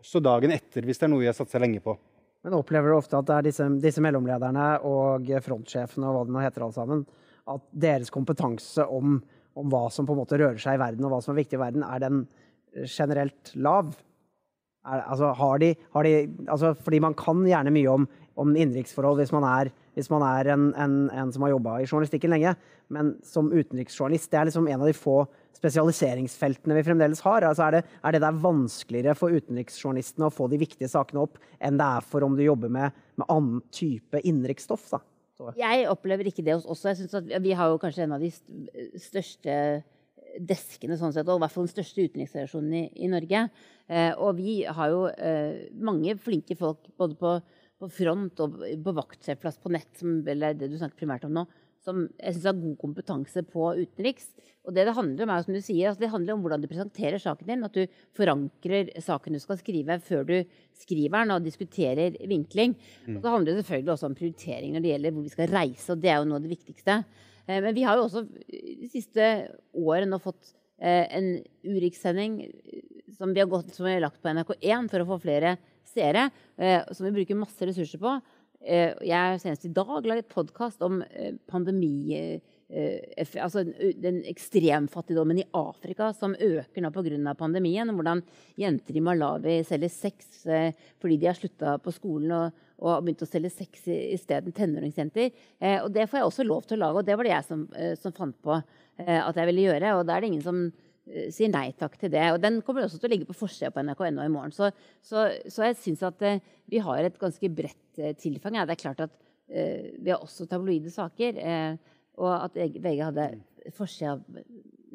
Også 0.00 0.22
dagen 0.24 0.54
etter, 0.54 0.86
hvis 0.86 1.00
det 1.00 1.08
er 1.08 1.12
noe 1.12 1.24
vi 1.24 1.30
har 1.30 1.36
satt 1.36 1.52
seg 1.52 1.62
lenge 1.64 1.82
på. 1.84 1.96
Men 2.44 2.56
opplever 2.58 2.92
du 2.92 2.98
ofte 2.98 3.18
at 3.18 3.28
det 3.28 3.36
er 3.36 3.46
disse, 3.48 3.68
disse 3.80 4.02
mellomlederne 4.04 4.66
og 4.84 5.30
frontsjefene 5.44 6.08
og 6.08 6.16
hva 6.16 6.24
det 6.28 6.34
nå 6.34 6.42
heter 6.44 6.66
alle 6.66 6.76
sammen, 6.76 7.04
at 7.54 7.68
deres 7.84 8.12
kompetanse 8.12 8.84
om, 8.84 9.18
om, 9.56 9.70
hva 9.72 9.86
som 9.92 10.08
på 10.08 10.16
en 10.16 10.20
måte 10.22 10.40
rører 10.40 10.60
seg 10.60 10.76
i 10.76 10.82
verden, 10.82 11.06
og 11.06 11.14
hva 11.14 11.22
som 11.24 11.32
er 11.32 11.42
viktig 11.42 11.56
i 11.56 11.62
verden, 11.62 11.86
er 11.86 12.04
den 12.04 12.26
generelt 12.84 13.54
lav? 13.54 13.94
Er, 14.84 15.00
altså, 15.00 15.30
har 15.38 15.60
de, 15.62 15.70
har 15.96 16.04
de, 16.04 16.14
altså, 16.44 16.74
fordi 16.76 17.00
man 17.00 17.16
kan 17.16 17.40
gjerne 17.48 17.72
mye 17.72 17.96
om 17.96 18.04
om 18.40 18.54
innenriksforhold 18.54 19.20
hvis 19.22 19.34
man 19.34 19.46
er, 19.48 19.70
hvis 19.94 20.10
man 20.12 20.24
er 20.26 20.52
en, 20.54 20.68
en, 20.80 20.98
en, 21.10 21.32
som 21.34 21.46
har 21.46 21.54
jobba 21.54 21.78
i 21.80 21.86
journalistikken 21.88 22.34
lenge. 22.34 22.54
Men 22.92 23.14
som 23.26 23.50
utenriksjournalist, 23.52 24.30
det 24.32 24.40
er 24.40 24.50
liksom 24.50 24.68
en 24.68 24.82
av 24.82 24.90
de 24.90 24.96
få 24.96 25.22
spesialiseringsfeltene 25.56 26.76
vi 26.76 26.84
fremdeles 26.86 27.22
har. 27.24 27.46
Altså 27.48 27.68
er, 27.68 27.78
det, 27.78 27.96
er 28.04 28.16
det 28.16 28.22
der 28.26 28.42
vanskeligere 28.42 29.16
for 29.18 29.32
utenriksjournalistene 29.32 30.28
å 30.28 30.34
få 30.34 30.50
de 30.52 30.60
viktige 30.60 30.90
sakene 30.92 31.24
opp 31.24 31.40
enn 31.64 31.80
det 31.80 31.88
er 31.98 32.06
for 32.10 32.26
om 32.26 32.36
du 32.36 32.44
jobber 32.44 32.72
med, 32.72 32.94
med 33.20 33.32
annen 33.32 33.64
type 33.74 34.20
innenriksstoff? 34.22 34.92
Jeg 35.58 35.88
opplever 35.90 36.28
ikke 36.30 36.44
det 36.46 36.54
hos 36.58 36.68
oss. 36.70 36.84
Jeg 36.86 37.00
synes 37.00 37.16
at 37.18 37.32
Vi 37.42 37.56
har 37.56 37.72
jo 37.72 37.80
kanskje 37.82 38.06
en 38.06 38.14
av 38.16 38.22
de 38.22 38.30
største 39.02 39.56
deskene, 40.34 40.96
sånn 40.98 41.12
sett, 41.14 41.28
og 41.30 41.38
i 41.38 41.44
hvert 41.44 41.54
fall 41.54 41.66
den 41.66 41.74
største 41.74 42.06
utenriksrelasjonen 42.08 42.74
i, 42.74 42.84
i 43.06 43.10
Norge. 43.10 43.44
Eh, 43.86 44.12
og 44.18 44.38
vi 44.38 44.62
har 44.64 44.90
jo 44.90 45.04
eh, 45.12 45.68
mange 45.78 46.16
flinke 46.18 46.56
folk 46.58 46.88
både 46.98 47.18
på 47.20 47.34
på 47.80 47.90
front 47.90 48.40
og 48.44 48.58
på 48.60 48.96
vaktsjefplass 48.96 49.60
på 49.62 49.72
nett, 49.74 49.90
som 49.98 50.20
er 50.22 50.56
det 50.56 50.70
du 50.70 50.78
snakker 50.78 51.02
primært 51.02 51.26
om 51.26 51.34
nå, 51.34 51.44
som 51.84 52.04
jeg 52.16 52.36
syns 52.36 52.46
har 52.48 52.56
god 52.56 52.76
kompetanse 52.80 53.42
på 53.50 53.66
utenriks. 53.82 54.30
Og 54.64 54.72
det 54.72 54.86
det 54.88 54.94
handler 54.96 55.26
om, 55.26 55.32
er 55.34 55.44
som 55.44 55.56
du 55.56 55.60
sier, 55.60 55.90
altså 55.90 56.00
det 56.00 56.12
handler 56.14 56.36
om 56.36 56.44
hvordan 56.44 56.62
du 56.62 56.68
presenterer 56.70 57.20
saken 57.20 57.50
din. 57.50 57.66
At 57.66 57.76
du 57.76 57.98
forankrer 58.16 58.94
saken 59.04 59.36
du 59.36 59.40
skal 59.42 59.60
skrive, 59.60 59.98
før 60.06 60.24
du 60.30 60.34
skriver 60.80 61.18
den 61.18 61.34
og 61.34 61.44
diskuterer 61.44 62.16
vinkling. 62.30 62.72
Mm. 63.04 63.18
Og 63.18 63.20
så 63.20 63.34
handler 63.34 63.52
det 63.52 63.58
selvfølgelig 63.60 63.94
også 63.96 64.08
om 64.08 64.16
prioritering 64.16 64.72
når 64.72 64.84
det 64.84 64.92
gjelder 64.94 65.16
hvor 65.16 65.26
vi 65.26 65.34
skal 65.34 65.52
reise, 65.52 65.86
og 65.92 66.00
det 66.00 66.12
er 66.12 66.18
jo 66.20 66.30
noe 66.30 66.40
av 66.40 66.46
det 66.46 66.54
viktigste. 66.54 66.98
Eh, 67.44 67.60
men 67.60 67.76
vi 67.76 67.84
har 67.84 68.00
jo 68.00 68.08
også 68.08 68.24
de 68.24 68.90
siste 68.92 69.28
årene 69.76 70.22
fått 70.22 70.54
eh, 70.80 71.04
en 71.04 71.30
Urix-sending 71.68 72.40
eh, 72.48 72.82
som, 73.14 73.34
som, 73.36 73.84
vi 73.84 73.92
har 73.92 74.02
lagt 74.02 74.22
på 74.22 74.32
NRK1 74.32 74.88
for 74.90 75.04
å 75.04 75.10
få 75.12 75.20
flere 75.26 75.58
seere, 75.94 76.30
eh, 76.56 76.82
som 76.92 77.06
vi 77.06 77.14
bruker 77.18 77.38
masse 77.38 77.66
ressurser 77.66 78.00
på. 78.02 78.16
Eh, 78.64 78.94
jeg 79.04 79.14
har 79.14 79.38
senest 79.38 79.66
i 79.68 79.74
dag 79.76 80.06
laget 80.08 80.32
podkast 80.32 80.82
om 80.82 81.02
eh, 81.02 81.34
pandemi 81.50 82.40
altså 83.38 83.60
den 84.00 84.22
ekstremfattigdommen 84.26 85.38
i 85.38 85.44
Afrika 85.54 86.08
som 86.16 86.32
øker 86.32 86.82
nå 86.82 86.90
pga. 86.90 87.34
pandemien. 87.38 87.92
Hvordan 87.92 88.22
jenter 88.58 88.96
i 88.96 89.02
Malawi 89.04 89.58
selger 89.68 89.92
sex 89.92 90.46
fordi 90.98 91.18
de 91.20 91.28
har 91.28 91.36
slutta 91.38 91.76
på 91.78 91.92
skolen 91.92 92.32
og, 92.32 92.64
og 92.80 93.04
begynt 93.04 93.22
å 93.22 93.28
selge 93.28 93.52
sex 93.52 93.84
isteden. 93.86 94.56
Tenåringsjenter. 94.56 95.30
og 95.84 95.92
det 95.92 96.08
får 96.08 96.18
jeg 96.18 96.26
også 96.26 96.48
lov 96.48 96.64
til 96.64 96.80
å 96.80 96.86
lage, 96.86 96.98
og 96.98 97.06
det 97.06 97.18
var 97.20 97.28
det 97.28 97.34
jeg 97.36 97.48
som, 97.52 97.68
som 98.00 98.16
fant 98.16 98.40
på 98.42 98.56
at 98.56 99.36
jeg 99.36 99.46
ville 99.52 99.68
gjøre. 99.68 99.94
Og 100.00 100.08
da 100.08 100.16
er 100.16 100.24
det 100.24 100.32
ingen 100.32 100.48
som 100.48 100.64
sier 101.04 101.50
nei 101.52 101.68
takk 101.78 101.96
til 102.00 102.12
det. 102.14 102.24
Og 102.32 102.40
den 102.42 102.60
kommer 102.64 102.86
også 102.86 103.00
til 103.00 103.10
å 103.10 103.12
ligge 103.14 103.28
på 103.28 103.36
forsida 103.36 103.72
på 103.74 103.84
nrk.no 103.84 104.24
i 104.24 104.32
morgen. 104.32 104.54
Så, 104.54 104.70
så, 105.04 105.28
så 105.50 105.68
jeg 105.68 105.80
syns 105.80 106.04
at 106.06 106.24
uh, 106.24 106.52
vi 106.70 106.80
har 106.84 107.04
et 107.04 107.18
ganske 107.20 107.50
bredt 107.52 108.00
uh, 108.00 108.12
tilfang. 108.20 108.58
Ja. 108.58 108.66
Det 108.68 108.78
er 108.78 108.84
klart 108.86 109.04
at 109.08 109.20
vi 109.44 110.08
har 110.08 110.22
også 110.24 110.46
tabloide 110.48 110.88
saker. 110.88 111.36
og 112.16 112.30
at 112.32 112.54
VG 112.56 113.02
hadde 113.04 113.26
forsida 113.76 114.14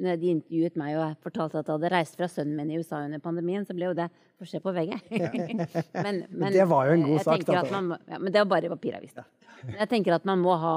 når 0.02 0.18
de 0.18 0.32
intervjuet 0.34 0.80
meg 0.80 0.96
og 0.98 1.20
fortalte 1.22 1.60
at 1.60 1.68
jeg 1.70 1.76
hadde 1.76 1.92
reist 1.94 2.18
fra 2.18 2.28
sønnen 2.32 2.58
min 2.58 2.72
i 2.74 2.80
USA 2.82 3.04
under 3.06 3.22
pandemien, 3.22 3.62
så 3.68 3.76
ble 3.78 3.92
jo 3.92 3.94
det 4.00 4.08
forsida 4.42 4.64
på 4.66 4.74
VG. 4.74 4.96
men, 6.06 6.24
men, 6.42 6.50
det 6.56 6.66
var 6.72 6.90
jo 6.90 6.98
en 6.98 7.06
god 7.12 7.24
sak. 7.28 7.46
Da. 7.46 7.62
Man, 7.70 7.94
ja, 8.10 8.18
men 8.18 8.34
det 8.34 8.42
var 8.42 8.50
bare 8.56 8.74
papiravis. 8.74 9.14
Da. 9.20 9.28
Jeg 9.76 9.90
tenker 9.94 10.18
at 10.18 10.26
man 10.26 10.42
må 10.42 10.58
ha, 10.58 10.76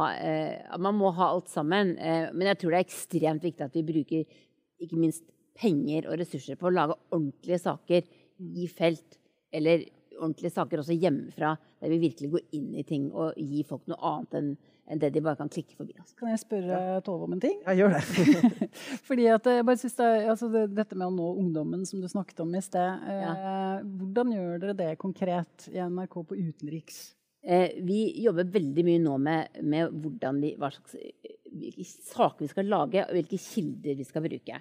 man 0.76 1.00
må 1.00 1.16
ha 1.16 1.32
alt 1.32 1.48
sammen. 1.48 1.96
men 1.96 2.48
jeg 2.50 2.60
tror 2.60 2.74
det 2.74 2.82
er 2.82 2.88
ekstremt 2.90 3.48
viktig 3.48 3.70
at 3.70 3.80
vi 3.80 3.86
bruker 3.88 4.40
ikke 4.82 5.00
minst 5.00 5.24
penger 5.58 6.08
og 6.08 6.18
ressurser 6.20 6.58
på 6.58 6.68
å 6.68 6.74
lage 6.74 6.98
ordentlige 7.12 7.60
saker 7.62 8.06
i 8.42 8.68
felt. 8.70 9.18
Eller 9.52 9.86
ordentlige 10.18 10.54
saker 10.54 10.82
også 10.82 10.96
hjemmefra, 10.96 11.54
der 11.80 11.92
vi 11.92 12.02
virkelig 12.06 12.30
går 12.32 12.44
inn 12.58 12.70
i 12.78 12.84
ting 12.88 13.10
og 13.10 13.38
gir 13.40 13.66
folk 13.68 13.88
noe 13.90 14.00
annet 14.12 14.38
enn 14.40 14.52
enn 14.90 15.00
det 15.00 15.12
de 15.14 15.22
bare 15.24 15.38
kan 15.38 15.50
klikke 15.52 15.76
forbi. 15.78 15.94
Altså. 15.98 16.16
Kan 16.18 16.32
jeg 16.32 16.40
spørre 16.42 16.78
ja. 16.80 17.00
Tove 17.06 17.28
om 17.28 17.36
en 17.36 17.42
ting? 17.42 17.54
Ja, 17.64 17.74
gjør 17.76 17.94
det. 17.94 18.68
Fordi 19.08 19.28
at 19.30 19.48
jeg 19.48 19.66
bare 19.68 19.80
synes 19.80 19.96
det, 19.98 20.10
altså 20.34 20.50
det, 20.52 20.64
Dette 20.76 20.98
med 20.98 21.08
å 21.08 21.14
nå 21.14 21.28
ungdommen, 21.40 21.86
som 21.88 22.02
du 22.02 22.08
snakket 22.10 22.42
om 22.44 22.52
i 22.58 22.62
sted. 22.64 23.06
Ja. 23.22 23.32
Eh, 23.32 23.84
hvordan 24.00 24.34
gjør 24.34 24.62
dere 24.64 24.78
det 24.82 24.90
konkret 25.02 25.68
i 25.72 25.78
NRK 25.80 26.18
på 26.28 26.38
utenriks? 26.38 27.02
Eh, 27.42 27.78
vi 27.82 28.04
jobber 28.22 28.50
veldig 28.54 28.84
mye 28.86 29.02
nå 29.02 29.16
med, 29.22 29.62
med 29.66 29.94
hvordan 30.02 30.42
vi, 30.42 30.52
hva 30.60 30.70
slags 30.74 30.98
hvilke 31.52 31.86
saker 31.86 32.44
vi 32.44 32.50
skal 32.50 32.70
lage, 32.70 33.04
og 33.04 33.16
hvilke 33.16 33.40
kilder 33.40 33.98
vi 33.98 34.06
skal 34.08 34.24
bruke. 34.24 34.60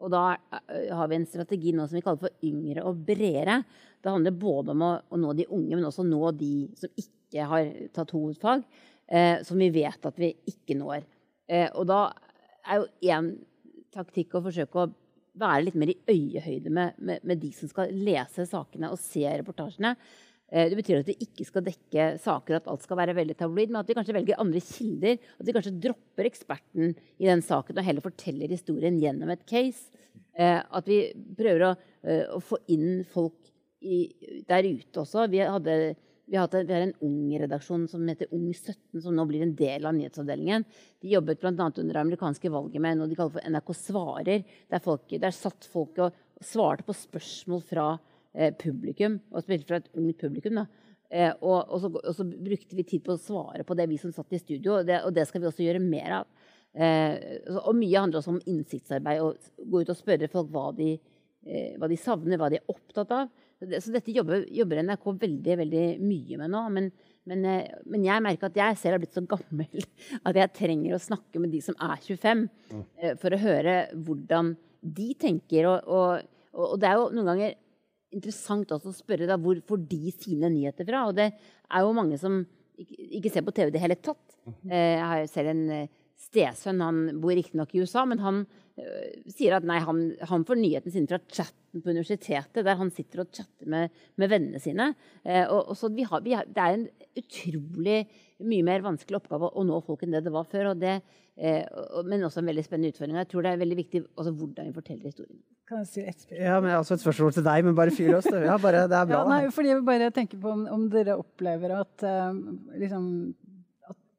Og 0.00 0.12
da 0.12 0.24
eh, 0.32 0.90
har 0.96 1.10
vi 1.10 1.18
en 1.18 1.28
strategi 1.28 1.74
nå 1.76 1.86
som 1.86 1.98
vi 1.98 2.04
kaller 2.04 2.22
for 2.22 2.46
yngre 2.46 2.84
og 2.88 3.02
bredere. 3.06 3.60
Det 4.00 4.12
handler 4.12 4.38
både 4.40 4.74
om 4.74 4.86
å, 4.86 4.92
nå 5.20 5.34
de 5.36 5.48
unge, 5.50 5.74
men 5.74 5.88
også 5.88 6.06
nå 6.08 6.32
de 6.38 6.54
som 6.80 7.02
ikke 7.02 7.50
har 7.50 7.68
tatt 7.96 8.14
hovedfag. 8.16 8.64
Eh, 9.10 9.42
som 9.46 9.58
vi 9.58 9.70
vet 9.74 10.06
at 10.06 10.18
vi 10.22 10.32
ikke 10.48 10.78
når. 10.78 11.04
Eh, 11.50 11.68
og 11.74 11.88
da 11.90 12.04
er 12.70 12.80
jo 12.80 13.10
én 13.10 13.32
taktikk 13.90 14.36
å 14.38 14.44
forsøke 14.44 14.84
å 14.84 14.90
være 15.40 15.64
litt 15.64 15.78
mer 15.78 15.90
i 15.92 15.98
øyehøyde 16.10 16.70
med, 16.70 16.98
med, 16.98 17.24
med 17.26 17.40
de 17.42 17.50
som 17.54 17.70
skal 17.70 17.90
lese 17.90 18.46
sakene 18.46 18.90
og 18.92 19.00
se 19.02 19.24
reportasjene. 19.26 19.96
Eh, 20.50 20.66
det 20.70 20.78
betyr 20.80 21.00
at 21.00 21.10
vi 21.10 21.16
ikke 21.22 21.46
skal 21.46 21.64
dekke 21.66 22.06
saker, 22.22 22.58
at 22.58 22.68
alt 22.70 22.82
skal 22.82 22.98
være 22.98 23.14
veldig 23.14 23.36
tabloid, 23.38 23.70
men 23.70 23.80
at 23.82 23.90
vi 23.90 23.96
kanskje 23.98 24.16
velger 24.16 24.42
andre 24.42 24.62
kilder. 24.64 25.32
At 25.38 25.46
vi 25.46 25.54
kanskje 25.54 25.76
dropper 25.86 26.30
eksperten 26.30 26.94
i 27.22 27.30
den 27.30 27.44
saken 27.46 27.78
og 27.78 27.86
heller 27.86 28.04
forteller 28.04 28.50
historien 28.50 28.98
gjennom 29.00 29.30
et 29.30 29.46
case. 29.48 29.94
Eh, 30.34 30.58
at 30.58 30.90
vi 30.90 31.02
prøver 31.38 31.66
å, 31.68 31.74
eh, 32.02 32.24
å 32.34 32.42
få 32.42 32.58
inn 32.74 33.04
folk 33.06 33.38
i, 33.80 34.06
der 34.48 34.66
ute 34.66 35.02
også. 35.02 35.28
Vi, 35.30 35.38
hadde, 35.38 35.76
vi, 36.26 36.36
en, 36.36 36.66
vi, 36.66 36.74
har 36.74 36.86
en 36.86 36.96
ung 37.06 37.30
redaksjon 37.44 37.86
som 37.88 38.06
heter 38.10 38.30
Ung17, 38.34 39.00
som 39.04 39.14
nå 39.14 39.26
blir 39.30 39.46
en 39.46 39.54
del 39.54 39.86
av 39.86 39.94
nyhetsavdelingen. 39.96 40.66
De 41.00 41.14
jobbet 41.14 41.40
bl.a. 41.40 41.54
under 41.54 41.94
det 41.94 42.02
amerikanske 42.02 42.52
valget 42.52 42.82
med 42.82 42.98
noe 42.98 43.10
de 43.10 43.18
kaller 43.18 43.38
for 43.38 43.54
NRK 43.54 43.74
Svarer. 43.78 44.44
Der, 44.70 44.82
folk, 44.82 45.06
der 45.14 45.34
satt 45.34 45.68
folk 45.70 45.98
og 46.02 46.18
svarte 46.42 46.86
på 46.86 46.96
spørsmål 46.96 47.66
fra 47.68 47.88
publikum, 48.60 49.16
og 49.34 49.42
spilte 49.42 49.66
fra 49.66 49.80
et 49.80 49.88
ungt 49.98 50.20
publikum. 50.20 50.60
Eh, 51.10 51.32
og, 51.42 51.64
og, 51.66 51.80
så, 51.82 51.90
og, 51.90 52.12
så, 52.14 52.24
brukte 52.24 52.76
vi 52.78 52.86
tid 52.86 53.02
på 53.02 53.16
å 53.16 53.20
svare 53.20 53.64
på 53.66 53.74
det, 53.74 53.88
vi 53.90 53.98
som 53.98 54.12
satt 54.14 54.30
i 54.36 54.38
studio. 54.38 54.78
Og 54.78 54.86
det, 54.86 55.00
og 55.06 55.14
det 55.16 55.26
skal 55.26 55.42
vi 55.42 55.50
også 55.50 55.66
gjøre 55.66 55.82
mer 55.82 56.20
av. 56.20 56.50
Eh, 56.70 57.16
og 57.58 57.74
mye 57.74 58.04
handler 58.04 58.20
også 58.20 58.36
om 58.36 58.42
innsiktsarbeid. 58.50 59.22
Å 59.24 59.64
gå 59.72 59.82
ut 59.82 59.90
og 59.90 59.98
spørre 59.98 60.30
folk 60.30 60.52
hva 60.54 60.68
de, 60.76 60.92
eh, 61.46 61.72
hva 61.80 61.90
de 61.90 61.98
savner, 61.98 62.38
hva 62.38 62.50
de 62.52 62.60
er 62.60 62.70
opptatt 62.70 63.14
av. 63.16 63.30
Så 63.60 63.92
dette 63.92 64.14
jobber, 64.14 64.46
jobber, 64.56 64.80
NRK 64.86 65.08
veldig 65.20 65.56
veldig 65.60 65.84
mye 66.00 66.38
med 66.40 66.52
nå. 66.54 66.60
Men, 66.76 66.86
men, 67.28 67.42
eh, 67.44 67.80
men, 67.90 68.06
jeg 68.06 68.24
merker 68.24 68.48
at 68.48 68.60
jeg 68.62 68.78
selv 68.80 68.96
har 68.96 69.02
blitt 69.02 69.18
så 69.18 69.24
gammel 69.28 69.82
at 70.30 70.38
jeg 70.38 70.54
trenger 70.56 70.94
å 70.94 71.02
snakke 71.10 71.42
med 71.42 71.52
de 71.52 71.64
som 71.64 71.76
er 71.90 71.98
25, 72.06 72.46
eh, 73.02 73.16
for 73.20 73.34
å 73.34 73.42
høre 73.42 73.80
hvordan 73.98 74.54
de 74.80 75.10
tenker. 75.18 75.66
Og, 75.68 75.90
og, 75.90 76.30
og, 76.54 76.78
det 76.80 76.88
er 76.88 77.02
jo 77.02 77.10
noen 77.18 77.32
ganger 77.34 77.58
interessant 78.14 78.72
også 78.74 78.90
å 78.90 78.96
spørre 78.96 79.28
da, 79.28 79.38
hvor 79.40 79.60
får 79.66 79.84
de 79.90 80.14
sine 80.16 80.50
nyheter 80.52 80.88
fra. 80.88 81.06
Og 81.08 81.16
det 81.18 81.30
er 81.30 81.86
jo 81.86 81.94
mange 81.96 82.18
som 82.20 82.40
ikke, 82.80 83.08
ikke 83.20 83.32
ser 83.32 83.46
på 83.46 83.54
TV 83.56 83.70
i 83.70 83.74
det 83.76 83.82
hele 83.82 83.98
tatt. 84.00 84.36
Mhm. 84.46 84.70
Eh, 84.70 84.92
jeg 84.96 85.08
har 85.12 85.26
selv 85.30 85.54
en 85.54 85.64
stesønn. 86.20 86.82
Han 86.84 87.20
bor 87.20 87.34
riktignok 87.36 87.74
i 87.74 87.82
USA, 87.84 88.04
men 88.08 88.22
han 88.22 88.42
uh, 88.44 89.04
sier 89.30 89.56
at 89.56 89.66
nei, 89.68 89.80
han, 89.84 90.02
han 90.30 90.46
får 90.48 90.60
nyhetene 90.60 90.94
sine 90.94 91.10
fra 91.10 91.20
chatten 91.26 91.84
på 91.84 91.92
universitetet, 91.92 92.64
der 92.66 92.80
han 92.80 92.92
sitter 92.94 93.24
og 93.24 93.30
chatter 93.36 93.70
med, 93.70 93.94
med 94.20 94.32
vennene 94.32 94.62
sine. 94.62 94.92
Uh, 95.24 95.46
og, 95.46 95.60
og, 95.62 95.76
så 95.80 95.92
vi 95.94 96.06
har, 96.08 96.24
vi 96.26 96.36
har, 96.36 96.48
det 96.48 96.66
er 96.66 96.78
en 96.78 96.88
utrolig 97.20 98.02
mye 98.40 98.64
mer 98.64 98.84
vanskelig 98.84 99.18
oppgave 99.18 99.50
å 99.52 99.64
nå 99.68 99.80
folk 99.84 100.04
enn 100.06 100.14
det 100.16 100.24
det 100.26 100.34
var 100.34 100.48
før. 100.50 100.72
Det, 100.78 100.98
uh, 101.40 102.02
men 102.06 102.26
også 102.28 102.42
en 102.42 102.52
veldig 102.52 102.66
spennende 102.66 102.92
utfordring. 102.94 103.22
Jeg 103.22 103.32
tror 103.32 103.46
det 103.46 103.54
er 103.54 103.64
veldig 103.64 103.80
viktig 103.84 104.04
også 104.10 104.36
hvordan 104.36 104.70
vi 104.70 104.76
forteller 104.76 105.12
historien. 105.12 105.40
Kan 105.70 105.84
jeg 105.84 105.90
si 105.90 106.02
et 106.02 106.18
spørsmål? 106.18 106.46
Ja, 106.48 106.54
men 106.62 106.72
også 106.74 106.96
et 106.96 107.02
spørsmål 107.04 107.36
til 107.36 107.44
deg, 107.46 107.66
men 107.66 107.76
bare 107.78 107.92
fyr 107.94 108.16
løs. 108.16 108.26
Ja, 108.26 108.56
bare, 108.58 108.88
det 108.90 108.96
er 108.98 109.06
bra. 109.06 109.20
Ja, 109.20 109.26
nei, 109.30 109.52
fordi 109.54 109.70
jeg 109.70 109.84
bare 109.86 110.08
tenker 110.14 110.40
på 110.42 110.50
om, 110.50 110.64
om 110.66 110.88
dere 110.90 111.14
opplever 111.20 111.76
at 111.76 112.02
liksom, 112.74 113.04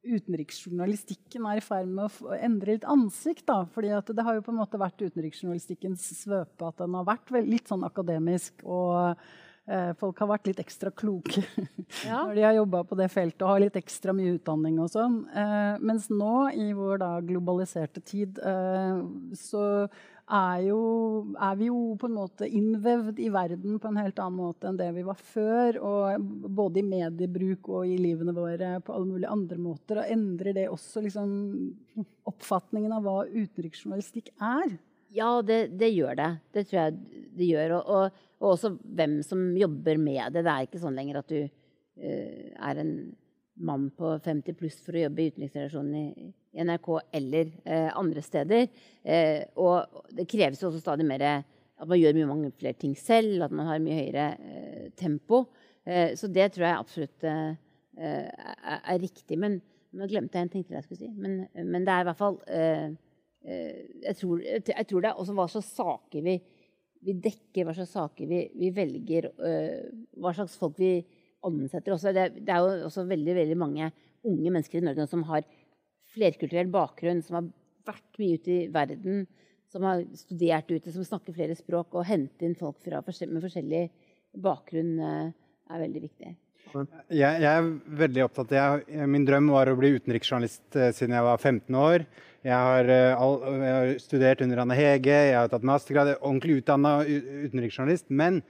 utenriksjournalistikken 0.02 1.46
er 1.50 1.60
i 1.60 1.64
ferd 1.64 1.92
med 1.92 2.10
å 2.10 2.34
endre 2.38 2.76
litt 2.76 2.88
ansikt. 2.90 3.46
Da. 3.50 3.64
Fordi 3.74 3.92
det 3.92 4.26
har 4.26 4.38
jo 4.38 4.46
på 4.46 4.54
en 4.54 4.60
måte 4.62 4.82
vært 4.82 5.04
utenriksjournalistikkens 5.04 6.08
svøpe 6.22 6.68
at 6.68 6.82
den 6.82 6.98
har 6.98 7.08
vært 7.08 7.34
litt 7.46 7.72
sånn 7.72 7.86
akademisk. 7.88 8.64
og 8.66 9.18
eh, 9.70 9.92
Folk 10.00 10.22
har 10.24 10.32
vært 10.34 10.52
litt 10.52 10.62
ekstra 10.64 10.94
kloke 10.94 11.44
ja. 12.10 12.24
når 12.26 12.34
de 12.38 12.48
har 12.48 12.58
jobba 12.58 12.84
på 12.90 12.98
det 13.00 13.12
feltet 13.14 13.46
og 13.46 13.54
har 13.54 13.66
litt 13.66 13.78
ekstra 13.82 14.16
mye 14.18 14.38
utdanning. 14.40 14.80
og 14.82 14.90
sånn. 14.94 15.22
Eh, 15.30 15.76
mens 15.84 16.10
nå, 16.14 16.34
i 16.56 16.72
vår 16.78 17.04
da, 17.04 17.12
globaliserte 17.26 18.04
tid, 18.04 18.42
eh, 18.42 19.04
så 19.38 19.66
er, 20.32 20.62
jo, 20.64 20.82
er, 21.36 21.56
vi 21.60 21.68
jo 21.68 21.80
på 22.00 22.08
en 22.08 22.16
måte 22.16 22.48
innvevd 22.48 23.20
i 23.20 23.30
verden 23.34 23.80
på 23.82 23.90
en 23.90 24.00
helt 24.00 24.20
annen 24.24 24.40
måte 24.40 24.70
enn 24.70 24.80
det 24.80 24.88
vi 24.96 25.04
var 25.08 25.20
før. 25.20 25.80
Og 25.84 26.30
både 26.48 26.82
i 26.82 26.86
mediebruk 26.88 27.72
og 27.72 27.90
i 27.90 27.98
livene 28.00 28.36
våre 28.36 28.78
på 28.86 28.96
alle 28.96 29.10
mulige 29.10 29.34
andre 29.34 29.60
måter. 29.62 30.02
Og 30.02 30.14
endrer 30.16 30.56
det 30.58 30.70
også 30.72 31.04
liksom, 31.04 31.34
oppfatningen 32.32 32.96
av 32.96 33.06
hva 33.08 33.18
utenriksjournalistikk 33.28 34.32
er? 34.38 34.78
Ja, 35.12 35.34
det, 35.44 35.74
det, 35.80 35.92
gjør 35.92 36.16
det. 36.16 36.30
Det 36.56 36.68
tror 36.70 36.80
jeg 36.80 37.26
det 37.36 37.50
gjør. 37.50 37.78
Og, 37.80 37.90
og, 37.96 38.22
og, 38.40 38.52
også 38.54 38.76
hvem 38.80 39.20
som 39.28 39.50
jobber 39.60 40.00
med 40.00 40.38
det. 40.38 40.46
Det 40.46 40.54
er 40.54 40.70
ikke 40.70 40.84
sånn 40.84 40.96
lenger 40.96 41.20
at 41.20 41.34
du 41.34 41.42
uh, 41.44 42.46
er 42.72 42.84
en 42.86 42.96
mann 43.62 43.90
på 43.98 44.14
50 44.26 44.58
pluss 44.58 44.80
for 44.84 44.98
å 44.98 45.06
jobbe 45.06 45.24
i 45.24 45.32
utenriksrelasjonen 45.32 45.98
i, 45.98 46.30
NRK 46.52 46.88
eller 47.16 47.52
eh, 47.64 47.90
andre 47.96 48.22
steder. 48.26 48.66
Eh, 49.08 49.46
og 49.62 50.04
det 50.12 50.28
kreves 50.28 50.60
jo 50.60 50.68
også 50.68 50.82
stadig 50.84 51.06
mer 51.08 51.24
at 51.82 51.88
man 51.90 51.98
gjør 51.98 52.18
mye 52.18 52.30
mange 52.30 52.52
flere 52.60 52.78
ting 52.78 52.94
selv, 53.00 53.46
at 53.46 53.54
man 53.56 53.70
har 53.70 53.80
mye 53.82 54.00
høyere 54.02 54.26
eh, 54.36 54.88
tempo. 55.00 55.46
Eh, 55.86 56.14
så 56.20 56.30
det 56.30 56.52
tror 56.54 56.68
jeg 56.68 56.78
absolutt 56.78 57.26
eh, 57.26 57.54
er, 57.98 58.82
er, 58.82 59.00
riktig. 59.02 59.38
Men 59.40 59.58
nå 59.98 60.08
glemte 60.10 60.38
jeg 60.38 60.48
en 60.48 60.54
ting 60.54 60.66
til 60.66 60.78
jeg 60.78 60.86
skulle 60.86 61.02
si. 61.02 61.12
Men, 61.16 61.46
men 61.56 61.88
det 61.88 61.96
er 61.96 62.04
i 62.04 62.10
hvert 62.10 62.22
fall 62.22 62.38
eh, 62.48 62.92
jeg 63.42 64.18
tror, 64.20 64.44
jeg, 64.46 64.86
tror, 64.86 65.02
det 65.02 65.10
er 65.10 65.18
også 65.24 65.34
hva 65.34 65.48
slags 65.50 65.72
saker 65.74 66.26
vi, 66.28 66.36
vi 67.02 67.16
dekker, 67.18 67.66
hva 67.66 67.74
slags 67.74 67.96
saker 67.98 68.30
vi, 68.30 68.44
vi 68.54 68.70
velger, 68.76 69.32
hva 70.22 70.34
slags 70.38 70.60
folk 70.62 70.78
vi 70.78 71.00
ansetter 71.48 71.96
også. 71.96 72.14
Det, 72.16 72.28
det, 72.42 72.50
er 72.50 72.62
jo 72.62 72.88
også 72.90 73.06
veldig, 73.10 73.36
veldig 73.38 73.58
mange 73.60 73.90
unge 74.28 74.54
mennesker 74.54 74.82
i 74.82 74.86
Norge 74.86 75.08
som 75.10 75.26
har 75.30 75.46
flerkulturell 76.12 76.70
bakgrunn, 76.72 77.24
som 77.26 77.40
har 77.40 77.50
vært 77.88 78.22
mye 78.22 78.38
ute 78.38 78.54
i 78.54 78.70
verden, 78.72 79.26
som 79.72 79.86
har 79.88 80.04
studert 80.20 80.72
ute, 80.72 80.92
som 80.92 81.08
snakker 81.08 81.36
flere 81.36 81.56
språk. 81.58 81.96
Å 81.96 82.06
hente 82.06 82.46
inn 82.46 82.58
folk 82.60 82.82
fra, 82.84 83.02
med 83.02 83.44
forskjellig 83.44 83.86
bakgrunn 84.42 84.96
eh, 85.00 85.36
er 85.72 85.86
veldig 85.86 86.04
viktig. 86.08 86.34
Jeg, 86.72 87.42
jeg, 87.42 87.52
er 87.52 87.98
veldig 88.00 88.22
opptatt 88.24 88.52
jeg, 88.56 89.08
Min 89.10 89.26
drøm 89.28 89.50
var 89.52 89.68
å 89.68 89.76
bli 89.80 89.90
utenriksjournalist 89.98 90.78
eh, 90.78 90.92
siden 90.96 91.16
jeg 91.18 91.26
var 91.26 91.40
15 91.40 91.80
år. 91.80 92.06
Jeg 92.46 92.58
har, 92.58 92.92
eh, 92.92 93.22
all, 93.22 93.38
jeg 93.62 93.74
har 93.76 93.94
studert 94.02 94.44
under 94.46 94.64
Anne 94.64 94.78
Hege, 94.78 95.18
jeg 95.32 95.38
har 95.38 95.52
tatt 95.52 95.68
mastergrad, 95.68 96.12
jeg 96.12 96.20
er 96.20 96.28
ordentlig 96.28 96.62
utdanna 96.62 96.94
utenriksjournalist. 97.08 98.08
Men 98.10 98.42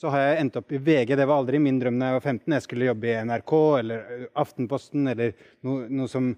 så 0.00 0.08
har 0.14 0.22
jeg 0.22 0.40
endt 0.40 0.56
opp 0.56 0.70
i 0.72 0.80
VG. 0.80 1.12
Det 1.18 1.26
var 1.28 1.42
aldri 1.42 1.60
min 1.60 1.78
drøm 1.80 1.98
da 2.00 2.08
jeg 2.08 2.16
var 2.16 2.24
15. 2.24 2.54
Jeg 2.54 2.64
skulle 2.64 2.88
jobbe 2.88 3.10
i 3.10 3.18
NRK 3.28 3.52
eller 3.82 4.26
Aftenposten 4.40 5.12
eller 5.12 5.34
noe, 5.66 5.90
noe 5.92 6.08
som 6.08 6.32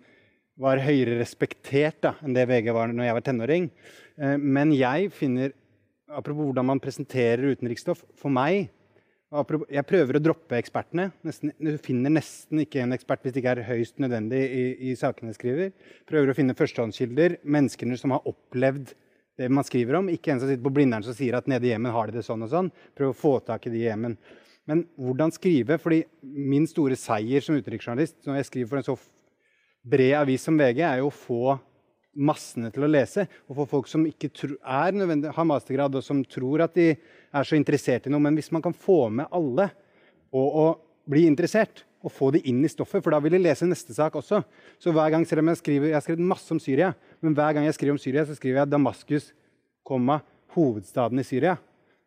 var 0.63 0.83
høyere 0.83 1.21
respektert 1.21 2.01
da, 2.03 2.17
enn 2.23 2.35
det 2.35 2.49
VG 2.51 2.73
var 2.75 2.91
når 2.93 3.07
jeg 3.07 3.17
var 3.19 3.27
tenåring. 3.29 3.69
Eh, 4.19 4.35
men 4.37 4.75
jeg 4.75 5.13
finner, 5.15 5.55
apropos 6.11 6.49
hvordan 6.49 6.73
man 6.73 6.83
presenterer 6.83 7.55
utenriksstoff, 7.55 8.07
for 8.19 8.35
meg 8.35 8.71
Jeg 9.33 9.87
prøver 9.89 10.19
å 10.19 10.21
droppe 10.21 10.59
ekspertene. 10.59 11.07
Nesten, 11.25 11.55
du 11.57 11.79
finner 11.81 12.13
nesten 12.13 12.59
ikke 12.67 12.83
en 12.83 12.93
ekspert 12.93 13.23
hvis 13.25 13.33
det 13.33 13.41
ikke 13.41 13.55
er 13.55 13.63
høyst 13.65 14.03
nødvendig 14.03 14.43
i, 14.45 14.65
i 14.91 14.93
sakene 14.93 15.31
jeg 15.31 15.39
skriver. 15.39 15.71
Prøver 16.05 16.29
å 16.29 16.35
finne 16.37 16.57
førstehåndskilder, 16.59 17.39
menneskene 17.41 17.97
som 17.97 18.13
har 18.13 18.29
opplevd 18.29 18.93
det 19.43 19.51
man 19.53 19.67
skriver 19.67 19.99
om. 19.99 20.11
Ikke 20.13 20.33
en 20.33 20.41
som 20.41 20.51
sitter 20.51 20.65
på 20.65 20.73
Blindern 20.75 21.05
som 21.07 21.17
sier 21.17 21.37
at 21.39 21.51
nede 21.51 21.67
i 21.67 21.73
Jemen 21.73 21.93
har 21.95 22.09
de 22.09 22.21
det 22.21 22.27
sånn 22.27 22.47
og 22.47 22.53
sånn. 22.53 22.71
Prøv 22.99 23.13
å 23.13 23.19
få 23.19 23.35
tak 23.47 23.67
i 23.67 23.75
de 23.75 23.83
i 23.83 23.89
Jemen. 23.89 24.17
Men 24.71 24.85
hvordan 25.01 25.35
skrive? 25.35 25.79
Fordi 25.83 26.05
min 26.23 26.69
store 26.71 26.97
seier 26.99 27.43
som 27.45 27.59
utenriksjournalist 27.59 28.23
når 28.29 28.41
jeg 28.41 28.49
skriver 28.51 28.71
for 28.71 28.81
en 28.81 28.89
så 28.93 28.97
bred 29.83 30.15
avis 30.21 30.47
som 30.47 30.59
VG, 30.59 30.83
er 30.87 31.01
jo 31.03 31.11
å 31.11 31.15
få 31.15 31.57
massene 32.23 32.71
til 32.73 32.87
å 32.87 32.91
lese. 32.91 33.27
Og 33.49 33.59
få 33.59 33.69
folk 33.71 33.91
som 33.91 34.05
ikke 34.07 34.31
er 34.61 34.95
nødvendig, 34.95 35.33
har 35.35 35.49
mastergrad, 35.49 35.97
og 35.99 36.05
som 36.07 36.23
tror 36.25 36.67
at 36.67 36.77
de 36.79 36.93
er 36.93 37.49
så 37.49 37.59
interessert 37.59 38.07
i 38.07 38.13
noe. 38.13 38.23
Men 38.23 38.39
hvis 38.39 38.53
man 38.55 38.63
kan 38.65 38.77
få 38.77 39.07
med 39.11 39.33
alle 39.35 39.71
på 40.33 40.43
å 40.63 40.67
bli 41.11 41.27
interessert, 41.27 41.85
og 42.03 42.13
få 42.13 42.31
de 42.35 42.43
inn 42.51 42.61
i 42.67 42.71
stoffet, 42.71 43.03
for 43.03 43.15
da 43.15 43.21
vil 43.23 43.37
de 43.37 43.43
lese 43.43 43.67
neste 43.69 43.95
sak 43.95 44.17
også. 44.19 44.43
Så 44.83 44.93
hver 44.95 45.11
gang, 45.15 45.25
selv 45.27 45.43
om 45.43 45.49
Jeg 45.53 45.61
skriver, 45.63 45.89
jeg 45.89 45.97
har 45.97 46.05
skrevet 46.05 46.31
masse 46.33 46.51
om 46.53 46.61
Syria, 46.61 46.93
men 47.21 47.35
hver 47.35 47.55
gang 47.55 47.65
jeg 47.65 47.75
skriver 47.75 47.95
om 47.95 48.03
Syria, 48.03 48.25
så 48.27 48.35
skriver 48.35 48.63
jeg 48.63 48.71
Damaskus, 48.71 49.33
komma, 49.87 50.21
hovedstaden 50.55 51.19
i 51.19 51.27
Syria. 51.27 51.57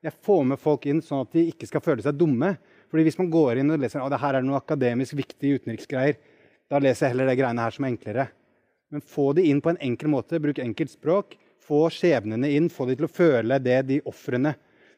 Jeg 0.05 0.13
får 0.21 0.43
med 0.45 0.61
folk 0.61 0.85
inn 0.85 1.01
sånn 1.01 1.23
at 1.25 1.33
de 1.33 1.47
ikke 1.49 1.67
skal 1.69 1.81
føle 1.81 2.03
seg 2.05 2.17
dumme. 2.19 2.55
Fordi 2.91 3.03
Hvis 3.07 3.17
man 3.17 3.31
går 3.33 3.59
inn 3.59 3.71
og 3.73 3.79
leser 3.81 4.03
at 4.03 4.21
her 4.21 4.37
er 4.37 4.45
noe 4.45 4.59
akademisk 4.59 5.15
viktig 5.17 5.55
utenriksgreier, 5.59 6.19
da 6.69 6.79
leser 6.79 7.07
jeg 7.07 7.15
heller 7.15 7.31
det 7.31 7.39
greiene 7.39 7.61
her 7.61 7.73
som 7.73 7.85
er 7.85 7.93
enklere. 7.93 8.27
Men 8.93 9.01
få 9.01 9.31
de 9.33 9.47
inn 9.49 9.61
på 9.61 9.73
en 9.73 9.81
enkel 9.81 10.11
måte. 10.13 10.39
Bruk 10.41 10.61
enkelt 10.61 10.93
språk. 10.93 11.35
Få 11.65 11.87
skjebnene 11.93 12.51
inn. 12.53 12.69
Få 12.69 12.85
de 12.85 12.97
til 12.99 13.07
å 13.07 13.11
føle 13.11 13.57
det 13.61 13.79
de 13.89 13.99
ofrene 14.05 14.53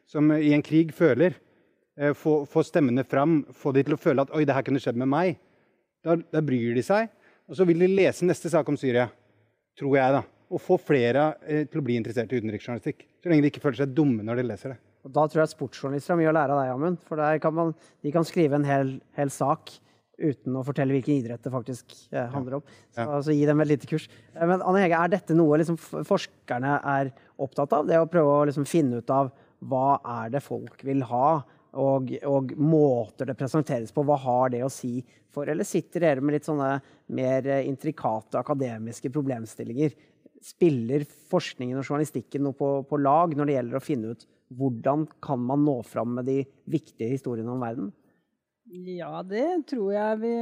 som 0.08 0.28
i 0.36 0.52
en 0.56 0.64
krig 0.64 0.92
føler. 0.96 1.36
Eh, 1.98 2.14
få, 2.14 2.46
få, 2.46 2.62
stemmene 2.62 3.04
fram. 3.04 3.40
Få 3.50 3.72
de 3.74 3.82
til 3.82 3.96
å 3.96 4.00
føle 4.00 4.22
at 4.22 4.30
'oi, 4.30 4.44
det 4.46 4.54
her 4.54 4.66
kunne 4.66 4.82
skjedd 4.82 4.98
med 5.00 5.10
meg'. 5.10 5.38
Da, 6.04 6.14
da 6.14 6.42
bryr 6.44 6.76
de 6.76 6.84
seg. 6.86 7.10
Og 7.48 7.56
så 7.58 7.66
vil 7.66 7.80
de 7.82 7.88
lese 7.90 8.26
neste 8.28 8.50
sak 8.52 8.68
om 8.70 8.76
Syria 8.78 9.08
tror 9.78 9.96
jeg, 9.96 10.14
da. 10.14 10.22
Og 10.48 10.62
få 10.62 10.78
flere 10.80 11.32
eh, 11.46 11.64
til 11.66 11.80
å 11.80 11.84
bli 11.84 11.96
interessert 11.98 12.30
i 12.32 12.38
utenriksjournalistikk. 12.38 13.02
Så 13.22 13.30
lenge 13.30 13.44
de 13.44 13.50
ikke 13.50 13.62
føler 13.64 13.82
seg 13.82 13.96
dumme 13.96 14.24
når 14.26 14.40
de 14.40 14.46
leser 14.46 14.74
det. 14.74 14.78
Og 15.06 15.12
da 15.14 15.26
tror 15.30 15.42
jeg 15.42 15.52
sportsjournalister 15.54 16.14
har 16.14 16.20
mye 16.20 16.30
å 16.30 16.36
lære 16.36 16.54
av 16.54 16.62
deg, 16.62 16.70
Amund. 16.74 17.02
For 17.06 17.20
kan 17.42 17.54
man, 17.54 17.74
de 18.04 18.14
kan 18.14 18.26
skrive 18.26 18.58
en 18.58 18.66
hel, 18.66 18.94
hel, 19.18 19.30
sak 19.32 19.74
uten 20.18 20.56
å 20.58 20.64
fortelle 20.66 20.96
hvilken 20.96 21.20
idrett 21.20 21.44
det 21.44 21.52
faktisk 21.54 21.94
eh, 22.10 22.26
handler 22.32 22.58
om. 22.58 22.64
Så, 22.90 23.02
ja. 23.02 23.06
altså, 23.06 23.34
gi 23.34 23.44
dem 23.46 23.62
et 23.62 23.70
lite 23.70 23.90
kurs. 23.90 24.08
Men 24.34 24.62
Anne 24.62 24.82
Hege, 24.82 24.98
er 24.98 25.12
dette 25.12 25.36
noe 25.38 25.60
liksom, 25.60 25.78
forskerne 25.78 26.78
er 26.94 27.12
opptatt 27.38 27.76
av? 27.78 27.86
Det 27.86 28.00
å 28.02 28.08
prøve 28.10 28.34
å 28.34 28.48
liksom, 28.50 28.66
finne 28.68 28.98
ut 28.98 29.14
av 29.14 29.30
hva 29.70 30.00
er 30.22 30.34
det 30.34 30.42
folk 30.42 30.82
vil 30.86 31.04
ha? 31.10 31.38
Og, 31.76 32.12
og, 32.24 32.52
måter 32.56 33.28
det 33.28 33.36
presenteres 33.38 33.92
på. 33.92 34.04
Hva 34.06 34.16
har 34.22 34.54
det 34.54 34.64
å 34.64 34.72
si 34.72 35.02
for 35.34 35.50
Eller 35.50 35.66
sitter 35.68 36.00
dere 36.02 36.22
med 36.24 36.38
litt 36.38 36.46
sånne 36.48 36.78
mer 37.14 37.46
intrikate 37.60 38.40
akademiske 38.40 39.10
problemstillinger? 39.12 39.92
Spiller 40.42 41.04
forskningen 41.28 41.78
og 41.78 41.84
journalistikken 41.84 42.46
noe 42.46 42.56
på, 42.56 42.70
på 42.88 43.00
lag 43.02 43.36
når 43.36 43.46
det 43.46 43.56
gjelder 43.58 43.78
å 43.78 43.84
finne 43.84 44.14
ut 44.14 44.26
hvordan 44.56 45.04
kan 45.20 45.42
man 45.44 45.64
nå 45.66 45.82
fram 45.84 46.14
med 46.16 46.28
de 46.30 46.38
viktige 46.70 47.12
historiene 47.12 47.52
om 47.52 47.60
verden? 47.60 47.90
Ja, 48.68 49.22
det 49.24 49.64
tror 49.70 49.92
jeg 49.94 50.18
vi 50.20 50.32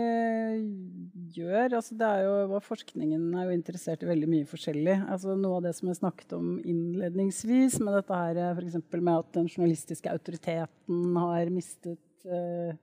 gjør. 1.36 1.76
Altså, 1.78 1.94
er 2.02 2.24
jo, 2.24 2.58
forskningen 2.64 3.28
er 3.38 3.46
jo 3.46 3.54
interessert 3.54 4.02
i 4.02 4.08
veldig 4.08 4.30
mye 4.32 4.48
forskjellig. 4.50 4.96
Altså, 5.04 5.36
noe 5.38 5.60
av 5.60 5.68
det 5.68 5.74
som 5.78 5.90
jeg 5.90 6.00
snakket 6.00 6.34
om 6.34 6.56
innledningsvis, 6.58 7.78
med 7.84 7.94
dette 8.00 8.18
her, 8.18 8.40
f.eks. 8.56 8.80
med 8.96 9.12
at 9.14 9.30
den 9.36 9.46
journalistiske 9.52 10.10
autoriteten 10.10 11.20
har 11.22 11.52
mistet 11.54 12.26
eh, 12.26 12.74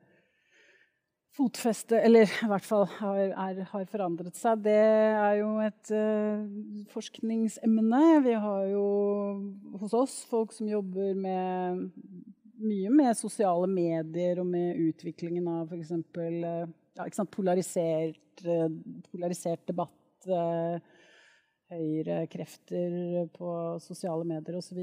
fotfeste, 1.35 1.99
eller 1.99 2.29
i 2.29 2.49
hvert 2.49 2.67
fall 2.67 2.85
har, 2.99 3.33
er, 3.33 3.63
har, 3.71 3.85
forandret 3.91 4.37
seg, 4.37 4.63
det 4.63 4.77
er 4.77 5.39
jo 5.41 5.49
et 5.65 5.91
uh, 5.91 6.87
forskningsemne. 6.93 8.03
Vi 8.23 8.35
har 8.45 8.67
jo 8.69 8.85
hos 9.81 9.97
oss 9.97 10.19
folk 10.29 10.53
som 10.55 10.69
jobber 10.69 11.17
med 11.17 11.89
mye 12.61 12.91
med 12.93 13.17
sosiale 13.17 13.69
medier 13.69 14.41
og 14.41 14.49
med 14.49 14.79
utviklingen 14.89 15.47
av 15.49 15.71
f.eks. 15.71 15.93
Eh, 15.93 16.65
ja, 16.99 17.07
sant, 17.15 17.31
polarisert, 17.33 18.43
eh, 18.45 18.67
polarisert 19.09 19.65
debatt. 19.69 20.27
Eh, 20.27 20.77
Høyrekrefter 21.73 23.25
på 23.33 23.49
sosiale 23.81 24.27
medier 24.29 24.59
osv. 24.59 24.77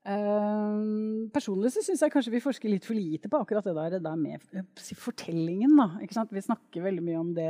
Uh, 0.00 1.28
personlig 1.28 1.74
så 1.74 1.82
syns 1.84 2.00
jeg 2.00 2.12
kanskje 2.14 2.32
vi 2.32 2.40
forsker 2.40 2.72
litt 2.72 2.86
for 2.88 2.96
lite 2.96 3.28
på 3.28 3.36
akkurat 3.36 3.66
det 3.68 3.74
der, 3.76 3.90
det 3.92 4.00
der 4.06 4.16
med 4.16 4.80
fortellingen. 4.96 5.76
Da, 5.76 6.24
vi 6.32 6.42
snakker 6.42 6.86
veldig 6.86 7.04
mye 7.04 7.20
om 7.20 7.34
det 7.36 7.46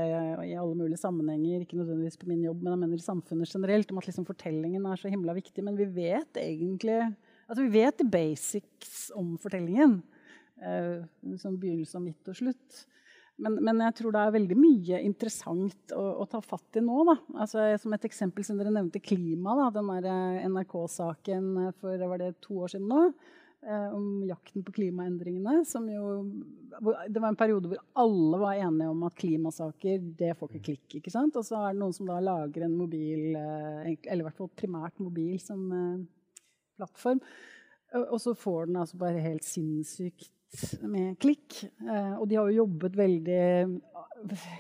i 0.49 0.57
alle 0.59 0.75
mulige 0.75 0.99
sammenhenger, 1.01 1.63
ikke 1.63 1.79
nødvendigvis 1.79 2.19
på 2.21 2.29
min 2.29 2.43
jobb, 2.49 2.61
men 2.61 2.75
jeg 2.75 2.83
mener 2.83 3.01
i 3.01 3.07
samfunnet 3.07 3.55
generelt, 3.55 3.95
om 3.95 4.03
at 4.03 4.11
liksom 4.11 4.27
fortellingen 4.29 4.91
er 4.91 5.01
så 5.01 5.13
himla 5.15 5.37
viktig. 5.39 5.65
Men 5.65 5.79
vi 5.79 5.87
vet 5.95 6.43
egentlig 6.43 6.99
altså 7.51 7.67
vi 7.67 7.75
vet 7.75 7.99
the 7.99 8.07
basics 8.07 9.11
om 9.19 9.35
fortellingen. 9.43 9.99
Uh, 10.61 11.03
liksom 11.25 11.59
begynnelse, 11.61 12.01
midt 12.05 12.31
og 12.31 12.37
slutt. 12.37 12.85
Men, 13.41 13.57
men, 13.65 13.81
jeg 13.87 13.97
tror 14.01 14.15
det 14.15 14.23
er 14.23 14.35
veldig 14.35 14.57
mye 14.59 15.01
interessant 15.07 15.95
å, 15.97 16.03
å 16.23 16.27
ta 16.29 16.43
fatt 16.45 16.77
i 16.77 16.85
nå. 16.85 17.05
Altså, 17.41 17.65
som 17.81 17.95
et 17.97 18.07
eksempel, 18.09 18.45
som 18.45 18.59
dere 18.61 18.73
nevnte 18.75 19.01
klima. 19.03 19.57
Da, 19.57 19.69
den 19.79 19.89
eh, 20.05 20.49
NRK-saken 20.51 21.71
for 21.81 22.09
var 22.13 22.21
det 22.21 22.35
to 22.45 22.61
år 22.67 22.75
siden 22.75 22.91
nå. 22.91 23.07
Eh, 23.61 23.89
om 23.97 24.23
jakten 24.29 24.65
på 24.65 24.75
klimaendringene. 24.77 25.65
Som 25.69 25.89
jo, 25.93 26.05
det 27.09 27.21
var 27.21 27.31
en 27.31 27.41
periode 27.41 27.73
hvor 27.73 27.81
alle 28.05 28.41
var 28.45 28.61
enige 28.61 28.93
om 28.93 29.09
at 29.09 29.17
klimasaker 29.21 30.05
det 30.21 30.35
får 30.37 30.53
ikke 30.53 30.67
klikk. 30.69 31.01
ikke 31.01 31.13
sant? 31.13 31.37
Og 31.41 31.45
så 31.49 31.63
er 31.63 31.75
det 31.75 31.81
noen 31.81 31.97
som 31.97 32.09
da 32.09 32.21
lager 32.25 32.65
en 32.67 32.77
mobil, 32.77 33.31
eh, 33.41 33.95
eller 34.05 34.25
i 34.25 34.29
hvert 34.29 34.41
fall 34.41 34.53
primært 34.53 35.01
mobil, 35.01 35.41
som 35.41 35.65
plattform. 36.81 37.23
Og 38.07 38.19
så 38.23 38.35
får 38.39 38.69
den 38.69 38.83
altså 38.83 38.99
bare 39.01 39.23
helt 39.23 39.47
sinnssykt 39.47 40.31
med 40.83 41.17
klikk. 41.23 41.63
Eh, 41.87 42.13
og 42.19 42.29
de 42.31 42.39
har 42.39 42.51
jo 42.51 42.63
jobbet 42.65 42.99
veldig 42.99 43.39
eh, 43.39 44.53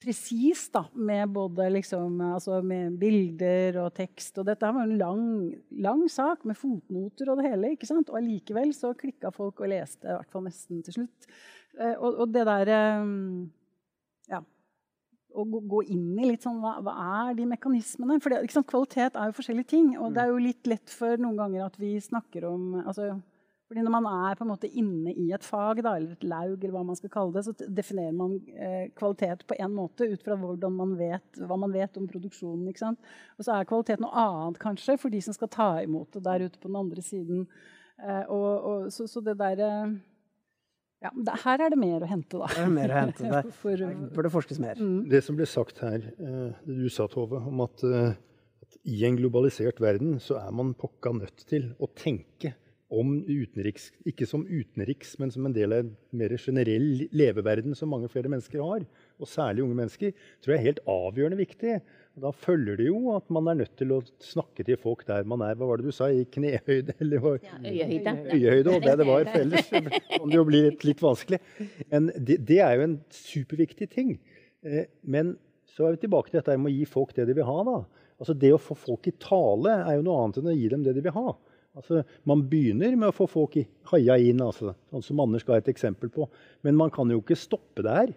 presist 0.00 0.76
med 0.96 1.32
både 1.32 1.68
liksom, 1.76 2.20
altså 2.34 2.60
med 2.64 2.96
bilder 3.00 3.80
og 3.84 3.94
tekst. 3.96 4.38
Og 4.40 4.48
dette 4.48 4.68
var 4.68 4.84
en 4.84 4.98
lang, 5.00 5.24
lang, 5.70 6.04
sak 6.10 6.44
med 6.48 6.58
fotnoter 6.58 7.32
og 7.32 7.40
det 7.40 7.50
hele. 7.50 7.74
ikke 7.76 7.88
sant? 7.88 8.12
Og 8.12 8.20
allikevel 8.20 8.74
så 8.76 8.94
klikka 8.96 9.32
folk 9.34 9.60
og 9.60 9.72
leste, 9.72 10.08
i 10.08 10.16
hvert 10.16 10.32
fall 10.32 10.46
nesten 10.48 10.84
til 10.86 11.00
slutt. 11.00 11.32
Eh, 11.78 11.96
og, 11.96 12.24
og 12.24 12.36
det 12.36 12.46
der 12.48 12.76
Ja. 12.76 13.00
Å 15.30 15.44
gå 15.46 15.82
inn 15.94 16.18
i 16.18 16.30
litt 16.32 16.42
sånn 16.46 16.58
Hva, 16.62 16.76
hva 16.82 16.94
er 17.28 17.34
de 17.38 17.46
mekanismene? 17.50 18.18
For 18.22 18.34
det, 18.34 18.62
kvalitet 18.66 19.14
er 19.14 19.30
jo 19.30 19.36
forskjellige 19.36 19.72
ting. 19.72 19.92
Og 19.98 20.14
det 20.16 20.24
er 20.24 20.32
jo 20.32 20.40
litt 20.42 20.70
lett 20.70 20.94
for 20.94 21.20
noen 21.20 21.38
ganger 21.38 21.68
at 21.68 21.78
vi 21.80 21.94
snakker 22.02 22.48
om 22.50 22.80
altså, 22.82 23.12
fordi 23.70 23.84
Når 23.86 23.92
man 23.94 24.06
er 24.10 24.34
på 24.34 24.42
en 24.42 24.50
måte 24.50 24.66
inne 24.66 25.12
i 25.14 25.28
et 25.30 25.44
fag 25.46 25.78
da, 25.86 25.92
eller 25.94 26.16
et 26.16 26.24
laug, 26.26 26.56
eller 26.56 26.72
hva 26.74 26.80
man 26.88 26.96
skal 26.98 27.12
kalle 27.14 27.36
det, 27.36 27.44
så 27.46 27.68
definerer 27.70 28.16
man 28.18 28.32
eh, 28.50 28.88
kvalitet 28.98 29.44
på 29.46 29.54
én 29.62 29.70
måte 29.70 30.08
ut 30.10 30.24
fra 30.26 30.34
man 30.34 30.96
vet, 30.98 31.38
hva 31.38 31.54
man 31.54 31.70
vet 31.70 32.00
om 32.00 32.08
produksjonen. 32.10 32.66
ikke 32.66 32.82
sant? 32.82 33.12
Og 33.38 33.46
så 33.46 33.54
er 33.54 33.68
kvalitet 33.70 34.02
noe 34.02 34.10
annet 34.10 34.58
kanskje 34.58 34.98
for 34.98 35.14
de 35.14 35.20
som 35.22 35.36
skal 35.38 35.52
ta 35.54 35.68
imot 35.84 36.18
det 36.18 36.24
der 36.26 36.48
ute 36.48 36.58
på 36.58 36.66
den 36.66 36.80
andre 36.82 37.04
siden. 37.12 37.46
Eh, 38.02 38.24
og, 38.26 38.50
og, 38.72 38.90
så, 38.90 39.06
så, 39.06 39.22
det 39.22 39.36
der 39.38 39.62
eh, 39.62 39.94
ja, 41.00 41.10
det, 41.16 41.36
Her 41.44 41.64
er 41.64 41.72
det 41.72 41.78
mer 41.80 42.04
å 42.04 42.08
hente, 42.10 42.36
da. 42.36 42.48
Det 42.52 42.64
er 42.64 42.72
mer 42.72 42.92
å 42.92 42.98
hente. 42.98 43.28
Det 43.30 43.54
for, 43.56 43.84
bør 44.16 44.26
det 44.26 44.32
forskes 44.34 44.60
mer. 44.62 44.80
Mm. 44.80 45.04
Det 45.10 45.22
som 45.24 45.38
ble 45.38 45.46
sagt 45.48 45.80
her, 45.84 46.02
eh, 46.12 46.48
det 46.66 46.80
du 46.82 46.88
sa, 46.92 47.08
Tove, 47.10 47.40
om 47.50 47.62
at, 47.64 47.84
eh, 47.88 48.16
at 48.66 48.80
i 48.84 49.04
en 49.08 49.16
globalisert 49.18 49.80
verden 49.82 50.18
så 50.22 50.38
er 50.42 50.50
man 50.56 50.74
pokka 50.78 51.14
nødt 51.16 51.46
til 51.48 51.72
å 51.80 51.88
tenke 51.96 52.54
om 52.90 53.20
utenriks, 53.22 53.90
ikke 54.08 54.26
som 54.26 54.42
utenriks, 54.48 55.14
men 55.22 55.30
som 55.30 55.46
en 55.46 55.54
del 55.54 55.72
av 55.72 55.84
en 55.84 55.90
mer 56.18 56.34
generell 56.42 57.06
leveverden 57.14 57.76
som 57.78 57.92
mange 57.92 58.10
flere 58.10 58.30
mennesker 58.32 58.62
har, 58.64 58.84
og 59.20 59.30
særlig 59.30 59.62
unge 59.64 59.78
mennesker, 59.78 60.14
tror 60.42 60.54
jeg 60.54 60.60
er 60.60 60.68
helt 60.72 60.82
avgjørende 60.90 61.38
viktig. 61.38 61.76
Da 62.18 62.32
følger 62.34 62.80
det 62.80 62.88
jo 62.88 63.12
at 63.14 63.28
man 63.32 63.46
er 63.48 63.60
nødt 63.60 63.76
til 63.78 63.92
å 63.94 64.00
snakke 64.24 64.64
til 64.66 64.78
folk 64.80 65.04
der 65.08 65.28
man 65.28 65.44
er. 65.46 65.54
Hva 65.58 65.68
var 65.68 65.78
det 65.78 65.90
du 65.90 65.94
sa? 65.94 66.08
I 66.10 66.26
knehøyde? 66.26 66.96
Eller 67.02 67.22
var, 67.22 67.38
ja, 67.44 67.60
øyehøyde. 67.62 68.14
Øyehøyde, 68.34 68.74
og 68.74 68.86
det 68.86 68.96
det 69.00 69.06
var 69.08 69.30
felles. 69.30 69.70
kan 70.16 70.26
det 70.26 70.40
jo 70.40 70.46
bli 70.48 70.64
litt, 70.66 70.84
litt 70.88 71.04
vanskelig. 71.04 71.38
Men 71.92 72.10
det, 72.16 72.40
det, 72.48 72.58
er 72.66 72.76
jo 72.76 72.88
en 72.88 72.98
superviktig 73.14 73.88
ting. 73.94 74.16
Eh, 74.66 74.90
men 75.06 75.36
så 75.70 75.86
er 75.86 75.94
vi 75.94 76.02
tilbake 76.04 76.32
til 76.32 76.40
dette 76.40 76.58
med 76.58 76.72
å 76.72 76.76
gi 76.80 76.88
folk 76.88 77.14
det 77.16 77.28
de 77.30 77.38
vil 77.38 77.46
ha. 77.46 77.60
da. 77.70 77.78
Altså 78.20 78.36
Det 78.36 78.50
å 78.52 78.60
få 78.60 78.76
folk 78.76 79.06
i 79.08 79.14
tale 79.22 79.78
er 79.86 79.96
jo 79.96 80.04
noe 80.04 80.24
annet 80.24 80.42
enn 80.42 80.50
å 80.50 80.56
gi 80.58 80.66
dem 80.72 80.82
det 80.84 80.96
de 80.98 81.06
vil 81.06 81.16
ha. 81.16 81.36
Altså, 81.78 82.02
man 82.26 82.42
begynner 82.50 82.96
med 82.98 83.12
å 83.12 83.14
få 83.14 83.28
folk 83.30 83.54
i, 83.60 83.62
haia 83.92 84.16
inn, 84.18 84.42
altså, 84.42 84.74
sånn 84.90 85.04
som 85.06 85.22
Anders 85.22 85.46
ga 85.46 85.60
et 85.60 85.70
eksempel 85.70 86.10
på. 86.12 86.26
Men 86.66 86.74
man 86.76 86.90
kan 86.92 87.10
jo 87.12 87.20
ikke 87.22 87.38
stoppe 87.38 87.84
der. 87.86 88.10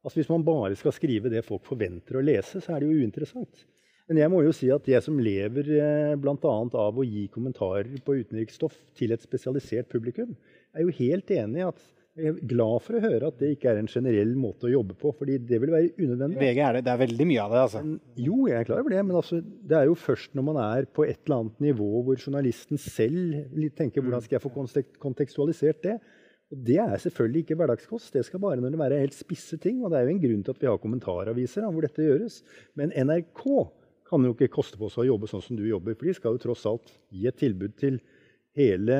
Altså, 0.00 0.20
hvis 0.20 0.32
man 0.32 0.46
bare 0.46 0.76
skal 0.80 0.94
skrive 0.96 1.32
det 1.32 1.44
folk 1.44 1.66
forventer 1.68 2.16
å 2.16 2.24
lese, 2.24 2.62
så 2.64 2.74
er 2.74 2.80
det 2.80 2.88
jo 2.88 3.04
uinteressant. 3.04 3.66
Men 4.10 4.18
jeg 4.18 4.32
må 4.32 4.40
jo 4.42 4.52
si 4.56 4.66
at 4.74 4.88
jeg 4.90 5.04
som 5.04 5.20
lever 5.22 5.68
eh, 5.76 6.16
bl.a. 6.18 6.54
av 6.82 6.96
å 6.98 7.06
gi 7.06 7.28
kommentarer 7.30 7.92
på 8.02 8.16
utenriksstoff 8.18 8.74
til 8.98 9.14
et 9.14 9.22
spesialisert 9.22 9.90
publikum, 9.92 10.32
er 10.74 10.86
jo 10.86 10.94
helt 10.96 11.30
enig 11.30 11.60
i 11.60 11.68
at 11.68 11.84
jeg 12.18 12.32
er 12.32 12.40
glad 12.50 12.82
for 12.82 12.98
å 12.98 13.02
høre 13.04 13.28
at 13.30 13.36
det 13.38 13.52
ikke 13.54 13.68
er 13.70 13.78
en 13.78 13.88
generell 13.88 14.32
måte 14.34 14.66
å 14.66 14.72
jobbe 14.72 14.96
på. 14.98 15.12
fordi 15.14 15.38
det 15.46 15.60
vil 15.62 15.70
være 15.70 15.92
unødvendig. 15.94 16.40
VG 16.40 16.58
er 16.66 16.76
det, 16.76 16.82
det 16.88 16.92
er 16.92 17.02
veldig 17.04 17.26
mye 17.30 17.44
av 17.44 17.54
det. 17.54 17.60
altså. 17.68 17.82
Men, 17.86 18.00
jo, 18.26 18.38
jeg 18.50 18.58
er 18.58 18.66
klar 18.66 18.82
over 18.82 18.94
det. 18.96 19.04
Men 19.06 19.18
altså, 19.20 19.38
det 19.40 19.76
er 19.78 19.86
jo 19.86 19.94
først 19.94 20.34
når 20.34 20.46
man 20.48 20.58
er 20.64 20.88
på 20.90 21.06
et 21.06 21.20
eller 21.22 21.36
annet 21.36 21.62
nivå 21.68 22.02
hvor 22.08 22.18
journalisten 22.18 22.82
selv 22.82 23.62
tenker 23.78 24.02
hvordan 24.02 24.24
skal 24.26 24.40
jeg 24.40 24.44
få 24.44 24.52
kontekstualisert 25.06 25.86
det. 25.86 26.00
Og 26.50 26.62
Det 26.66 26.78
er 26.82 26.96
selvfølgelig 26.98 27.44
ikke 27.44 27.58
hverdagskost. 27.60 28.12
Det 28.14 28.24
skal 28.26 28.40
bare 28.42 28.58
når 28.58 28.74
det 28.74 28.78
være 28.80 29.02
helt 29.04 29.14
spisse 29.14 29.56
ting. 29.56 29.84
Og 29.84 29.90
det 29.90 30.00
er 30.00 30.08
jo 30.08 30.14
en 30.16 30.22
grunn 30.22 30.42
til 30.44 30.56
at 30.56 30.62
vi 30.62 30.70
har 30.70 30.80
kommentaraviser 30.82 31.62
da, 31.62 31.70
hvor 31.70 31.86
dette 31.86 32.06
gjøres. 32.06 32.40
Men 32.74 32.94
NRK 32.94 33.44
kan 34.10 34.24
jo 34.26 34.34
ikke 34.34 34.50
koste 34.56 34.78
på 34.80 34.90
seg 34.90 35.04
å 35.04 35.12
jobbe 35.12 35.30
sånn 35.30 35.44
som 35.44 35.58
du 35.58 35.62
jobber. 35.68 35.94
For 35.94 36.10
de 36.10 36.16
skal 36.18 36.34
jo 36.34 36.42
tross 36.42 36.66
alt 36.66 36.90
gi 37.14 37.28
et 37.30 37.38
tilbud 37.38 37.76
til 37.78 38.00
hele 38.58 38.96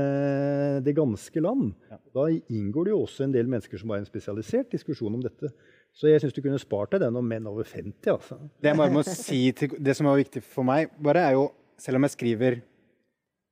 det 0.86 0.94
ganske 0.94 1.42
land. 1.42 1.72
Da 2.14 2.28
inngår 2.30 2.86
det 2.86 2.94
jo 2.94 3.02
også 3.02 3.26
en 3.26 3.34
del 3.34 3.50
mennesker 3.50 3.80
som 3.80 3.90
har 3.90 4.02
en 4.02 4.08
spesialisert 4.08 4.70
diskusjon 4.70 5.16
om 5.18 5.24
dette. 5.24 5.50
Så 5.90 6.06
jeg 6.06 6.22
syns 6.22 6.36
du 6.36 6.42
kunne 6.44 6.60
spart 6.62 6.94
deg 6.94 7.02
den 7.02 7.18
om 7.18 7.26
menn 7.26 7.48
over 7.50 7.66
50. 7.66 8.12
Altså. 8.12 8.38
Det, 8.62 8.76
må 8.78 9.02
si 9.06 9.48
til, 9.58 9.74
det 9.82 9.96
som 9.98 10.06
er 10.06 10.20
viktig 10.22 10.44
for 10.46 10.66
meg, 10.66 10.92
bare 11.02 11.24
er 11.26 11.34
jo, 11.34 11.48
selv 11.80 11.98
om 11.98 12.06
jeg 12.06 12.14
skriver 12.14 12.60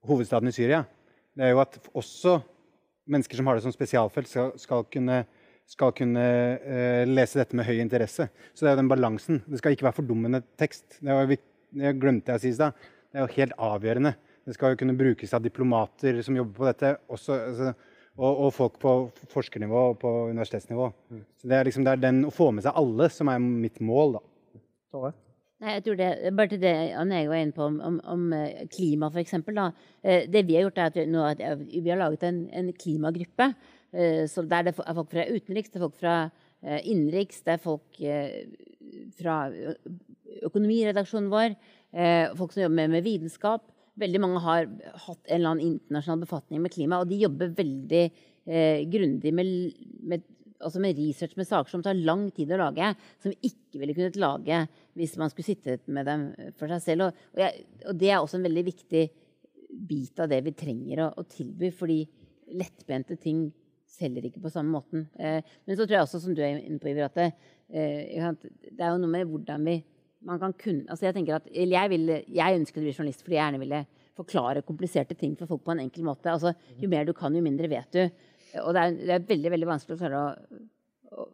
hovedstaden 0.07 0.53
i 0.53 0.55
Syria, 0.55 0.85
det 1.35 1.49
er 1.49 1.53
jo 1.57 1.63
at 1.65 1.81
også 1.99 2.39
mennesker 3.11 3.41
som 3.41 3.49
har 3.49 3.59
det 3.59 3.65
som 3.67 3.75
spesialfelt, 3.75 4.31
skal, 4.31 4.55
skal 4.61 4.87
kunne, 4.93 5.23
skal 5.69 5.93
kunne 5.97 6.25
uh, 6.63 7.03
lese 7.09 7.41
dette 7.41 7.59
med 7.59 7.69
høy 7.69 7.79
interesse. 7.83 8.29
Så 8.53 8.65
det 8.65 8.71
er 8.71 8.77
jo 8.77 8.83
den 8.83 8.93
balansen. 8.93 9.43
Det 9.49 9.61
skal 9.61 9.77
ikke 9.77 9.89
være 9.89 9.99
fordummende 10.01 10.43
tekst. 10.61 10.87
Det, 11.01 11.13
var, 11.13 11.29
det 11.29 11.95
glemte 12.01 12.33
jeg 12.33 12.41
å 12.41 12.45
si 12.45 12.53
i 12.53 12.59
stad. 12.59 12.89
Det 13.09 13.21
er 13.21 13.25
jo 13.27 13.37
helt 13.39 13.61
avgjørende. 13.69 14.15
Det 14.49 14.57
skal 14.57 14.73
jo 14.73 14.81
kunne 14.81 14.97
brukes 14.97 15.35
av 15.37 15.45
diplomater 15.45 16.23
som 16.25 16.37
jobber 16.37 16.57
på 16.57 16.69
dette, 16.71 16.95
også, 17.13 17.37
altså, 17.51 17.73
og, 18.17 18.31
og, 18.31 18.51
folk 18.57 18.79
på 18.81 18.93
forskernivå 19.35 19.83
og 19.91 19.99
på 20.01 20.13
universitetsnivå. 20.31 20.89
Mm. 21.13 21.25
Så 21.37 21.51
det 21.51 21.59
er, 21.59 21.69
liksom, 21.69 21.85
det 21.85 21.93
er 21.93 22.05
den, 22.07 22.23
å 22.25 22.33
få 22.33 22.49
med 22.57 22.65
seg 22.65 22.79
alle 22.81 23.11
som 23.13 23.29
er 23.29 23.43
mitt 23.45 23.77
mål. 23.85 24.17
da. 24.17 24.63
Tove? 24.95 25.13
Nei, 25.59 25.73
jeg 25.75 25.85
tror 25.87 25.97
det, 25.99 26.09
Bare 26.39 26.51
til 26.53 26.61
det 26.63 26.75
Anne 26.95 27.23
jeg 27.23 27.31
var 27.33 27.41
inne 27.43 27.57
på 27.57 27.65
om, 27.67 27.79
om, 27.83 27.97
om 28.07 28.27
eh, 28.37 28.67
klima, 28.71 29.09
f.eks. 29.11 29.35
Eh, 29.35 30.29
det 30.31 30.45
vi 30.47 30.55
har 30.55 30.69
gjort, 30.69 30.79
er 30.79 30.93
at 30.93 30.99
vi, 30.99 31.07
at 31.49 31.65
vi 31.83 31.91
har 31.91 31.99
laget 31.99 32.27
en, 32.29 32.45
en 32.55 32.69
klimagruppe. 32.73 33.49
Eh, 33.93 34.29
der 34.29 34.69
det 34.69 34.75
er 34.77 34.95
folk 34.95 35.11
fra 35.11 35.27
utenriks, 35.27 35.73
det 35.73 35.81
er 35.81 35.87
folk 35.87 35.99
fra 35.99 36.19
innenriks, 36.59 37.43
det 37.47 37.53
er 37.53 37.61
folk 37.63 37.99
fra 39.15 39.35
økonomiredaksjonen 40.43 41.29
vår, 41.31 41.53
folk 42.35 42.55
som 42.55 42.65
jobber 42.65 42.91
med 42.91 43.05
vitenskap. 43.07 43.69
Veldig 43.99 44.21
mange 44.23 44.43
har 44.43 44.67
hatt 45.05 45.21
en 45.29 45.37
eller 45.37 45.53
annen 45.53 45.77
internasjonal 45.77 46.25
befatning 46.25 46.65
med 46.65 46.75
klima, 46.75 46.99
og 46.99 47.11
de 47.11 47.21
jobber 47.23 47.55
veldig 47.55 48.03
eh, 48.05 48.83
grundig 48.91 49.33
med, 49.35 49.55
med, 50.11 50.27
altså 50.65 50.83
med, 50.83 50.99
research 50.99 51.37
med 51.39 51.49
saker 51.49 51.71
som 51.73 51.85
tar 51.85 51.99
lang 51.99 52.29
tid 52.35 52.53
å 52.55 52.61
lage, 52.61 52.91
som 53.23 53.33
vi 53.33 53.51
ikke 53.53 53.83
ville 53.83 53.97
kunnet 53.97 54.19
lage 54.21 54.61
hvis 54.99 55.17
man 55.21 55.33
skulle 55.33 55.49
sittet 55.51 55.87
med 55.87 56.09
dem 56.09 56.29
for 56.59 56.71
seg 56.73 56.85
selv. 56.85 57.09
Og, 57.09 57.25
og, 57.35 57.43
jeg, 57.45 57.67
og 57.87 58.01
det 58.01 58.11
er 58.11 58.19
også 58.21 58.39
en 58.41 58.49
veldig 58.49 58.65
viktig 58.71 59.05
bit 59.89 60.23
av 60.23 60.31
det 60.33 60.41
vi 60.47 60.57
trenger 60.57 61.05
å, 61.05 61.13
å 61.21 61.27
tilby, 61.29 61.71
fordi 61.75 62.01
lettbente 62.59 63.19
ting 63.21 63.47
selger 63.89 64.29
ikke 64.29 64.43
på 64.45 64.53
samme 64.53 64.73
måten. 64.73 65.07
Eh, 65.19 65.41
men 65.67 65.77
så 65.77 65.85
tror 65.85 65.99
jeg 65.99 66.07
også, 66.07 66.23
som 66.23 66.35
du 66.37 66.43
er 66.45 66.59
inne 66.59 66.81
på, 66.81 66.91
Iver, 66.91 67.09
at 67.09 67.19
det, 67.19 67.29
eh, 67.69 68.29
det 68.69 68.83
er 68.83 68.93
jo 68.93 69.01
noe 69.03 69.13
med 69.13 69.29
hvordan 69.29 69.69
vi 69.69 69.79
man 70.27 70.41
kan 70.43 70.51
kunne 70.59 70.89
altså 70.91 71.07
jeg 71.07 71.15
tenker 71.15 71.37
at, 71.37 71.45
jeg, 71.55 71.91
vil, 71.93 72.09
jeg 72.27 72.59
ønsket 72.59 72.81
å 72.81 72.83
bli 72.83 72.95
journalist 72.95 73.21
fordi 73.23 73.37
jeg 73.37 73.45
gjerne 73.45 73.61
ville 73.63 73.83
forklare 74.19 74.65
kompliserte 74.67 75.15
ting 75.15 75.37
for 75.39 75.47
folk 75.47 75.63
på 75.63 75.77
en 75.77 75.85
enkel 75.85 76.03
måte. 76.03 76.33
Altså, 76.33 76.51
jo 76.81 76.89
mer 76.91 77.07
du 77.07 77.13
kan, 77.15 77.35
jo 77.35 77.43
mindre 77.45 77.71
vet 77.71 77.95
du. 77.95 78.25
Og 78.65 78.73
det 78.75 78.83
er, 78.83 78.97
det 78.99 79.15
er 79.17 79.29
veldig 79.29 79.53
veldig 79.55 79.69
vanskelig 79.69 79.97
å 79.97 80.01
klare 80.01 80.23
å, 80.23 80.57
å, 81.13 81.27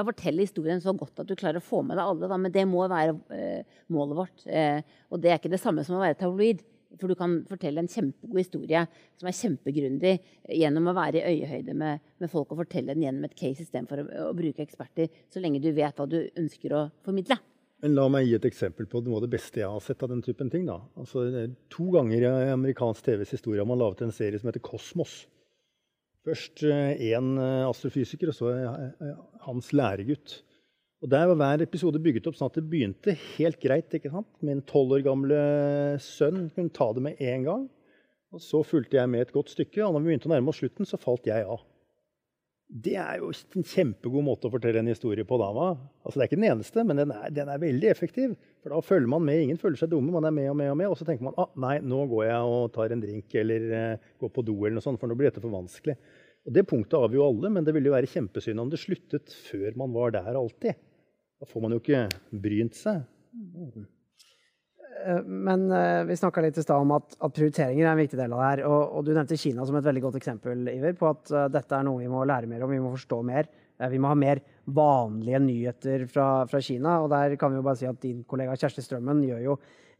å 0.00 0.04
fortelle 0.10 0.46
historien 0.46 0.82
så 0.82 0.94
godt 0.96 1.22
at 1.22 1.30
du 1.30 1.36
klarer 1.38 1.60
å 1.60 1.64
få 1.64 1.82
med 1.86 1.98
deg 1.98 2.04
alle. 2.06 2.30
Da. 2.30 2.40
Men 2.40 2.54
det 2.54 2.66
må 2.68 2.84
være 2.90 3.16
eh, 3.36 3.78
målet 3.94 4.18
vårt. 4.18 4.44
Eh, 4.46 4.82
og 5.10 5.22
det 5.22 5.32
er 5.32 5.40
ikke 5.40 5.52
det 5.52 5.62
samme 5.62 5.86
som 5.86 5.98
å 5.98 6.02
være 6.02 6.18
tabloid. 6.20 6.64
For 6.98 7.06
du 7.06 7.14
kan 7.14 7.36
fortelle 7.46 7.84
en 7.84 7.90
kjempegod 7.90 8.40
historie 8.40 8.80
som 9.20 9.28
er 9.30 9.36
kjempegrundig 9.38 10.16
gjennom 10.58 10.90
å 10.90 10.96
være 10.96 11.20
i 11.20 11.36
øyehøyde 11.36 11.76
med, 11.78 12.02
med 12.18 12.32
folk 12.32 12.50
og 12.50 12.64
fortelle 12.64 12.96
den 12.96 13.04
gjennom 13.06 13.28
et 13.28 13.36
case 13.38 13.62
istedenfor 13.62 14.02
å, 14.02 14.08
å 14.26 14.32
bruke 14.34 14.64
eksperter, 14.64 15.06
så 15.30 15.42
lenge 15.42 15.62
du 15.62 15.70
vet 15.76 15.94
hva 15.94 16.08
du 16.10 16.18
ønsker 16.24 16.74
å 16.74 16.82
formidle. 17.06 17.38
Men 17.80 17.94
la 17.96 18.08
meg 18.12 18.26
gi 18.26 18.34
et 18.36 18.48
eksempel 18.50 18.88
på 18.90 19.00
noe 19.06 19.20
av 19.20 19.24
det 19.24 19.32
beste 19.32 19.62
jeg 19.62 19.70
har 19.72 19.84
sett 19.84 20.02
av 20.04 20.10
den 20.12 20.20
typen 20.24 20.50
ting. 20.52 20.66
Altså, 20.68 21.22
to 21.72 21.86
ganger 21.94 22.26
i 22.26 22.50
amerikansk 22.52 23.06
TVs 23.06 23.36
historie 23.38 23.62
har 23.62 23.68
man 23.68 23.80
laget 23.80 24.04
en 24.04 24.12
serie 24.12 24.40
som 24.40 24.50
heter 24.50 24.64
Kosmos. 24.64 25.22
Først 26.26 26.62
én 26.62 27.28
astrofysiker, 27.40 28.28
og 28.28 28.36
så 28.36 28.50
hans 29.46 29.70
læregutt. 29.72 30.42
Og 31.00 31.08
Der 31.08 31.26
var 31.30 31.38
hver 31.40 31.62
episode 31.64 32.00
bygget 32.02 32.26
opp 32.28 32.36
sånn 32.36 32.50
at 32.50 32.58
det 32.58 32.66
begynte 32.68 33.14
helt 33.38 33.56
greit. 33.62 33.94
ikke 33.96 34.12
sant? 34.12 34.28
Min 34.44 34.60
tolv 34.68 34.98
år 34.98 35.04
gamle 35.06 35.38
sønn 36.04 36.50
kunne 36.52 36.72
ta 36.76 36.90
det 36.92 37.04
med 37.06 37.22
en 37.24 37.46
gang. 37.46 37.62
Og 38.36 38.42
Så 38.44 38.60
fulgte 38.62 38.98
jeg 39.00 39.08
med 39.08 39.24
et 39.24 39.32
godt 39.32 39.50
stykke, 39.50 39.80
og 39.82 39.94
når 39.94 40.00
vi 40.00 40.10
begynte 40.10 40.28
å 40.28 40.34
nærme 40.34 40.52
oss 40.52 40.60
slutten, 40.60 40.86
så 40.86 41.00
falt 41.00 41.26
jeg 41.26 41.46
av. 41.48 41.64
Det 42.70 42.94
er 43.02 43.18
jo 43.18 43.32
en 43.34 43.64
kjempegod 43.66 44.22
måte 44.22 44.46
å 44.46 44.52
fortelle 44.52 44.78
en 44.78 44.90
historie 44.90 45.26
på. 45.26 45.38
da. 45.40 45.48
Altså, 46.04 46.14
det 46.14 46.22
er 46.22 46.28
ikke 46.28 46.38
den 46.38 46.50
eneste, 46.52 46.84
men 46.86 47.00
den 47.00 47.10
er, 47.10 47.32
den 47.34 47.50
er, 47.50 47.58
veldig 47.58 47.90
effektiv. 47.90 48.36
For 48.62 48.70
da 48.70 48.78
følger 48.84 49.10
man 49.10 49.24
med. 49.26 49.42
Ingen 49.42 49.58
føler 49.58 49.80
seg 49.80 49.90
dumme. 49.90 50.14
Man 50.14 50.28
er 50.28 50.36
med 50.36 50.50
og 50.52 50.56
med 50.60 50.70
og 50.70 50.78
med. 50.78 50.92
Og 50.92 50.98
så 51.00 51.06
tenker 51.08 51.26
man 51.26 51.38
ah, 51.40 51.50
nei, 51.58 51.80
nå 51.82 52.04
går 52.12 52.28
jeg 52.28 52.54
og 52.54 52.70
tar 52.76 52.94
en 52.94 53.02
drink 53.02 53.34
eller 53.42 53.66
uh, 53.74 54.10
går 54.22 54.34
på 54.36 54.46
do, 54.46 54.54
eller 54.60 54.78
noe 54.78 54.86
sånt, 54.86 55.02
for 55.02 55.10
nå 55.10 55.18
blir 55.18 55.32
dette 55.32 55.42
for 55.42 55.54
vanskelig. 55.54 55.98
Og 56.46 56.54
Det 56.56 56.66
punktet 56.70 57.00
avgjør 57.00 57.26
alle, 57.26 57.52
men 57.56 57.66
det 57.66 57.74
ville 57.76 57.90
jo 57.90 57.96
være 57.96 58.10
kjempesynd 58.14 58.62
om 58.62 58.70
det 58.70 58.80
sluttet 58.80 59.34
før 59.50 59.74
man 59.82 59.96
var 59.96 60.14
der 60.14 60.38
alltid. 60.38 60.78
Da 61.42 61.48
får 61.50 61.66
man 61.66 61.74
jo 61.74 61.82
ikke 61.82 62.06
brynt 62.30 62.78
seg. 62.78 63.02
Eh, 65.06 65.22
men 65.24 65.66
uh, 65.72 66.04
vi 66.08 66.16
snakka 66.16 66.42
litt 66.44 66.58
i 66.58 66.64
stad 66.64 66.82
om 66.82 66.94
at, 66.96 67.16
at, 67.18 67.34
prioriteringer 67.36 67.86
er 67.86 67.92
en 67.92 68.00
viktig 68.00 68.18
del 68.18 68.34
av 68.34 68.42
det 68.42 68.50
her. 68.50 68.62
Og, 68.68 68.80
og, 68.98 69.06
du 69.06 69.12
nevnte 69.14 69.38
Kina 69.40 69.66
som 69.66 69.78
et 69.78 69.86
veldig 69.86 70.04
godt 70.06 70.20
eksempel 70.20 70.70
Iver, 70.72 70.96
på 70.98 71.10
at 71.10 71.34
uh, 71.34 71.46
dette 71.52 71.76
er 71.76 71.86
noe 71.86 72.02
vi 72.02 72.10
må 72.10 72.24
lære 72.28 72.50
mer 72.50 72.66
om. 72.66 72.72
Vi 72.74 72.82
må 72.82 72.92
forstå 72.96 73.20
mer. 73.26 73.50
Vi 73.90 73.96
må 73.96 74.10
ha 74.10 74.16
mer 74.18 74.42
vanlige 74.76 75.38
nyheter 75.40 76.02
fra, 76.10 76.26
fra, 76.50 76.60
Kina. 76.60 76.98
Og 77.00 77.08
der 77.12 77.36
kan 77.40 77.52
vi 77.52 77.60
jo 77.60 77.64
bare 77.64 77.80
si 77.80 77.88
at 77.88 78.02
din 78.02 78.24
kollega 78.28 78.58
Kjersti 78.60 78.84
Strømmen 78.84 79.22
gjør 79.24 79.46
jo 79.46 79.54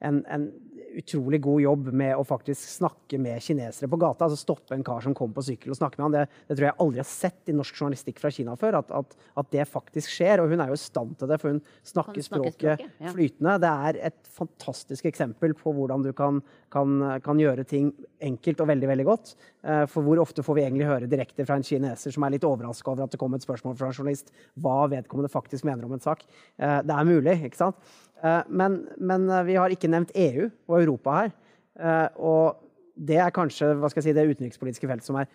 en, 0.05 0.21
en 0.29 0.51
utrolig 0.99 1.41
god 1.45 1.63
jobb 1.63 1.91
med 1.97 2.15
å 2.19 2.25
faktisk 2.27 2.65
snakke 2.79 3.19
med 3.23 3.41
kinesere 3.43 3.89
på 3.91 3.99
gata. 4.01 4.27
altså 4.27 4.39
Stoppe 4.41 4.75
en 4.75 4.85
kar 4.87 5.03
som 5.05 5.15
kommer 5.17 5.37
på 5.39 5.45
sykkel 5.51 5.75
og 5.75 5.79
snakke 5.79 6.01
med 6.01 6.07
han. 6.07 6.17
Det, 6.17 6.41
det, 6.49 6.57
tror 6.57 6.69
jeg 6.69 6.77
aldri 6.85 7.03
har 7.03 7.09
sett 7.11 7.53
i 7.53 7.57
norsk 7.57 7.81
journalistikk 7.81 8.21
fra 8.23 8.33
Kina 8.35 8.57
før. 8.61 8.81
At, 8.81 8.91
at, 8.97 9.17
at, 9.41 9.51
det 9.55 9.69
faktisk 9.71 10.13
skjer. 10.13 10.43
Og 10.43 10.53
hun 10.53 10.63
er 10.63 10.73
jo 10.73 10.79
i 10.79 10.83
stand 10.83 11.17
til 11.21 11.31
det, 11.31 11.41
for 11.43 11.55
hun 11.55 11.63
snakker, 11.87 12.25
språket, 12.27 12.57
språket 12.59 12.85
ja. 12.87 13.15
flytende. 13.15 13.57
Det 13.63 13.73
er 13.91 14.01
et 14.11 14.33
fantastisk 14.41 15.09
eksempel 15.11 15.55
på 15.59 15.75
hvordan 15.77 16.07
du 16.07 16.13
kan, 16.17 16.43
kan, 16.73 16.99
kan 17.25 17.41
gjøre 17.41 17.67
ting 17.69 17.93
enkelt 18.21 18.63
og 18.63 18.71
veldig 18.71 18.91
veldig 18.91 19.09
godt. 19.09 19.35
Eh, 19.63 19.85
for 19.91 20.07
hvor 20.07 20.21
ofte 20.23 20.45
får 20.45 20.57
vi 20.57 20.67
egentlig 20.67 20.89
høre 20.89 21.11
direkte 21.11 21.45
fra 21.49 21.59
en 21.59 21.67
kineser 21.67 22.15
som 22.15 22.25
er 22.25 22.37
litt 22.37 22.47
overraska 22.49 22.93
over 22.93 23.07
at 23.07 23.15
det 23.15 23.21
kom 23.21 23.35
et 23.37 23.45
spørsmål 23.45 23.77
fra 23.79 23.91
en 23.91 23.97
journalist, 23.97 24.33
hva 24.61 24.87
vedkommende 24.93 25.33
faktisk 25.33 25.67
mener 25.69 25.87
om 25.87 25.97
en 25.97 26.05
sak. 26.05 26.25
Eh, 26.59 26.79
det 26.87 26.97
er 26.97 27.09
mulig, 27.09 27.37
ikke 27.49 27.61
sant? 27.61 27.91
Eh, 28.23 28.43
men, 28.49 28.83
men, 28.99 29.29
eh, 29.31 29.47
vi 29.49 29.57
har 29.57 29.73
ikke 29.73 29.91
nevnt 29.91 30.13
EU 30.19 30.49
og 30.69 30.77
Europa 30.81 31.17
her. 31.23 31.33
Eh, 31.81 32.09
og 32.21 32.61
det 33.01 33.21
er 33.23 33.33
kanskje 33.35 33.73
si, 33.97 34.13
det 34.17 34.27
utenrikspolitiske 34.29 34.89
feltet 34.89 35.09
som 35.09 35.19
er 35.21 35.31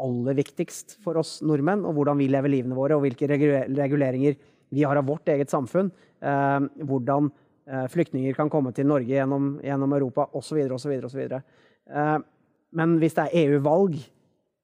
aller 0.00 0.38
viktigst 0.38 0.96
for 1.04 1.20
oss 1.20 1.38
nordmenn. 1.44 1.84
Og 1.84 1.98
hvordan 1.98 2.20
vi 2.20 2.30
lever 2.32 2.52
livene 2.52 2.78
våre, 2.78 2.96
og 2.96 3.04
hvilke 3.04 3.28
reguleringer 3.28 4.38
vi 4.70 4.86
har 4.86 4.96
av 4.96 5.08
vårt 5.08 5.28
eget 5.28 5.50
samfunn. 5.52 5.90
Hvordan 6.20 7.28
flyktninger 7.90 8.32
kan 8.38 8.48
komme 8.48 8.72
til 8.72 8.86
Norge 8.88 9.10
gjennom, 9.10 9.50
gjennom 9.64 9.92
Europa 9.92 10.28
osv. 10.38 10.62
osv. 10.72 11.26
Men 12.78 12.94
hvis 13.02 13.18
det 13.18 13.26
er 13.26 13.36
EU-valg, 13.42 13.98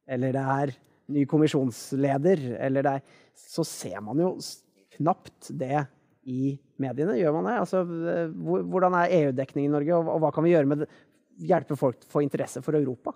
eller 0.08 0.32
det 0.38 0.46
er 0.54 0.72
ny 1.12 1.26
kommisjonsleder, 1.28 2.46
eller 2.64 2.86
det 2.86 2.94
er, 2.96 3.20
så 3.36 3.66
ser 3.66 4.00
man 4.06 4.22
jo 4.22 4.32
knapt 4.96 5.50
det 5.58 5.84
i 6.26 6.56
mediene? 6.82 7.14
Gjør 7.20 7.36
man 7.38 7.46
det? 7.48 7.58
Altså, 7.62 7.82
hvordan 8.36 8.98
er 8.98 9.14
EU-dekningen 9.22 9.70
i 9.70 9.76
Norge, 9.78 10.00
og 10.02 10.18
hva 10.24 10.32
kan 10.34 10.46
vi 10.46 10.52
gjøre 10.52 10.70
med 10.72 10.84
det? 10.84 10.90
hjelpe 11.44 11.76
folk 11.78 12.00
til 12.00 12.08
å 12.08 12.14
få 12.16 12.24
interesse 12.24 12.62
for 12.64 12.78
Europa? 12.78 13.14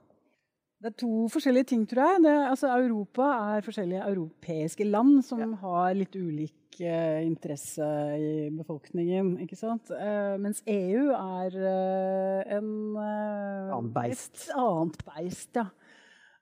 Det 0.80 0.94
er 0.94 0.96
to 1.02 1.26
forskjellige 1.28 1.68
ting, 1.74 1.82
tror 1.88 2.06
jeg. 2.06 2.22
Det, 2.24 2.36
altså, 2.54 2.70
Europa 2.72 3.26
er 3.52 3.66
forskjellige 3.66 4.06
europeiske 4.14 4.86
land 4.88 5.18
som 5.26 5.42
ja. 5.42 5.50
har 5.60 5.90
litt 5.98 6.16
ulik 6.16 6.78
uh, 6.80 7.20
interesse 7.20 7.84
i 8.16 8.30
befolkningen. 8.56 9.34
ikke 9.44 9.58
sant? 9.60 9.92
Uh, 9.92 10.40
mens 10.40 10.62
EU 10.64 11.10
er 11.12 11.58
uh, 11.60 12.56
en 12.56 12.70
Annet 12.96 13.92
beist. 13.92 14.46
Et 14.46 14.56
annet 14.56 15.04
beist, 15.04 15.50
ja. 15.60 15.68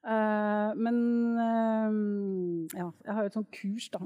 Uh, 0.09 0.73
men 0.81 0.97
uh, 1.37 2.69
ja, 2.73 2.87
jeg 3.05 3.13
har 3.13 3.21
jo 3.21 3.29
et 3.29 3.37
sånt 3.37 3.51
kurs, 3.53 3.91
da, 3.93 4.01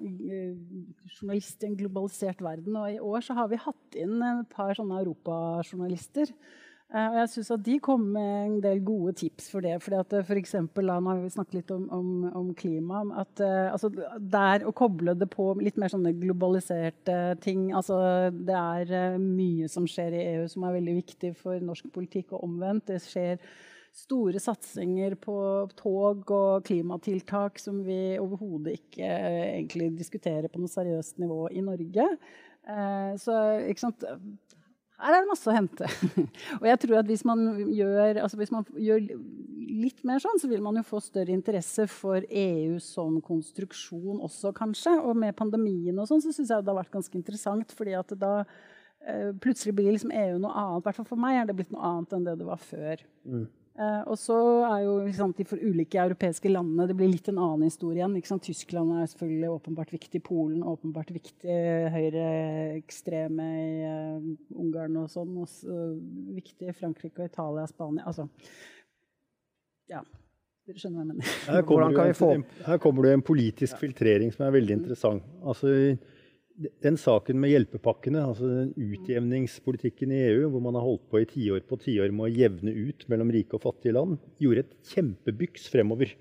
journalist 1.14 1.62
i 1.62 1.68
en 1.68 1.78
globalisert 1.78 2.42
verden. 2.42 2.74
Og 2.80 2.90
i 2.90 2.98
år 2.98 3.22
så 3.22 3.36
har 3.38 3.52
vi 3.52 3.60
hatt 3.62 4.02
inn 4.02 4.18
et 4.26 4.50
par 4.50 4.74
sånne 4.74 4.98
europajournalister. 5.04 6.34
Uh, 6.90 7.06
og 7.06 7.20
jeg 7.20 7.30
syns 7.36 7.52
at 7.54 7.64
de 7.68 7.78
kom 7.86 8.10
med 8.16 8.34
en 8.48 8.58
del 8.64 8.82
gode 8.84 9.14
tips 9.22 9.46
for 9.54 9.62
det. 9.62 9.78
fordi 9.84 10.00
at 10.02 10.18
for 10.26 10.42
eksempel, 10.42 10.90
da, 10.90 10.98
Nå 10.98 11.12
har 11.12 11.22
vi 11.22 11.32
snakket 11.36 11.60
litt 11.60 11.74
om, 11.76 11.86
om, 11.94 12.12
om 12.42 12.52
klima. 12.58 13.06
at 13.22 13.46
altså, 13.46 13.94
Der 14.18 14.66
å 14.66 14.74
koble 14.74 15.14
det 15.14 15.30
på 15.30 15.52
litt 15.62 15.78
mer 15.78 15.92
sånne 15.94 16.16
globaliserte 16.18 17.36
ting 17.40 17.70
altså 17.70 18.02
Det 18.34 18.58
er 18.58 19.20
mye 19.22 19.70
som 19.70 19.86
skjer 19.86 20.18
i 20.18 20.30
EU 20.34 20.48
som 20.50 20.66
er 20.66 20.80
veldig 20.80 20.98
viktig 21.04 21.36
for 21.38 21.62
norsk 21.62 21.94
politikk, 21.94 22.32
og 22.34 22.48
omvendt. 22.50 22.90
det 22.90 23.04
skjer 23.06 23.38
store 23.92 24.40
satsinger 24.40 25.18
på 25.20 25.36
tog 25.76 26.30
og 26.32 26.64
klimatiltak 26.64 27.60
som 27.60 27.82
vi 27.84 28.16
overhodet 28.20 28.78
ikke 28.78 29.04
eh, 29.04 29.50
egentlig 29.58 29.90
diskuterer 29.98 30.48
på 30.48 30.62
noe 30.62 30.72
seriøst 30.72 31.20
nivå 31.20 31.44
i 31.52 31.64
Norge. 31.64 32.08
Eh, 32.62 33.12
så 33.20 33.38
ikke 33.68 33.84
sant 33.84 34.06
her 35.02 35.16
er 35.16 35.24
det 35.24 35.30
masse 35.32 35.50
å 35.50 35.54
hente. 35.54 35.88
og 36.60 36.66
jeg 36.68 36.80
tror 36.84 37.00
at 37.00 37.08
hvis 37.10 37.24
man, 37.26 37.40
gjør, 37.74 38.20
altså 38.22 38.38
hvis 38.38 38.52
man 38.54 38.66
gjør, 38.78 39.08
litt 39.82 40.02
mer 40.06 40.22
sånn, 40.22 40.38
så 40.38 40.50
vil 40.50 40.62
man 40.62 40.76
jo 40.78 40.84
få 40.86 41.00
større 41.02 41.34
interesse 41.34 41.88
for 41.90 42.22
EU 42.28 42.76
som 42.82 43.16
konstruksjon 43.24 44.20
også, 44.22 44.52
kanskje. 44.54 44.94
Og 45.02 45.18
med 45.18 45.34
pandemien 45.38 45.98
og 45.98 46.06
sånn, 46.10 46.22
så 46.22 46.30
syns 46.30 46.52
jeg 46.52 46.62
det 46.62 46.70
har 46.70 46.78
vært 46.78 46.94
ganske 46.94 47.18
interessant. 47.18 47.74
fordi 47.74 47.96
at 47.98 48.14
da 48.20 48.34
eh, 48.42 49.32
plutselig 49.42 49.74
blir 49.78 49.90
liksom 49.90 50.14
EU 50.14 50.38
noe 50.44 50.54
annet. 50.54 50.84
I 50.84 50.86
hvert 50.86 51.00
fall 51.00 51.10
for 51.10 51.24
meg 51.24 51.40
er 51.40 51.50
det 51.50 51.58
blitt 51.58 51.74
noe 51.74 51.88
annet 51.88 52.14
enn 52.14 52.28
det 52.28 52.38
det 52.38 52.46
var 52.46 52.62
før. 52.62 53.02
Mm. 53.26 53.48
Uh, 53.72 54.02
og 54.12 54.18
så 54.20 54.36
er 54.68 54.82
jo 54.84 54.94
sant, 55.16 55.38
de 55.38 55.46
for 55.48 55.56
ulike 55.56 55.96
europeiske 55.96 56.50
landene 56.50 56.84
Det 56.90 56.96
blir 56.98 57.08
litt 57.08 57.30
en 57.32 57.38
annen 57.40 57.70
historie 57.70 58.02
igjen. 58.02 58.40
Tyskland 58.44 58.92
er 59.00 59.08
selvfølgelig 59.08 59.48
åpenbart 59.54 59.94
viktig. 59.94 60.20
Polen 60.26 60.60
åpenbart 60.60 61.12
viktig. 61.14 61.56
Høyreekstreme 61.94 63.46
i 63.62 63.70
uh, 63.88 64.26
Ungarn 64.60 65.00
og 65.00 65.08
sånn. 65.12 65.32
Også, 65.40 65.72
uh, 65.72 65.96
viktig. 66.36 66.74
Frankrike 66.76 67.24
og 67.24 67.32
Italia, 67.32 67.64
Spania 67.70 68.04
Altså 68.10 68.28
Ja. 69.88 70.04
Dere 70.62 70.78
skjønner 70.78 71.00
hva 71.00 71.06
jeg 71.06 71.14
mener. 71.16 71.30
Her 71.50 71.64
kommer, 71.66 72.34
en, 72.36 72.44
her 72.68 72.82
kommer 72.82 73.08
det 73.08 73.16
en 73.16 73.24
politisk 73.26 73.80
filtrering 73.80 74.30
som 74.36 74.44
er 74.46 74.52
veldig 74.54 74.76
interessant. 74.78 75.24
Altså 75.42 75.72
den 76.84 76.98
saken 77.00 77.38
med 77.40 77.52
hjelpepakkene, 77.52 78.22
altså 78.28 78.48
den 78.48 78.72
utjevningspolitikken 78.76 80.12
i 80.12 80.20
EU, 80.28 80.50
hvor 80.52 80.62
man 80.64 80.76
har 80.76 80.84
holdt 80.84 81.06
på 81.10 81.22
i 81.22 81.28
tiår 81.28 81.64
på 81.68 81.78
tiår 81.80 82.12
med 82.14 82.28
å 82.28 82.32
jevne 82.32 82.74
ut 82.74 83.06
mellom 83.10 83.32
rike 83.34 83.56
og 83.56 83.64
fattige 83.64 83.96
land, 83.96 84.18
gjorde 84.42 84.66
et 84.66 84.74
kjempebyks 84.92 85.68
fremover 85.72 86.12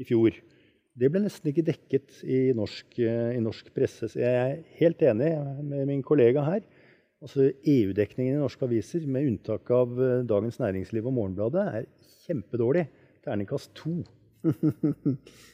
i 0.00 0.06
fjor. 0.08 0.36
Det 1.00 1.10
ble 1.12 1.22
nesten 1.24 1.50
ikke 1.50 1.66
dekket 1.66 2.20
i 2.26 2.40
norsk, 2.56 2.98
eh, 2.98 3.32
i 3.36 3.42
norsk 3.42 3.70
presse. 3.74 4.08
Så 4.10 4.20
jeg 4.20 4.36
er 4.36 4.62
helt 4.80 5.02
enig 5.06 5.30
med 5.62 5.86
min 5.88 6.02
kollega 6.06 6.44
her. 6.44 6.62
Altså 7.20 7.50
EU-dekningen 7.68 8.38
i 8.38 8.40
norske 8.40 8.64
aviser, 8.64 9.06
med 9.06 9.28
unntak 9.28 9.70
av 9.74 9.98
eh, 10.00 10.22
Dagens 10.28 10.58
Næringsliv 10.60 11.06
og 11.06 11.16
Morgenbladet, 11.18 11.66
er 11.68 12.16
kjempedårlig. 12.26 12.86
Terningkast 13.24 13.74
to. 13.76 14.00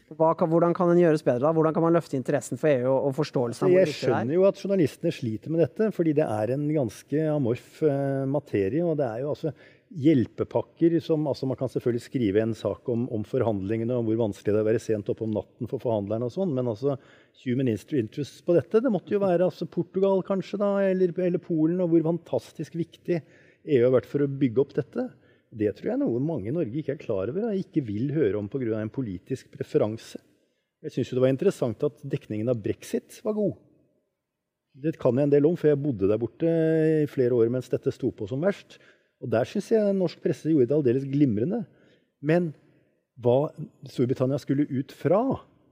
Kan, 0.07 0.47
hvordan 0.53 0.71
kan 0.71 0.87
den 0.93 1.01
gjøres 1.01 1.25
bedre? 1.27 1.49
da? 1.49 1.51
Hvordan 1.51 1.75
kan 1.75 1.83
man 1.83 1.97
løfte 1.97 2.15
interessen 2.15 2.61
for 2.61 2.71
EU 2.71 2.93
og, 2.93 3.09
forståelsen 3.17 3.67
av 3.67 3.73
hvor 3.73 3.81
Jeg 3.83 3.95
skjønner 3.97 4.37
jo 4.37 4.45
at 4.47 4.61
journalistene 4.63 5.11
sliter 5.11 5.51
med 5.51 5.65
dette, 5.65 5.89
fordi 5.97 6.13
det 6.15 6.27
er 6.31 6.53
en 6.55 6.69
ganske 6.71 7.25
amorf 7.33 7.81
uh, 7.83 8.23
materie. 8.31 8.85
og 8.87 8.95
det 9.01 9.09
er 9.09 9.25
jo 9.25 9.33
altså 9.33 9.51
hjelpepakker 9.87 10.97
som 11.03 11.29
altså 11.31 11.47
Man 11.47 11.59
kan 11.59 11.71
selvfølgelig 11.71 12.03
skrive 12.03 12.43
en 12.43 12.55
sak 12.59 12.89
om, 12.91 13.05
om 13.15 13.27
forhandlingene 13.27 13.95
og 13.99 14.09
hvor 14.09 14.23
vanskelig 14.25 14.55
det 14.55 14.59
er 14.61 14.65
å 14.65 14.71
være 14.71 14.83
sent 14.83 15.11
oppe 15.13 15.27
om 15.27 15.35
natten 15.35 15.71
for 15.71 15.83
forhandlerne 15.83 16.27
og 16.27 16.35
sånn, 16.35 16.55
men 16.55 16.71
altså 16.71 16.97
human 17.45 17.71
interest 17.71 18.43
på 18.47 18.57
dette, 18.57 18.83
det 18.83 18.93
måtte 18.93 19.15
jo 19.15 19.23
være 19.23 19.47
altså 19.47 19.69
Portugal 19.71 20.23
kanskje, 20.27 20.59
da, 20.63 20.73
eller, 20.87 21.15
eller 21.19 21.43
Polen, 21.43 21.83
og 21.83 21.93
hvor 21.93 22.07
fantastisk 22.13 22.79
viktig 22.79 23.21
EU 23.67 23.85
har 23.85 23.95
vært 23.95 24.11
for 24.11 24.23
å 24.23 24.31
bygge 24.31 24.63
opp 24.63 24.75
dette. 24.79 25.07
Det 25.51 25.71
tror 25.77 25.91
jeg 25.91 25.95
er 25.95 26.03
noe 26.03 26.23
mange 26.23 26.51
i 26.51 26.55
Norge 26.55 26.81
ikke 26.81 26.97
er 26.97 27.03
klar 27.03 27.31
over 27.31 27.51
og 27.51 27.61
ikke 27.61 27.85
vil 27.87 28.11
høre 28.15 28.41
om 28.41 28.49
pga. 28.51 28.81
en 28.81 28.93
politisk 28.93 29.51
preferanse. 29.53 30.19
Jeg 30.83 30.93
syns 30.93 31.15
det 31.15 31.23
var 31.23 31.33
interessant 31.33 31.87
at 31.87 32.03
dekningen 32.05 32.51
av 32.53 32.61
brexit 32.63 33.21
var 33.25 33.37
god. 33.39 33.55
Det 34.77 34.99
kan 35.01 35.17
jeg 35.17 35.25
en 35.25 35.33
del 35.33 35.47
om, 35.49 35.57
for 35.57 35.71
jeg 35.71 35.81
bodde 35.81 36.09
der 36.11 36.21
borte 36.21 36.51
i 37.03 37.09
flere 37.09 37.35
år 37.35 37.49
mens 37.49 37.71
dette 37.73 37.93
sto 37.95 38.11
på 38.13 38.29
som 38.29 38.43
verst. 38.45 38.77
Og 39.23 39.31
der 39.33 39.49
syns 39.49 39.71
jeg 39.73 39.97
norsk 39.97 40.21
presse 40.21 40.51
gjorde 40.51 40.69
det 40.69 40.77
aldeles 40.77 41.09
glimrende. 41.09 41.63
Men 42.21 42.53
hva 43.17 43.49
Storbritannia 43.89 44.39
skulle 44.43 44.69
ut 44.69 44.93
fra, 44.93 45.23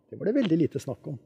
det 0.09 0.17
var 0.17 0.31
det 0.31 0.39
veldig 0.39 0.59
lite 0.63 0.81
snakk 0.81 1.11
om. 1.13 1.19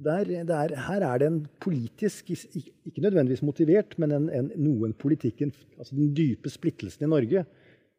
Der, 0.00 0.24
der, 0.48 0.72
her 0.86 1.04
er 1.04 1.20
det 1.20 1.26
en 1.28 1.40
politisk, 1.60 2.30
ikke 2.32 3.02
nødvendigvis 3.04 3.42
motivert, 3.44 3.98
men 4.00 4.14
en, 4.16 4.28
en, 4.32 4.46
noen 4.56 4.94
politikken 4.96 5.52
Altså 5.76 5.98
den 5.98 6.14
dype 6.16 6.48
splittelsen 6.48 7.04
i 7.04 7.10
Norge 7.10 7.44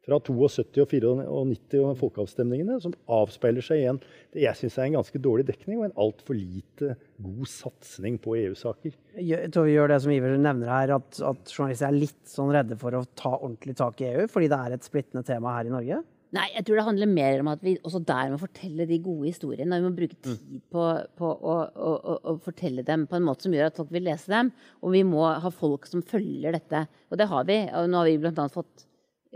fra 0.02 0.18
72 0.18 1.06
og 1.06 1.46
94 1.52 1.82
og 1.86 1.98
folkeavstemningene, 2.00 2.78
som 2.82 2.94
avspeiler 3.12 3.64
seg 3.64 3.82
i 3.82 3.88
en 3.92 4.00
det 4.32 4.46
jeg 4.46 4.58
synes 4.58 4.78
er 4.78 4.88
en 4.88 4.98
ganske 4.98 5.22
dårlig 5.22 5.46
dekning 5.50 5.80
og 5.80 5.88
en 5.88 5.98
altfor 6.04 6.38
lite 6.38 6.96
god 7.22 7.50
satsing 7.50 8.18
på 8.22 8.36
EU-saker. 8.40 8.96
Jeg 9.22 9.52
tror 9.54 9.68
vi 9.68 9.76
gjør 9.76 9.92
det 9.92 10.00
som 10.04 10.14
Iver 10.14 10.38
nevner 10.40 10.72
her, 10.72 10.96
at, 10.98 11.20
at 11.28 11.52
journalister 11.52 11.90
er 11.90 12.00
litt 12.00 12.22
sånn 12.28 12.54
redde 12.54 12.78
for 12.80 12.98
å 12.98 13.04
ta 13.18 13.36
ordentlig 13.36 13.76
tak 13.78 14.02
i 14.02 14.10
EU, 14.14 14.26
fordi 14.32 14.50
det 14.50 14.58
er 14.58 14.76
et 14.76 14.88
splittende 14.88 15.26
tema 15.28 15.58
her 15.58 15.70
i 15.70 15.74
Norge? 15.76 16.02
Nei, 16.32 16.46
jeg 16.54 16.64
tror 16.64 16.78
det 16.78 16.84
handler 16.86 17.10
mer 17.10 17.42
om 17.42 17.48
at 17.52 17.60
vi 17.60 17.74
også 17.84 18.00
der 18.08 18.30
må 18.32 18.38
fortelle 18.40 18.86
de 18.88 18.96
gode 19.04 19.28
historiene. 19.28 19.76
Vi 19.76 19.84
må 19.84 19.90
bruke 19.92 20.16
mm. 20.16 20.22
tid 20.24 20.62
på, 20.72 20.84
på 21.20 21.28
å, 21.28 21.56
å, 21.60 21.90
å, 21.92 22.14
å, 22.30 22.34
fortelle 22.40 22.84
dem 22.88 23.04
på 23.08 23.18
en 23.18 23.26
måte 23.26 23.44
som 23.44 23.52
gjør 23.52 23.68
at 23.68 23.76
folk 23.76 23.92
vil 23.92 24.06
lese 24.08 24.32
dem. 24.32 24.48
Og 24.80 24.94
vi 24.94 25.02
må 25.04 25.26
ha 25.28 25.52
folk 25.52 25.84
som 25.90 26.00
følger 26.00 26.56
dette. 26.56 26.86
Og 27.12 27.20
det 27.20 27.28
har 27.28 27.44
vi. 27.50 27.58
Og 27.76 27.92
nå 27.92 28.00
har 28.00 28.08
vi 28.08 28.16
bl.a. 28.22 28.46
fått 28.54 28.86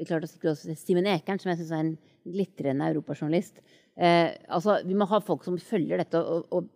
klart 0.04 0.26
å 0.26 0.28
sikre 0.28 0.52
oss 0.52 0.66
Simen 0.82 1.08
Ekern, 1.08 1.40
som 1.40 1.50
jeg 1.50 1.62
syns 1.62 1.72
er 1.72 1.82
en 1.84 1.92
glitrende 2.26 2.88
europajournalist. 2.90 3.62
Eh, 3.96 4.34
altså, 4.52 4.80
vi 4.84 4.96
må 4.98 5.06
ha 5.08 5.22
folk 5.24 5.46
som 5.46 5.56
følger 5.56 6.02
dette 6.02 6.20
og, 6.20 6.50
og, 6.52 6.66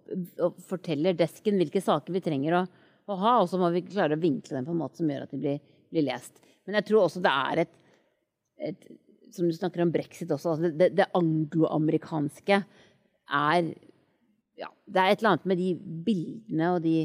og 0.41 0.63
forteller 0.65 1.19
desken 1.19 1.61
hvilke 1.61 1.83
saker 1.85 2.17
vi 2.17 2.23
trenger 2.25 2.57
å, 2.57 2.63
å, 3.11 3.19
ha. 3.21 3.35
Og 3.43 3.51
så 3.51 3.61
må 3.61 3.69
vi 3.75 3.85
klare 3.89 4.17
å 4.17 4.23
vinkle 4.23 4.57
dem 4.57 4.69
på 4.69 4.73
en 4.73 4.81
måte 4.81 5.03
som 5.03 5.11
gjør 5.11 5.27
at 5.27 5.35
de 5.35 5.43
blir, 5.43 5.61
blir 5.93 6.07
lest. 6.09 6.41
Men 6.65 6.81
jeg 6.81 6.89
tror 6.89 7.05
også 7.05 7.23
det 7.25 7.37
er 7.53 7.65
et, 7.67 7.79
et 8.71 8.91
Som 9.31 9.47
du 9.47 9.55
snakker 9.55 9.85
om 9.85 9.93
brexit 9.93 10.31
også. 10.33 10.57
Altså 10.57 10.73
det, 10.75 10.89
det 10.99 11.11
angloamerikanske 11.15 12.57
er 13.31 13.61
ja, 14.59 14.69
Det 14.85 15.01
er 15.01 15.13
et 15.13 15.21
eller 15.21 15.35
annet 15.35 15.47
med 15.47 15.61
de 15.61 15.75
bildene 16.09 16.75
og 16.75 16.83
de 16.85 16.97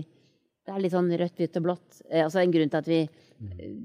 det 0.66 0.74
er 0.74 0.82
litt 0.82 0.96
sånn 0.96 1.12
rødt, 1.14 1.36
hvitt 1.38 1.58
og 1.60 1.66
blått. 1.68 2.00
Eh, 2.10 2.24
altså 2.24 2.42
En 2.42 2.54
grunn 2.54 2.72
til 2.74 2.80
at 2.80 2.88
vi 2.90 3.04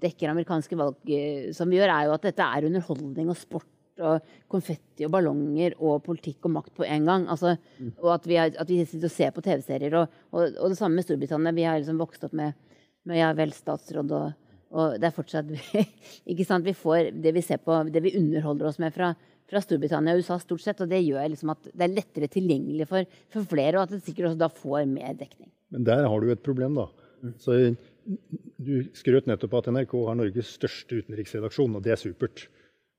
dekker 0.00 0.30
amerikanske 0.30 0.78
valg 0.78 1.10
eh, 1.10 1.50
som 1.56 1.70
vi 1.70 1.80
gjør, 1.80 1.92
er 1.92 2.08
jo 2.08 2.16
at 2.16 2.26
dette 2.28 2.46
er 2.46 2.66
underholdning 2.68 3.30
og 3.32 3.38
sport 3.38 3.68
og 4.00 4.28
konfetti 4.50 5.04
og 5.04 5.12
ballonger 5.12 5.74
og 5.76 6.02
politikk 6.06 6.46
og 6.48 6.54
makt 6.56 6.74
på 6.78 6.86
en 6.86 7.08
gang. 7.08 7.26
Altså, 7.32 7.56
og 8.00 8.12
at 8.14 8.28
vi, 8.28 8.38
er, 8.40 8.54
at 8.56 8.70
vi, 8.70 8.78
sitter 8.84 9.10
og 9.10 9.14
ser 9.14 9.34
på 9.36 9.44
TV-serier. 9.44 9.96
Og, 9.98 10.20
og, 10.32 10.46
og, 10.54 10.70
det 10.72 10.78
samme 10.78 10.96
med 10.96 11.06
Storbritannia. 11.06 11.52
Vi 11.56 11.66
har 11.68 11.80
liksom 11.80 12.00
vokst 12.00 12.24
opp 12.26 12.36
med, 12.36 12.56
med 13.08 13.20
ja 13.20 13.32
vel, 13.36 13.52
statsråd 13.56 14.14
og, 14.16 14.54
og 14.70 14.96
det 15.02 15.10
er 15.10 15.16
fortsatt 15.16 15.50
ikke 16.30 16.46
sant, 16.46 16.64
Vi 16.64 16.76
får 16.78 17.10
det 17.18 17.34
vi 17.36 17.44
ser 17.44 17.60
på, 17.64 17.82
det 17.90 18.04
vi 18.06 18.14
underholder 18.18 18.70
oss 18.70 18.80
med 18.82 18.94
fra, 18.94 19.12
fra 19.50 19.64
Storbritannia 19.64 20.16
og 20.16 20.24
USA 20.24 20.38
stort 20.40 20.64
sett. 20.64 20.80
Og 20.80 20.90
det 20.90 21.02
gjør 21.04 21.34
liksom 21.34 21.52
at 21.56 21.68
det 21.68 21.86
er 21.86 21.96
lettere 21.98 22.30
tilgjengelig 22.32 22.88
for, 22.90 23.20
for 23.34 23.52
flere, 23.52 23.76
og 23.76 23.84
at 23.84 23.96
det 23.96 24.04
sikkert 24.06 24.32
også 24.32 24.44
da 24.46 24.52
får 24.62 24.88
mer 24.88 25.12
dekning. 25.18 25.50
Men 25.70 25.86
der 25.86 26.08
har 26.08 26.22
du 26.22 26.32
et 26.32 26.42
problem, 26.42 26.78
da. 26.78 26.88
Så 27.38 27.52
du 28.60 28.74
skrøt 28.96 29.28
nettopp 29.30 29.58
at 29.60 29.70
NRK 29.72 29.94
har 30.08 30.18
Norges 30.18 30.54
største 30.58 31.00
utenriksredaksjon, 31.02 31.76
og 31.76 31.84
det 31.84 31.94
er 31.94 32.00
supert. 32.00 32.46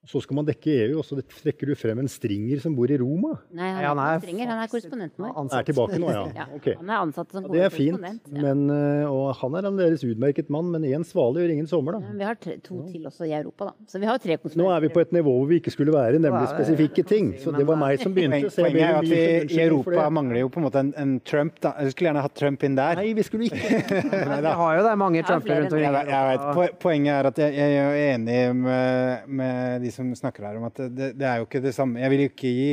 Så 0.09 0.17
skal 0.25 0.33
man 0.39 0.47
dekke 0.47 0.71
EU, 0.87 0.95
og 0.97 1.05
så 1.05 1.19
trekker 1.21 1.69
du 1.69 1.75
frem 1.77 1.99
en 2.01 2.07
stringer 2.09 2.57
som 2.63 2.73
bor 2.73 2.89
i 2.89 2.95
Roma. 2.97 3.35
Nei, 3.53 3.67
han, 3.69 3.83
ja, 3.83 3.89
han 3.91 3.99
er 4.01 4.21
stringer, 4.23 4.47
han 4.49 4.61
er 4.63 4.69
korrespondenten 4.71 5.25
vår. 5.27 5.33
Han 5.35 5.51
er 5.53 5.67
tilbake 5.67 5.99
nå, 6.01 6.07
ja. 6.09 6.23
ja 6.39 6.45
okay. 6.57 6.73
Han 6.79 6.89
er 6.89 7.03
ansatt 7.03 7.35
som 7.35 7.45
ja, 7.45 7.51
Det 7.53 7.61
er 7.67 7.75
fint, 7.75 8.31
men, 8.33 8.63
eh, 8.73 9.05
og 9.05 9.35
han 9.37 9.57
er 9.59 9.67
en 9.69 9.77
deres 9.77 10.01
utmerket 10.01 10.49
mann, 10.53 10.71
men 10.73 10.87
én 10.89 11.05
svale 11.05 11.43
gjør 11.43 11.53
ingen 11.53 11.69
sommer, 11.69 11.99
da. 11.99 12.15
vi 12.17 12.25
har 12.25 12.39
tre, 12.41 12.55
to 12.65 12.79
til 12.89 13.05
også 13.11 13.27
i 13.29 13.35
Europa, 13.37 13.69
da. 13.69 13.89
Så 13.93 14.01
vi 14.01 14.09
har 14.09 14.17
tre 14.23 14.39
konsulenter. 14.39 14.63
Nå 14.63 14.71
er 14.73 14.81
vi 14.87 14.89
på 14.95 15.03
et 15.03 15.13
nivå 15.19 15.35
hvor 15.37 15.45
vi 15.51 15.61
ikke 15.61 15.75
skulle 15.75 15.93
være, 15.93 16.17
nemlig 16.25 16.49
spesifikke 16.49 17.05
ting. 17.05 17.29
Så 17.43 17.53
det 17.53 17.67
var 17.69 17.77
meg 17.83 18.01
som 18.01 18.17
begynte. 18.17 18.49
Poenget 18.57 18.87
er 18.87 18.99
at 19.03 19.09
vi 19.11 19.21
i 19.53 19.61
Europa 19.67 20.07
mangler 20.09 20.41
jo 20.41 20.49
på 20.49 20.63
en 20.63 20.65
måte 20.65 20.81
en, 20.81 20.91
en 20.97 21.13
Trump, 21.29 21.61
da. 21.61 21.75
Vi 21.77 21.93
skulle 21.93 22.09
gjerne 22.09 22.25
hatt 22.25 22.37
Trump 22.41 22.65
inn 22.65 22.79
der. 22.79 22.97
Nei, 22.97 23.13
vi 23.17 23.27
skulle 23.29 23.51
ikke. 23.51 23.85
Nei, 24.33 24.41
vi 24.47 24.57
har 24.63 24.79
jo 24.79 24.83
det, 24.89 24.97
mange 24.97 25.23
Trumper 25.29 25.61
rundt 25.61 25.77
omkring. 25.77 26.01
Jeg, 26.09 26.25
vet. 26.33 26.75
Poenget 26.81 27.13
er 27.19 27.29
at 27.29 27.45
jeg, 27.45 27.57
jeg 27.61 27.79
er 27.85 28.01
enig 28.15 28.41
med, 28.65 29.29
med 29.29 29.85
de 29.85 29.90
som 29.93 30.09
snakker 30.17 30.45
her 30.47 30.59
om 30.59 30.67
at 30.67 30.79
det, 30.89 31.11
det, 31.19 31.25
er 31.27 31.39
jo 31.39 31.47
ikke 31.47 31.61
det 31.63 31.73
samme. 31.75 32.01
Jeg 32.01 32.13
vil 32.13 32.23
ikke 32.25 32.51
gi, 32.51 32.69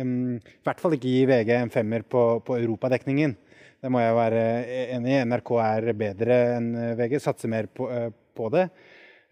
um, 0.00 0.36
i 0.36 0.66
hvert 0.66 0.82
fall 0.82 0.96
ikke 0.96 1.10
gi 1.10 1.24
VG 1.30 1.54
en 1.56 1.72
femmer 1.72 2.04
på, 2.06 2.24
på 2.46 2.58
europadekningen. 2.60 3.36
Det 3.80 3.90
må 3.92 4.02
jeg 4.02 4.16
være 4.18 4.44
enig 4.96 5.14
i. 5.14 5.22
NRK 5.30 5.52
er 5.64 5.90
bedre 5.96 6.38
enn 6.58 6.70
VG, 6.98 7.16
satser 7.24 7.52
mer 7.52 7.70
på, 7.72 7.88
uh, 7.88 8.08
på 8.10 8.52
det. 8.54 8.68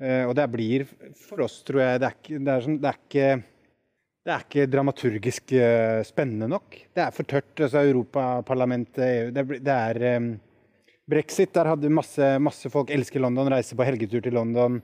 Uh, 0.00 0.24
og 0.30 0.34
det 0.38 0.48
blir 0.52 0.86
for 1.18 1.42
oss, 1.46 1.60
tror 1.66 1.82
jeg 1.82 2.02
Det 2.02 2.08
er 2.08 2.18
ikke, 2.18 2.42
det 2.46 2.52
er 2.52 2.66
sånn, 2.66 2.82
det 2.82 2.90
er 2.90 3.00
ikke, 3.02 3.30
det 4.28 4.34
er 4.34 4.44
ikke 4.44 4.68
dramaturgisk 4.74 5.56
spennende 6.08 6.50
nok. 6.52 6.82
Det 6.94 7.06
er 7.06 7.16
for 7.16 7.28
tørt. 7.28 7.54
altså 7.56 7.86
Europaparlamentet, 7.88 9.04
EU 9.08 9.34
Det, 9.34 9.46
det 9.64 9.78
er 9.88 10.20
um, 10.20 10.32
Brexit, 11.08 11.54
der 11.56 11.70
hadde 11.70 11.88
masse, 11.88 12.26
masse 12.44 12.68
folk 12.68 12.90
elsker 12.92 13.22
London, 13.24 13.48
reiser 13.48 13.78
på 13.78 13.86
helgetur 13.88 14.20
til 14.20 14.34
London. 14.36 14.82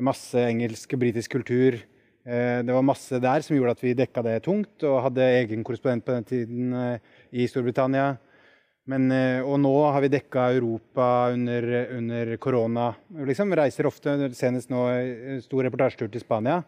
Masse 0.00 0.40
engelsk 0.48 0.94
og 0.96 1.02
britisk 1.02 1.34
kultur. 1.36 1.76
Eh, 2.24 2.60
det 2.64 2.74
var 2.74 2.84
masse 2.84 3.16
der 3.22 3.44
som 3.44 3.56
gjorde 3.56 3.74
at 3.76 3.84
vi 3.84 3.96
dekka 3.96 4.24
det 4.26 4.42
tungt, 4.44 4.82
og 4.84 5.02
hadde 5.06 5.28
egen 5.40 5.64
korrespondent 5.64 6.04
på 6.04 6.16
den 6.16 6.26
tiden 6.28 6.74
eh, 6.76 7.14
i 7.32 7.46
Storbritannia. 7.48 8.12
Men, 8.90 9.06
eh, 9.14 9.40
og 9.40 9.60
nå 9.62 9.72
har 9.92 10.04
vi 10.04 10.12
dekka 10.12 10.50
Europa 10.56 11.06
under, 11.32 11.68
under 11.96 12.34
korona. 12.42 12.90
Liksom, 13.28 13.54
reiser 13.56 13.88
ofte, 13.88 14.16
senest 14.36 14.72
nå 14.72 14.84
stor 15.44 15.66
reportasjetur 15.66 16.12
til 16.12 16.24
Spania. 16.24 16.60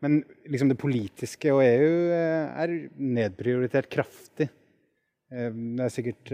Men 0.00 0.22
liksom 0.48 0.70
det 0.70 0.80
politiske 0.80 1.52
og 1.52 1.60
EU 1.66 2.12
er 2.16 2.70
nedprioritert 2.96 3.90
kraftig. 3.92 4.46
Det 5.30 5.84
er 5.84 5.92
sikkert 5.92 6.32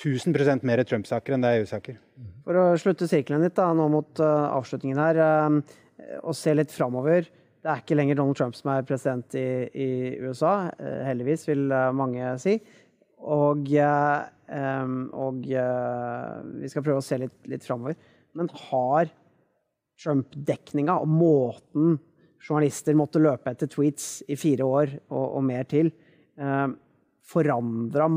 1000 0.00 0.64
mer 0.66 0.82
Trump-saker 0.88 1.34
enn 1.34 1.44
det 1.44 1.50
er 1.50 1.62
EU-saker. 1.62 1.98
For 2.46 2.58
å 2.58 2.64
slutte 2.80 3.08
sirkelen 3.10 3.44
litt 3.44 3.58
da, 3.58 3.68
nå 3.76 3.86
mot 3.92 4.20
avslutningen 4.22 4.98
her, 4.98 5.20
og 6.22 6.34
se 6.36 6.54
litt 6.56 6.72
framover. 6.74 7.28
Det 7.62 7.70
er 7.70 7.82
ikke 7.82 7.94
lenger 7.94 8.18
Donald 8.18 8.38
Trump 8.38 8.56
som 8.58 8.72
er 8.72 8.86
president 8.86 9.36
i, 9.38 9.46
i 9.70 9.88
USA, 10.24 10.66
uh, 10.74 11.02
heldigvis, 11.06 11.46
vil 11.46 11.68
eh, 11.70 11.90
mange 11.94 12.32
si. 12.42 12.56
Og, 13.22 13.68
um, 13.70 14.96
og 15.14 15.44
vi 15.46 16.70
skal 16.72 16.82
prøve 16.82 16.98
å 16.98 17.04
se 17.06 17.20
litt, 17.22 17.36
litt 17.46 17.62
framover. 17.62 17.94
Men 18.34 18.50
har 18.64 19.12
Trump-dekninga 20.02 20.96
og 21.04 21.12
måten 21.12 22.00
journalister 22.42 22.98
måtte 22.98 23.22
løpe 23.22 23.52
etter 23.52 23.70
tweets 23.70 24.24
i 24.26 24.34
fire 24.40 24.66
år 24.66 24.96
og, 25.12 25.26
og 25.38 25.44
mer 25.46 25.68
til, 25.70 25.92
eh, 26.34 26.66
forandra 27.22 28.08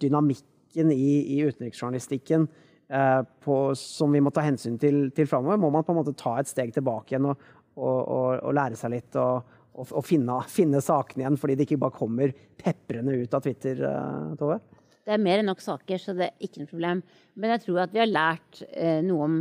dynamikken 0.00 0.48
i, 0.76 1.10
i 1.36 1.40
utenriksjournalistikken 1.46 2.46
eh, 2.88 3.20
på, 3.44 3.58
som 3.78 4.14
vi 4.14 4.22
må 4.24 4.32
ta 4.34 4.44
hensyn 4.46 4.78
til, 4.80 5.08
til 5.14 5.28
framover? 5.30 5.60
Må 5.62 5.72
man 5.74 5.86
på 5.86 5.94
en 5.94 6.00
måte 6.00 6.16
ta 6.18 6.36
et 6.40 6.50
steg 6.50 6.74
tilbake 6.74 7.14
igjen 7.14 7.30
og, 7.30 7.50
og, 7.76 7.98
og, 8.00 8.28
og 8.40 8.56
lære 8.58 8.78
seg 8.78 8.94
litt 8.96 9.18
og, 9.20 9.56
og 9.84 10.04
finne, 10.06 10.38
finne, 10.50 10.82
sakene 10.84 11.24
igjen, 11.24 11.40
fordi 11.40 11.58
det 11.58 11.66
ikke 11.68 11.82
bare 11.82 11.98
kommer 11.98 12.34
peprende 12.60 13.16
ut 13.18 13.34
av 13.34 13.44
Twitter, 13.46 13.82
eh, 13.88 14.32
Tove? 14.40 14.60
Det 15.04 15.12
er 15.12 15.20
mer 15.20 15.42
enn 15.42 15.50
nok 15.50 15.60
saker, 15.60 16.00
så 16.00 16.14
det 16.16 16.30
er 16.30 16.46
ikke 16.46 16.62
noe 16.62 16.70
problem. 16.70 17.02
Men 17.36 17.52
jeg 17.54 17.66
tror 17.66 17.82
at 17.82 17.92
vi 17.92 18.00
har 18.00 18.08
lært 18.08 18.62
eh, 18.70 19.02
noe 19.04 19.26
om 19.26 19.36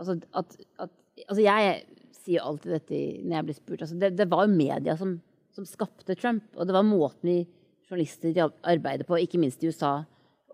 altså, 0.00 0.16
at, 0.32 0.56
at, 0.80 0.94
altså 1.26 1.42
jeg 1.44 1.74
sier 2.16 2.40
jo 2.40 2.46
alltid 2.50 2.74
dette 2.78 3.00
når 3.22 3.36
jeg 3.36 3.48
blir 3.48 3.58
spurt. 3.58 3.82
Altså, 3.84 3.98
det, 4.00 4.12
det, 4.18 4.28
var 4.30 4.46
jo 4.46 4.56
media 4.56 4.96
som, 4.98 5.16
som, 5.54 5.68
skapte 5.68 6.16
Trump. 6.18 6.46
Og 6.56 6.68
det 6.68 6.76
var 6.76 6.86
måten 6.86 7.30
vi 7.30 7.38
journalister 7.86 8.40
arbeider 8.66 9.06
på, 9.08 9.18
ikke 9.22 9.40
minst 9.42 9.62
i 9.62 9.70
USA. 9.70 10.00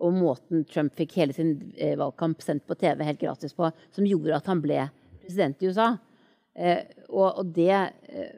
Og 0.03 0.15
måten 0.15 0.65
Trump 0.69 0.95
fikk 0.97 1.17
hele 1.19 1.35
sin 1.35 1.55
eh, 1.77 1.95
valgkamp 1.99 2.41
sendt 2.43 2.65
på 2.67 2.77
TV 2.79 3.03
helt 3.07 3.21
gratis 3.21 3.55
på, 3.55 3.69
som 3.95 4.07
gjorde 4.07 4.37
at 4.37 4.49
han 4.51 4.63
ble 4.63 4.81
president 5.21 5.61
i 5.63 5.69
USA. 5.71 5.93
Eh, 6.53 6.81
og, 7.09 7.27
og, 7.29 7.53
det, 7.55 7.77
eh, 8.11 8.33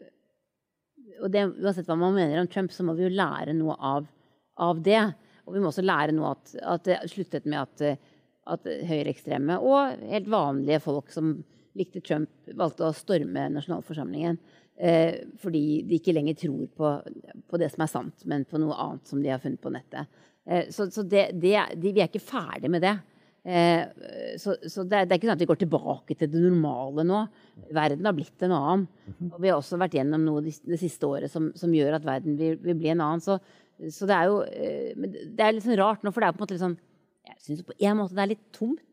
og, 1.22 1.30
det, 1.34 1.48
Uansett 1.58 1.90
hva 1.90 1.98
man 2.00 2.16
mener 2.18 2.42
om 2.42 2.52
Trump, 2.52 2.74
så 2.74 2.86
må 2.86 2.96
vi 2.98 3.08
jo 3.08 3.16
lære 3.16 3.56
noe 3.58 3.78
av, 3.80 4.06
av 4.62 4.84
det. 4.86 5.02
Og 5.46 5.56
vi 5.56 5.64
må 5.64 5.72
også 5.72 5.86
lære 5.86 6.16
noe 6.16 6.36
at, 6.36 6.54
at 6.76 6.86
det 6.88 7.02
sluttet 7.12 7.50
med 7.50 7.66
at, 7.66 8.06
at 8.54 8.70
høyreekstreme 8.90 9.60
og 9.62 10.06
helt 10.10 10.30
vanlige 10.32 10.82
folk 10.86 11.12
som 11.14 11.38
likte 11.76 12.02
Trump, 12.04 12.32
valgte 12.56 12.88
å 12.88 12.96
storme 12.96 13.50
nasjonalforsamlingen. 13.52 14.38
Eh, 14.76 15.22
fordi 15.40 15.84
de 15.88 16.00
ikke 16.00 16.14
lenger 16.16 16.36
tror 16.40 16.68
på, 16.76 16.92
på, 17.48 17.60
det 17.62 17.70
som 17.72 17.86
er 17.86 17.92
sant, 17.92 18.26
men 18.28 18.44
på 18.48 18.60
noe 18.60 18.76
annet 18.76 19.08
som 19.08 19.22
de 19.24 19.32
har 19.32 19.40
funnet 19.44 19.62
på 19.64 19.72
nettet. 19.72 20.24
Eh, 20.46 20.70
så, 20.74 20.88
så 20.94 21.04
det, 21.04 21.30
det, 21.42 21.58
de, 21.82 21.92
vi 21.92 22.02
er 22.04 22.10
ikke 22.10 22.24
ferdig 22.24 22.72
med 22.72 22.86
det. 22.86 22.96
Eh, 23.46 23.84
så, 24.42 24.56
så 24.66 24.84
det, 24.84 24.98
er, 24.98 25.06
det, 25.06 25.14
er 25.14 25.20
ikke 25.20 25.28
sånn 25.30 25.38
at 25.38 25.44
vi 25.44 25.50
går 25.52 25.60
tilbake 25.62 26.18
til 26.18 26.32
det 26.32 26.42
normale 26.42 27.06
nå. 27.06 27.20
Verden 27.76 28.08
har 28.10 28.16
blitt 28.18 28.46
en 28.46 28.56
annen. 28.58 28.88
Og 29.30 29.38
vi 29.38 29.52
har 29.52 29.60
også 29.60 29.80
vært 29.82 29.98
gjennom 30.00 30.26
noe 30.26 30.42
det, 30.46 30.80
siste 30.82 31.10
året 31.10 31.34
som, 31.34 31.52
som, 31.58 31.74
gjør 31.74 32.00
at 32.00 32.08
verden 32.08 32.40
vil, 32.40 32.58
vil 32.64 32.80
bli 32.80 32.94
en 32.94 33.06
annen. 33.06 33.24
Så, 33.24 33.38
så, 33.90 34.10
det 34.10 34.18
er 34.18 34.32
jo 34.32 34.42
eh, 34.50 35.14
det 35.30 35.46
er 35.46 35.56
litt 35.56 35.68
sånn 35.68 35.80
rart 35.82 36.06
nå, 36.06 36.14
for 36.14 36.24
det 36.24 36.32
er 36.32 36.36
på 36.36 36.42
en 36.42 36.48
måte 36.48 36.58
litt 36.58 36.66
sånn 36.66 36.82
Jeg 37.26 37.40
syns 37.46 37.64
på 37.68 37.78
en 37.78 38.02
måte 38.02 38.18
det 38.18 38.26
er 38.26 38.34
litt 38.34 38.50
tomt. 38.56 38.84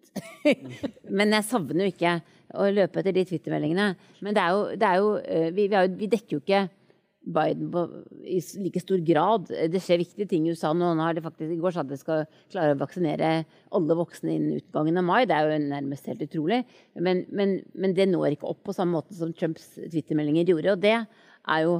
Men 1.17 1.33
jeg 1.33 1.49
savner 1.49 1.87
jo 1.87 1.93
ikke 1.95 2.19
å 2.53 2.69
løpe 2.69 3.01
etter 3.01 3.15
de 3.17 3.25
Twitter-meldingene. 3.25 3.95
Men 4.21 4.37
det 4.37 4.43
er 4.45 4.53
jo, 4.53 4.65
det 4.77 4.89
er 4.89 5.01
jo, 5.01 5.13
vi, 5.57 5.65
vi, 5.65 5.73
er 5.73 5.87
jo, 5.87 5.97
vi, 5.97 6.09
dekker 6.13 6.37
jo 6.37 6.43
ikke 6.43 6.67
Biden 7.23 7.69
på, 7.71 7.83
i 8.27 8.41
like 8.65 8.81
stor 8.83 9.03
grad. 9.07 9.51
Det 9.71 9.81
skjer 9.83 10.01
viktige 10.01 10.27
ting 10.31 10.47
i 10.47 10.55
USA 10.55 10.73
nå. 10.75 10.89
Han 10.91 11.03
har 11.03 11.15
det 11.15 11.23
faktisk, 11.23 11.53
I 11.55 11.61
går 11.63 11.75
sa 11.75 11.85
de 11.87 11.99
skal 11.99 12.25
klare 12.51 12.75
å 12.75 12.81
vaksinere 12.81 13.31
alle 13.79 13.97
voksne 13.99 14.35
innen 14.35 14.59
utgangen 14.59 14.99
av 14.99 15.07
mai. 15.07 15.21
Det 15.31 15.37
er 15.37 15.47
jo 15.47 15.61
nærmest 15.69 16.09
helt 16.11 16.25
utrolig. 16.27 16.63
Men, 16.99 17.23
men, 17.31 17.61
men 17.79 17.95
det 17.95 18.09
når 18.11 18.35
ikke 18.35 18.51
opp 18.51 18.65
på 18.67 18.75
samme 18.75 18.99
måte 18.99 19.15
som 19.15 19.35
Trumps 19.39 19.71
Twitter-meldinger 19.77 20.51
gjorde. 20.51 20.75
Og 20.75 20.83
det 20.83 20.97
er 20.99 21.63
jo 21.63 21.79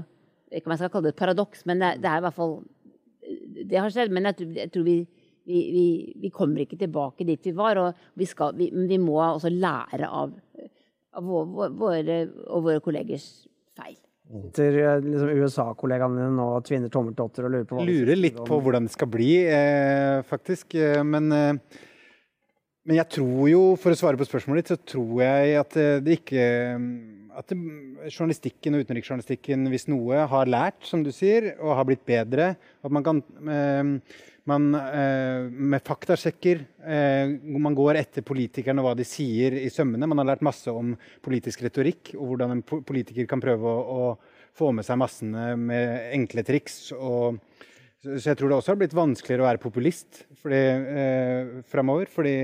ikke 0.53 0.69
om 0.69 0.77
jeg 0.77 0.83
skal 0.85 0.95
kalle 0.95 1.09
det 1.09 1.15
et 1.17 1.23
paradoks, 1.25 1.67
men 1.67 1.83
det, 1.83 1.91
det, 2.05 2.11
er 2.11 2.21
i 2.21 2.25
hvert 2.27 2.39
fall 2.39 2.57
Det 3.73 3.81
har 3.81 3.93
skjedd. 3.95 4.15
Men 4.15 4.31
jeg 4.31 4.39
tror, 4.39 4.55
jeg 4.61 4.75
tror 4.77 4.87
vi, 4.87 4.97
vi, 5.49 5.65
vi, 5.75 5.87
vi, 6.23 6.33
kommer 6.35 6.63
ikke 6.63 6.79
tilbake 6.85 7.27
dit 7.27 7.51
vi 7.51 7.57
var. 7.59 7.83
Og 7.83 8.07
vi, 8.15 8.31
skal, 8.31 8.55
vi 8.55 9.03
må 9.03 9.19
også 9.25 9.51
lære 9.51 10.07
av, 10.07 10.39
av 11.19 11.35
våre, 11.83 12.23
og 12.47 12.71
våre 12.71 12.85
kollegers 12.85 13.33
feil. 13.75 13.99
Sitter 14.33 15.03
liksom, 15.05 15.31
USA-kollegaene 15.43 16.17
dine 16.17 16.35
nå 16.39 16.49
og 16.57 16.65
tvinner 16.65 16.93
tommeltotter 16.93 17.47
og 17.47 17.53
lurer 17.53 17.67
på 17.69 17.77
hva 17.77 17.85
Lurer 17.85 18.17
litt 18.19 18.39
på 18.41 18.61
hvordan 18.65 18.89
det 18.89 18.95
skal 18.95 19.11
bli, 19.13 19.33
eh, 19.45 20.21
faktisk. 20.25 20.77
Eh, 20.79 21.03
men, 21.05 21.29
eh, 21.37 21.81
men, 22.87 22.97
jeg 22.97 23.09
tror 23.19 23.51
jo, 23.51 23.63
for 23.81 23.93
å 23.93 23.99
svare 23.99 24.21
på 24.21 24.29
spørsmålet 24.29 24.65
ditt, 24.65 24.73
så 24.73 24.93
tror 24.95 25.21
jeg 25.27 25.59
at 25.61 25.81
det 26.07 26.21
ikke 26.23 26.47
At 27.33 27.49
det, 27.49 27.57
journalistikken 28.13 28.75
og 28.77 28.83
utenriksjournalistikken, 28.85 29.69
hvis 29.73 29.87
noe, 29.89 30.27
har 30.29 30.51
lært, 30.53 30.83
som 30.85 31.01
du 31.05 31.09
sier, 31.13 31.55
og 31.61 31.77
har 31.79 31.87
blitt 31.89 32.05
bedre. 32.05 32.57
At 32.85 32.93
man 32.93 33.05
kan 33.07 33.23
eh, 33.49 34.19
man, 34.45 34.75
eh, 34.75 35.45
med 35.51 35.83
faktasjekker 35.87 36.65
eh, 36.87 37.29
Man 37.43 37.77
går 37.79 38.01
etter 38.01 38.25
politikerne 38.27 38.83
og 38.83 38.89
hva 38.89 38.95
de 38.99 39.07
sier 39.07 39.55
i 39.61 39.71
sømmene. 39.71 40.09
Man 40.11 40.19
har 40.23 40.33
lært 40.33 40.45
masse 40.47 40.73
om 40.73 40.97
politisk 41.23 41.63
retorikk 41.63 42.15
og 42.17 42.33
hvordan 42.33 42.57
en 42.57 42.65
politiker 42.67 43.29
kan 43.31 43.43
prøve 43.43 43.71
å, 43.71 44.01
å 44.11 44.59
få 44.59 44.73
med 44.75 44.87
seg 44.87 44.99
massene 45.01 45.53
med 45.61 46.11
enkle 46.19 46.45
triks. 46.49 46.91
Og, 46.99 47.39
så 48.03 48.33
jeg 48.33 48.41
tror 48.41 48.51
det 48.51 48.59
også 48.59 48.75
har 48.75 48.83
blitt 48.83 48.99
vanskeligere 48.99 49.47
å 49.47 49.51
være 49.53 49.63
populist 49.63 50.25
fordi, 50.43 50.63
eh, 50.99 51.57
framover. 51.71 52.11
Fordi, 52.11 52.37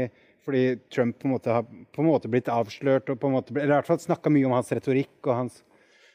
fordi, 0.47 0.65
Trump 0.95 1.19
på 1.19 1.29
en 1.29 1.35
måte 1.35 1.55
har 1.59 1.67
på 1.67 2.05
en 2.05 2.13
måte 2.13 2.31
blitt 2.31 2.51
avslørt, 2.53 3.11
og 3.11 3.31
måte, 3.35 3.57
eller 3.59 3.75
i 3.75 3.79
hvert 3.81 3.91
fall 3.91 4.05
snakka 4.07 4.31
mye 4.33 4.47
om 4.47 4.55
hans 4.55 4.71
retorikk. 4.71 5.19
hans, 5.27 5.65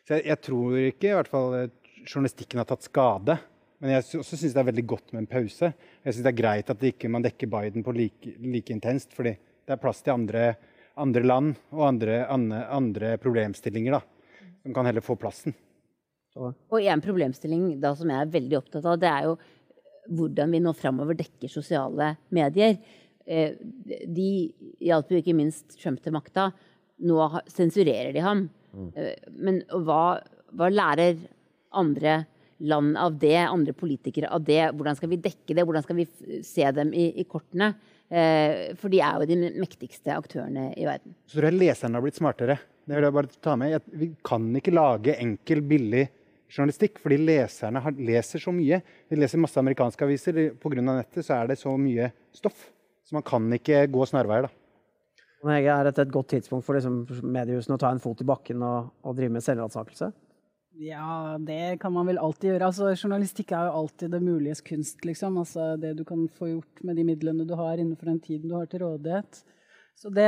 så 0.07 0.15
jeg, 0.15 0.29
jeg 0.31 0.45
tror 0.47 0.79
ikke 0.87 1.11
i 1.11 1.17
hvert 1.19 1.31
fall 1.31 1.65
journalistikken 2.03 2.63
har 2.63 2.71
tatt 2.71 2.87
skade 2.87 3.37
men 3.83 3.91
jeg 3.91 4.21
også 4.21 4.37
syns 4.39 4.53
det 4.55 4.61
er 4.61 4.69
veldig 4.69 4.83
godt 4.87 5.09
med 5.11 5.25
en 5.25 5.27
pause. 5.27 5.69
Jeg 5.75 6.15
syns 6.15 6.23
det 6.23 6.31
er 6.31 6.37
greit 6.37 6.69
at 6.71 6.85
ikke 6.87 7.09
man 7.11 7.25
dekker 7.25 7.49
Biden 7.51 7.83
på 7.83 7.91
like, 7.97 8.35
like, 8.39 8.71
intenst, 8.71 9.11
fordi 9.11 9.33
det 9.35 9.75
er 9.75 9.81
plass 9.81 9.99
til 10.05 10.13
andre, 10.15 10.53
andre 11.03 11.23
land 11.25 11.49
og 11.73 11.83
andre, 11.89 12.21
andre, 12.31 12.61
andre, 12.71 13.11
problemstillinger 13.19 13.97
da, 13.97 13.99
som 14.63 14.77
kan 14.77 14.87
heller 14.87 15.03
få 15.03 15.17
plassen. 15.19 15.55
Så. 16.31 16.53
Og 16.71 16.79
en 16.79 17.03
problemstilling 17.03 17.73
da, 17.83 17.91
som 17.99 18.07
jeg 18.07 18.23
er 18.23 18.33
veldig 18.39 18.61
opptatt 18.61 18.87
av, 18.87 18.97
det 19.03 19.11
er 19.11 19.27
jo 19.27 19.35
hvordan 20.15 20.55
vi 20.55 20.63
nå 20.63 20.71
framover 20.79 21.19
dekker 21.19 21.51
sosiale 21.51 22.13
medier. 22.31 22.79
Eh, 23.27 23.59
de 24.07 24.29
hjalp 24.83 25.11
jo 25.11 25.19
ikke 25.19 25.35
minst 25.35 25.75
Trump 25.75 25.99
til 26.03 26.15
makta. 26.15 26.53
Nå 27.03 27.27
sensurerer 27.51 28.15
de 28.15 28.23
ham. 28.23 28.47
Mm. 28.71 28.91
Eh, 28.95 29.31
men 29.43 29.59
hva, 29.83 30.21
hva 30.55 30.71
lærer 30.71 31.19
andre 31.75 32.21
land 32.63 32.97
av 32.97 33.17
det, 33.19 33.37
andre 33.43 33.73
politikere 33.75 34.29
av 34.31 34.43
det. 34.47 34.61
Hvordan 34.71 34.97
skal 34.97 35.11
vi 35.11 35.19
dekke 35.23 35.55
det? 35.55 35.65
Hvordan 35.67 35.83
skal 35.85 35.99
vi 35.99 36.07
se 36.47 36.69
dem 36.75 36.93
i, 36.95 37.09
i 37.19 37.25
kortene? 37.27 37.73
Eh, 38.13 38.73
for 38.79 38.93
de 38.93 39.01
er 39.03 39.19
jo 39.19 39.29
de 39.29 39.51
mektigste 39.59 40.15
aktørene 40.15 40.69
i 40.79 40.87
verden. 40.87 41.15
Så 41.27 41.39
tror 41.39 41.49
jeg 41.49 41.59
leserne 41.59 41.99
har 41.99 42.05
blitt 42.05 42.19
smartere. 42.19 42.59
Det 42.83 42.97
vil 42.97 43.07
jeg 43.07 43.15
bare 43.15 43.39
ta 43.43 43.55
med. 43.59 43.87
Vi 43.99 44.11
kan 44.25 44.49
ikke 44.59 44.75
lage 44.75 45.17
enkel, 45.19 45.63
billig 45.67 46.07
journalistikk, 46.53 46.99
fordi 47.01 47.17
leserne 47.23 47.81
har, 47.83 47.95
leser 47.97 48.43
så 48.43 48.53
mye. 48.55 48.81
De 49.09 49.19
leser 49.19 49.41
masse 49.41 49.59
amerikanske 49.59 50.05
aviser. 50.05 50.41
Pga. 50.61 50.83
nettet 50.83 51.25
så 51.25 51.39
er 51.39 51.53
det 51.53 51.61
så 51.61 51.73
mye 51.79 52.11
stoff. 52.35 52.67
Så 53.03 53.17
man 53.17 53.25
kan 53.25 53.47
ikke 53.55 53.85
gå 53.91 54.05
snarveier, 54.07 54.47
da. 54.47 54.59
Er 55.43 55.83
dette 55.89 56.05
et 56.05 56.11
godt 56.11 56.29
tidspunkt 56.31 56.63
for 56.63 56.77
liksom 56.77 57.01
mediehusene 57.33 57.75
å 57.75 57.81
ta 57.81 57.89
en 57.91 57.99
fot 57.99 58.21
i 58.23 58.27
bakken 58.27 58.61
og, 58.63 58.93
og 59.03 59.17
drive 59.17 59.33
med 59.35 59.43
selvransakelse? 59.43 60.13
Ja, 60.75 61.37
det 61.39 61.77
kan 61.79 61.93
man 61.93 62.07
vel 62.09 62.17
alltid 62.17 62.49
gjøre. 62.49 62.67
Altså, 62.71 62.93
journalistikk 62.97 63.51
er 63.53 63.67
jo 63.67 63.81
alltid 63.83 64.13
det 64.15 64.21
muliges 64.25 64.61
kunst, 64.65 65.03
liksom. 65.05 65.37
Altså, 65.37 65.75
det 65.77 65.93
du 65.99 66.03
kan 66.07 66.25
få 66.33 66.49
gjort 66.49 66.81
med 66.81 66.97
de 66.97 67.05
midlene 67.05 67.45
du 67.45 67.53
har 67.59 67.77
innenfor 67.77 68.09
den 68.09 68.21
tiden 68.23 68.49
du 68.49 68.55
har 68.57 68.65
til 68.71 68.81
rådighet. 68.81 69.43
Så 69.93 70.09
det, 70.09 70.25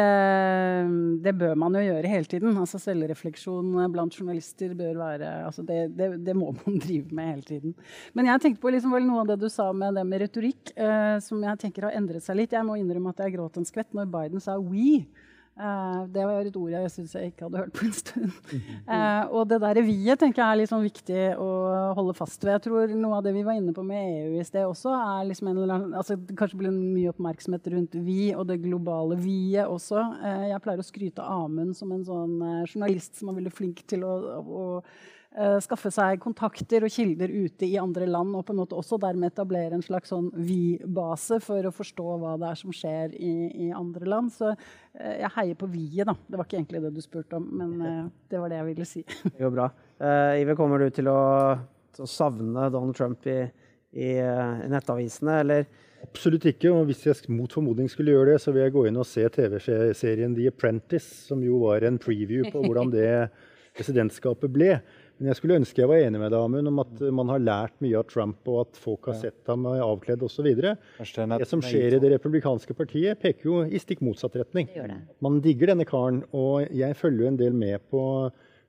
det 1.25 1.33
bør 1.33 1.55
man 1.57 1.73
jo 1.73 1.81
gjøre 1.81 2.11
hele 2.11 2.29
tiden. 2.29 2.53
Altså, 2.61 2.77
selvrefleksjon 2.83 3.73
blant 3.91 4.13
journalister 4.13 4.77
bør 4.77 5.01
være 5.01 5.31
altså, 5.47 5.65
det, 5.65 5.79
det, 5.97 6.11
det, 6.27 6.37
må 6.37 6.53
man 6.61 6.77
drive 6.77 7.09
med 7.09 7.31
hele 7.33 7.49
tiden. 7.49 7.77
Men 8.13 8.29
jeg 8.29 8.43
tenkte 8.43 8.61
på 8.61 8.75
liksom, 8.75 8.93
noe 9.01 9.23
av 9.25 9.33
det 9.33 9.41
du 9.41 9.49
sa 9.49 9.71
med 9.73 9.97
det 9.97 10.05
med 10.05 10.27
retorikk, 10.27 10.75
eh, 10.77 11.17
som 11.25 11.41
jeg 11.41 11.63
tenker 11.65 11.89
har 11.89 11.97
endret 11.97 12.23
seg 12.23 12.37
litt. 12.37 12.53
Jeg 12.53 12.69
må 12.69 12.77
innrømme 12.77 13.17
at 13.17 13.25
jeg 13.25 13.39
gråt 13.39 13.57
en 13.57 13.65
skvett 13.65 13.97
når 13.97 14.13
Biden 14.13 14.45
sa 14.45 14.59
'we'. 14.61 15.07
Uh, 15.55 16.03
det 16.11 16.23
var 16.27 16.43
et 16.43 16.57
ord 16.59 16.71
jeg 16.73 16.89
syns 16.91 17.13
jeg 17.15 17.29
ikke 17.29 17.45
hadde 17.45 17.61
hørt 17.61 17.75
på 17.77 17.85
en 17.87 17.93
stund. 17.95 18.33
Uh, 18.89 19.23
og 19.31 19.45
det 19.47 19.61
der 19.63 19.79
vi-et 19.87 20.19
tenker 20.19 20.41
jeg 20.41 20.47
er 20.49 20.59
litt 20.59 20.71
sånn 20.71 20.83
viktig 20.83 21.21
å 21.39 21.47
holde 21.95 22.15
fast 22.17 22.43
ved. 22.43 22.57
Jeg 22.57 22.65
tror 22.65 22.91
Noe 22.91 23.21
av 23.21 23.23
det 23.23 23.31
vi 23.37 23.45
var 23.47 23.55
inne 23.55 23.71
på 23.75 23.85
med 23.87 24.03
EU 24.03 24.41
i 24.41 24.43
sted 24.43 24.67
også, 24.67 24.91
er 24.91 25.29
liksom 25.29 25.51
en 25.53 25.61
eller 25.61 25.77
annen, 25.77 25.95
altså 25.95 26.19
kanskje 26.35 26.59
blir 26.59 26.75
mye 26.75 27.13
oppmerksomhet 27.13 27.71
rundt 27.71 27.95
vi 28.03 28.33
og 28.35 28.49
det 28.51 28.59
globale 28.65 29.15
vi-et 29.21 29.71
også. 29.71 30.03
Uh, 30.19 30.45
jeg 30.51 30.63
pleier 30.65 30.83
å 30.83 30.89
skryte 30.89 31.23
av 31.23 31.47
Amund 31.47 31.79
som 31.79 31.95
en 31.95 32.03
sånn 32.03 32.35
journalist 32.65 33.21
som 33.21 33.31
er 33.31 33.39
veldig 33.39 33.55
flink 33.55 33.85
til 33.87 34.03
å, 34.03 34.15
å 34.43 34.65
skaffe 35.59 35.89
seg 35.91 36.21
kontakter 36.23 36.85
og 36.87 36.93
kilder 36.93 37.31
ute 37.31 37.67
i 37.67 37.75
andre 37.81 38.07
land, 38.07 38.31
og 38.37 38.45
på 38.47 38.53
en 38.53 38.61
måte 38.61 38.77
også 38.77 38.99
dermed 39.03 39.33
etablere 39.33 39.75
en 39.75 39.83
slags 39.83 40.13
sånn 40.13 40.29
vi-base 40.31 41.41
for 41.43 41.67
å 41.67 41.73
forstå 41.75 42.05
hva 42.21 42.35
det 42.39 42.51
er 42.53 42.59
som 42.59 42.75
skjer 42.75 43.15
i, 43.19 43.33
i 43.67 43.69
andre 43.75 44.07
land. 44.07 44.31
Så 44.31 44.53
uh, 44.53 44.55
jeg 44.95 45.33
heier 45.35 45.57
på 45.59 45.67
vi-et, 45.71 46.07
da. 46.07 46.15
Det 46.15 46.39
var 46.39 46.47
ikke 46.47 46.59
egentlig 46.61 46.83
det 46.85 46.93
du 46.95 47.01
spurte 47.03 47.39
om, 47.39 47.49
men 47.59 47.73
uh, 47.83 48.05
det 48.31 48.39
var 48.39 48.53
det 48.53 48.61
jeg 48.61 48.69
ville 48.69 48.87
si. 48.87 49.03
det 49.25 49.41
går 49.41 49.55
bra. 49.57 49.69
Ive, 50.39 50.55
kommer 50.59 50.81
du 50.83 50.89
til 50.91 51.07
å, 51.11 51.19
til 51.95 52.07
å, 52.07 52.11
savne 52.11 52.69
Donald 52.71 52.95
Trump 52.95 53.27
i, 53.31 53.41
i 53.95 54.13
nettavisene, 54.71 55.41
eller? 55.43 55.67
Absolutt 56.05 56.45
ikke. 56.49 56.71
og 56.71 56.89
Hvis 56.89 57.05
jeg 57.07 57.33
mot 57.33 57.51
formodning 57.51 57.89
skulle 57.91 58.13
gjøre 58.15 58.33
det, 58.33 58.41
så 58.43 58.53
vil 58.53 58.65
jeg 58.65 58.75
gå 58.75 58.85
inn 58.89 58.99
og 59.01 59.07
se 59.09 59.25
TV-serien 59.37 60.35
The 60.37 60.49
Apprentice, 60.51 61.27
som 61.29 61.43
jo 61.43 61.63
var 61.65 61.85
en 61.87 61.99
preview 62.01 62.47
på 62.51 62.63
hvordan 62.65 62.93
det 62.93 63.09
presidentskapet 63.77 64.51
ble. 64.53 64.77
Men 65.15 65.29
jeg 65.31 65.39
skulle 65.39 65.57
ønske 65.61 65.79
jeg 65.79 65.87
var 65.87 66.01
enig 66.03 66.19
med 66.19 66.33
deg 66.33 66.43
Amund, 66.43 66.67
om 66.67 66.81
at 66.83 67.03
man 67.15 67.29
har 67.31 67.43
lært 67.43 67.75
mye 67.83 67.95
av 68.01 68.07
Trump, 68.11 68.41
og 68.51 68.65
at 68.65 68.79
folk 68.79 69.07
har 69.07 69.15
sett 69.21 69.51
ham 69.51 69.63
avkledd 69.71 70.25
osv. 70.27 70.49
Det 70.51 71.47
som 71.47 71.63
skjer 71.63 71.95
i 71.95 72.01
det 72.03 72.11
republikanske 72.17 72.75
partiet, 72.75 73.21
peker 73.21 73.47
jo 73.47 73.61
i 73.63 73.79
stikk 73.79 74.03
motsatt 74.03 74.35
retning. 74.41 74.67
Man 75.23 75.39
digger 75.45 75.71
denne 75.71 75.87
karen, 75.87 76.23
og 76.35 76.67
jeg 76.75 76.99
følger 76.99 77.23
jo 77.23 77.31
en 77.31 77.39
del 77.39 77.55
med 77.55 77.87
på, 77.91 78.03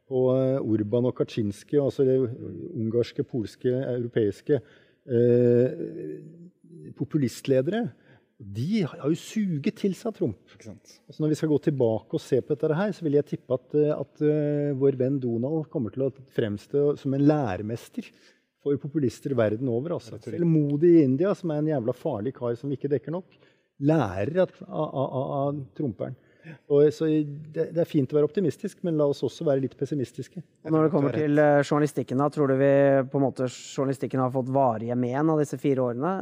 på 0.07 0.25
Urban 0.63 1.11
og 1.11 1.17
Kaczynski, 1.19 1.81
altså 1.83 2.07
det 2.07 2.21
ungarske, 2.23 3.27
polske, 3.27 3.75
europeiske 3.97 4.61
eh, 4.63 5.87
populistledere 6.97 7.89
de 8.37 8.83
har 8.85 9.09
jo 9.09 9.17
suget 9.17 9.79
til 9.81 9.95
seg 9.97 10.17
Trump. 10.19 10.37
Så 11.09 11.23
når 11.23 11.33
vi 11.33 11.39
skal 11.39 11.49
gå 11.49 11.59
tilbake 11.65 12.19
og 12.19 12.21
se 12.21 12.43
på 12.43 12.53
dette, 12.53 12.77
her, 12.77 12.93
så 12.93 13.07
vil 13.07 13.17
jeg 13.17 13.29
tippe 13.31 13.57
at, 13.57 13.77
eh, 13.81 13.93
at 13.95 14.25
uh, 14.25 14.77
vår 14.77 14.99
venn 15.01 15.17
Donald 15.23 15.71
kommer 15.73 15.95
til 15.95 16.05
å 16.05 16.13
fremstå 16.37 16.83
som 17.01 17.17
en 17.17 17.25
læremester 17.25 18.11
for 18.61 18.77
populister 18.83 19.33
verden 19.39 19.71
over. 19.73 19.97
Altså. 19.97 20.21
Eller 20.29 20.49
Modi 20.49 20.99
i 20.99 21.07
India, 21.07 21.33
som 21.39 21.55
er 21.55 21.63
en 21.63 21.73
jævla 21.73 21.97
farlig 21.97 22.37
kar 22.37 22.61
som 22.61 22.69
vi 22.69 22.77
ikke 22.77 22.93
dekker 22.93 23.17
nok, 23.17 23.41
lærer 23.89 24.45
av, 24.45 24.55
av, 24.69 25.19
av 25.41 25.65
tromperen. 25.77 26.21
Og, 26.71 26.85
så 26.95 27.09
det, 27.09 27.73
det, 27.73 27.81
er 27.83 27.89
fint 27.89 28.13
å 28.13 28.21
være 28.21 28.29
optimistisk, 28.29 28.85
men 28.87 29.01
la 29.01 29.09
oss 29.11 29.25
også 29.27 29.49
være 29.49 29.65
litt 29.65 29.75
pessimistiske. 29.81 30.45
Når 30.69 30.87
det 30.87 30.93
kommer 30.93 31.17
til 31.17 31.41
uh, 31.41 31.65
journalistikken, 31.65 32.21
da, 32.21 32.29
tror 32.31 32.53
du 32.53 32.61
vi 32.61 32.75
på 33.09 33.19
en 33.19 33.31
måte 33.31 33.49
journalistikken 33.49 34.23
har 34.23 34.35
fått 34.35 34.53
varige 34.55 34.95
men 35.01 35.33
av 35.33 35.41
disse 35.41 35.59
fire 35.59 35.89
årene? 35.89 36.19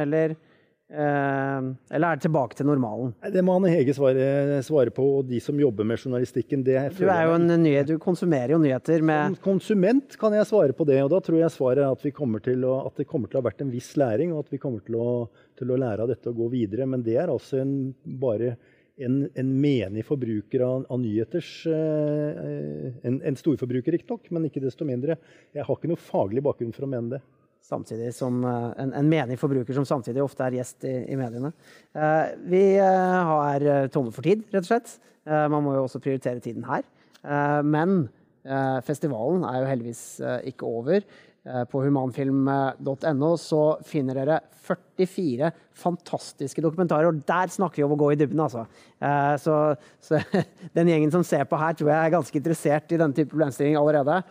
Eller 0.00 0.38
Eh, 0.38 0.57
eller 0.88 2.04
er 2.08 2.16
det 2.16 2.24
tilbake 2.24 2.56
til 2.56 2.64
normalen? 2.64 3.10
Det 3.28 3.42
må 3.44 3.58
Anne 3.58 3.68
Hege 3.74 3.92
svare, 3.92 4.62
svare, 4.64 4.92
på, 4.94 5.04
og 5.18 5.26
de 5.28 5.40
som 5.44 5.58
jobber 5.60 5.84
med 5.84 6.00
journalistikken. 6.00 6.62
du, 6.64 6.72
er 6.72 7.26
jo 7.28 7.34
en 7.34 7.44
nyhet, 7.60 7.90
du 7.90 7.98
konsumerer 8.00 8.54
jo 8.54 8.60
nyheter 8.62 9.04
med 9.04 9.34
Som 9.34 9.42
konsument 9.44 10.16
kan 10.20 10.32
jeg 10.32 10.48
svare 10.48 10.72
på 10.72 10.88
det, 10.88 11.02
og 11.04 11.12
da 11.12 11.20
tror 11.20 11.42
jeg 11.42 11.52
svaret 11.52 11.84
er 11.84 11.92
at, 11.92 12.04
vi 12.04 12.14
kommer 12.16 12.40
til 12.40 12.64
å, 12.64 12.78
at 12.88 12.96
det 12.96 13.08
kommer 13.10 13.28
til 13.28 13.36
å 13.36 13.42
ha 13.42 13.50
vært 13.50 13.62
en 13.66 13.74
viss 13.74 13.92
læring, 14.00 14.32
og 14.32 14.46
at 14.46 14.56
vi 14.56 14.62
kommer 14.62 14.80
til 14.86 14.96
å, 14.96 15.10
til 15.60 15.74
å 15.74 15.78
lære 15.84 16.06
av 16.06 16.12
dette 16.14 16.32
og 16.32 16.40
gå 16.40 16.50
videre. 16.56 16.88
Men 16.88 17.04
det 17.04 17.20
er 17.20 17.28
altså 17.36 17.60
en, 17.60 17.74
bare 18.08 18.56
en, 18.96 19.22
en, 19.28 19.54
menig 19.60 20.06
forbruker 20.08 20.64
av, 20.64 20.86
av 20.88 21.02
nyheters 21.02 21.50
eh, 21.68 22.94
En, 23.04 23.20
en 23.28 23.36
storforbruker, 23.36 23.92
riktignok, 23.92 24.32
men 24.32 24.48
ikke 24.48 24.64
desto 24.64 24.88
mindre. 24.88 25.20
Jeg 25.52 25.68
har 25.68 25.76
ikke 25.76 25.92
noe 25.92 26.00
faglig 26.00 26.42
bakgrunn 26.48 26.72
for 26.72 26.88
å 26.88 26.96
mene 26.96 27.18
det. 27.18 27.26
Samtidig 27.68 28.12
som 28.16 28.40
eh, 28.44 28.70
en, 28.82 28.94
en 28.96 29.10
menig 29.10 29.38
forbruker 29.40 29.76
som 29.76 29.86
samtidig 29.88 30.22
ofte 30.24 30.46
er 30.46 30.58
gjest 30.58 30.86
i, 30.88 30.94
i 31.12 31.18
mediene. 31.18 31.52
Eh, 31.92 32.34
vi 32.48 32.62
eh, 32.80 33.30
har 33.32 33.64
eh, 33.64 33.88
tomme 33.92 34.14
for 34.14 34.26
tid, 34.26 34.46
rett 34.52 34.64
og 34.64 34.70
slett. 34.70 34.94
Eh, 35.28 35.46
man 35.52 35.64
må 35.64 35.76
jo 35.76 35.84
også 35.86 36.02
prioritere 36.02 36.42
tiden 36.44 36.66
her. 36.68 36.86
Eh, 37.24 37.60
men 37.66 38.00
festivalen 38.86 39.42
er 39.44 39.58
jo 39.58 39.66
heldigvis 39.68 40.02
ikke 40.48 40.64
over. 40.64 41.02
På 41.68 41.82
humanfilm.no 41.82 43.28
så 43.36 43.58
finner 43.84 44.16
dere 44.16 44.38
44 44.62 45.50
fantastiske 45.76 46.62
dokumentarer. 46.64 47.10
Og 47.10 47.18
der 47.28 47.52
snakker 47.52 47.82
vi 47.82 47.84
om 47.84 47.92
å 47.92 47.98
gå 48.00 48.08
i 48.14 48.18
dybden, 48.22 48.40
altså. 48.40 48.62
Så, 49.42 49.56
så 50.00 50.22
den 50.78 50.88
gjengen 50.88 51.12
som 51.12 51.26
ser 51.28 51.44
på 51.50 51.60
her, 51.60 51.76
tror 51.76 51.90
jeg 51.92 51.98
er 51.98 52.14
ganske 52.14 52.40
interessert 52.40 52.94
i 52.94 53.00
denne 53.02 53.18
type 53.18 53.34
problemstilling 53.34 53.76
allerede. 53.76 54.22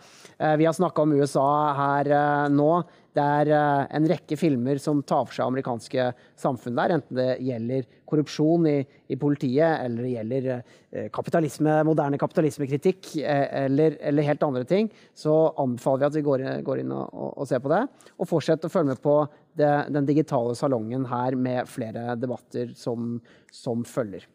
Vi 0.58 0.66
har 0.66 0.74
snakka 0.74 1.04
om 1.04 1.14
USA 1.20 1.46
her 1.78 2.10
nå. 2.50 2.72
Det 3.18 3.24
er 3.24 3.50
eh, 3.50 3.84
en 3.98 4.06
rekke 4.06 4.36
filmer 4.38 4.78
som 4.82 5.00
tar 5.02 5.24
for 5.26 5.34
seg 5.34 5.48
amerikanske 5.48 6.04
samfunn 6.38 6.76
der, 6.78 6.94
enten 6.98 7.18
det 7.18 7.28
gjelder 7.42 7.88
korrupsjon 8.08 8.68
i, 8.70 8.76
i 9.10 9.18
politiet, 9.20 9.82
eller 9.82 10.06
det 10.06 10.12
gjelder 10.12 10.48
eh, 10.52 11.08
kapitalisme, 11.14 11.80
moderne 11.88 12.20
kapitalismekritikk, 12.20 13.10
eh, 13.18 13.44
eller, 13.64 13.98
eller 14.10 14.28
helt 14.28 14.46
andre 14.46 14.64
ting, 14.68 14.92
så 15.18 15.34
anbefaler 15.58 16.04
vi 16.04 16.10
at 16.12 16.18
vi 16.20 16.24
går, 16.28 16.46
går 16.68 16.84
inn 16.84 16.94
og, 16.94 17.10
og, 17.10 17.34
og 17.42 17.50
ser 17.50 17.62
på 17.64 17.74
det. 17.74 17.82
Og 18.18 18.30
fortsett 18.30 18.68
å 18.68 18.72
følge 18.72 18.94
med 18.94 19.02
på 19.02 19.18
det, 19.58 19.74
den 19.94 20.08
digitale 20.08 20.54
salongen 20.58 21.08
her 21.10 21.34
med 21.34 21.66
flere 21.70 22.14
debatter 22.20 22.70
som, 22.78 23.16
som 23.50 23.82
følger. 23.88 24.28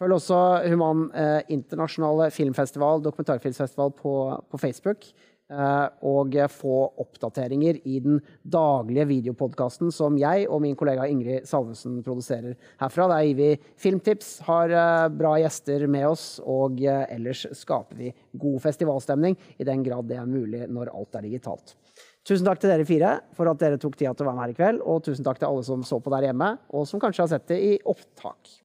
Følg 0.00 0.16
også 0.16 0.36
Human 0.72 1.10
eh, 1.12 1.42
internasjonale 1.52 2.30
filmfestival, 2.32 3.02
dokumentarfilmfestival 3.04 3.92
på, 3.98 4.14
på 4.48 4.60
Facebook. 4.62 5.10
Eh, 5.50 5.86
og 6.06 6.36
få 6.54 6.76
oppdateringer 7.02 7.80
i 7.90 7.96
den 8.04 8.20
daglige 8.46 9.08
videopodkasten 9.10 9.90
som 9.90 10.14
jeg 10.20 10.44
og 10.46 10.62
min 10.62 10.76
kollega 10.78 11.08
Ingrid 11.10 11.48
Salvesen 11.48 11.96
produserer 12.06 12.54
herfra. 12.78 13.08
Der 13.10 13.24
gir 13.26 13.40
vi 13.40 13.48
filmtips, 13.80 14.36
har 14.46 14.70
eh, 14.70 15.08
bra 15.10 15.34
gjester 15.42 15.88
med 15.90 16.06
oss, 16.12 16.28
og 16.46 16.78
eh, 16.84 17.02
ellers 17.16 17.48
skaper 17.58 17.98
vi 17.98 18.14
god 18.38 18.62
festivalstemning 18.62 19.34
i 19.58 19.66
den 19.66 19.82
grad 19.82 20.06
det 20.06 20.20
er 20.22 20.30
mulig 20.30 20.68
når 20.70 20.94
alt 20.94 21.18
er 21.18 21.26
digitalt. 21.26 21.74
Tusen 22.22 22.46
takk 22.46 22.62
til 22.62 22.70
dere 22.70 22.86
fire 22.86 23.16
for 23.34 23.50
at 23.50 23.58
dere 23.58 23.80
tok 23.80 23.98
tida 23.98 24.14
til 24.14 24.28
å 24.28 24.30
være 24.30 24.38
med 24.38 24.46
her 24.46 24.54
i 24.54 24.58
kveld, 24.60 24.82
og 24.86 25.02
tusen 25.02 25.26
takk 25.26 25.42
til 25.42 25.50
alle 25.50 25.66
som 25.66 25.82
så 25.82 25.98
på 25.98 26.14
der 26.14 26.30
hjemme, 26.30 26.54
og 26.70 26.86
som 26.86 27.02
kanskje 27.02 27.26
har 27.26 27.34
sett 27.34 27.50
det 27.50 27.58
i 27.58 27.78
opptak. 27.90 28.60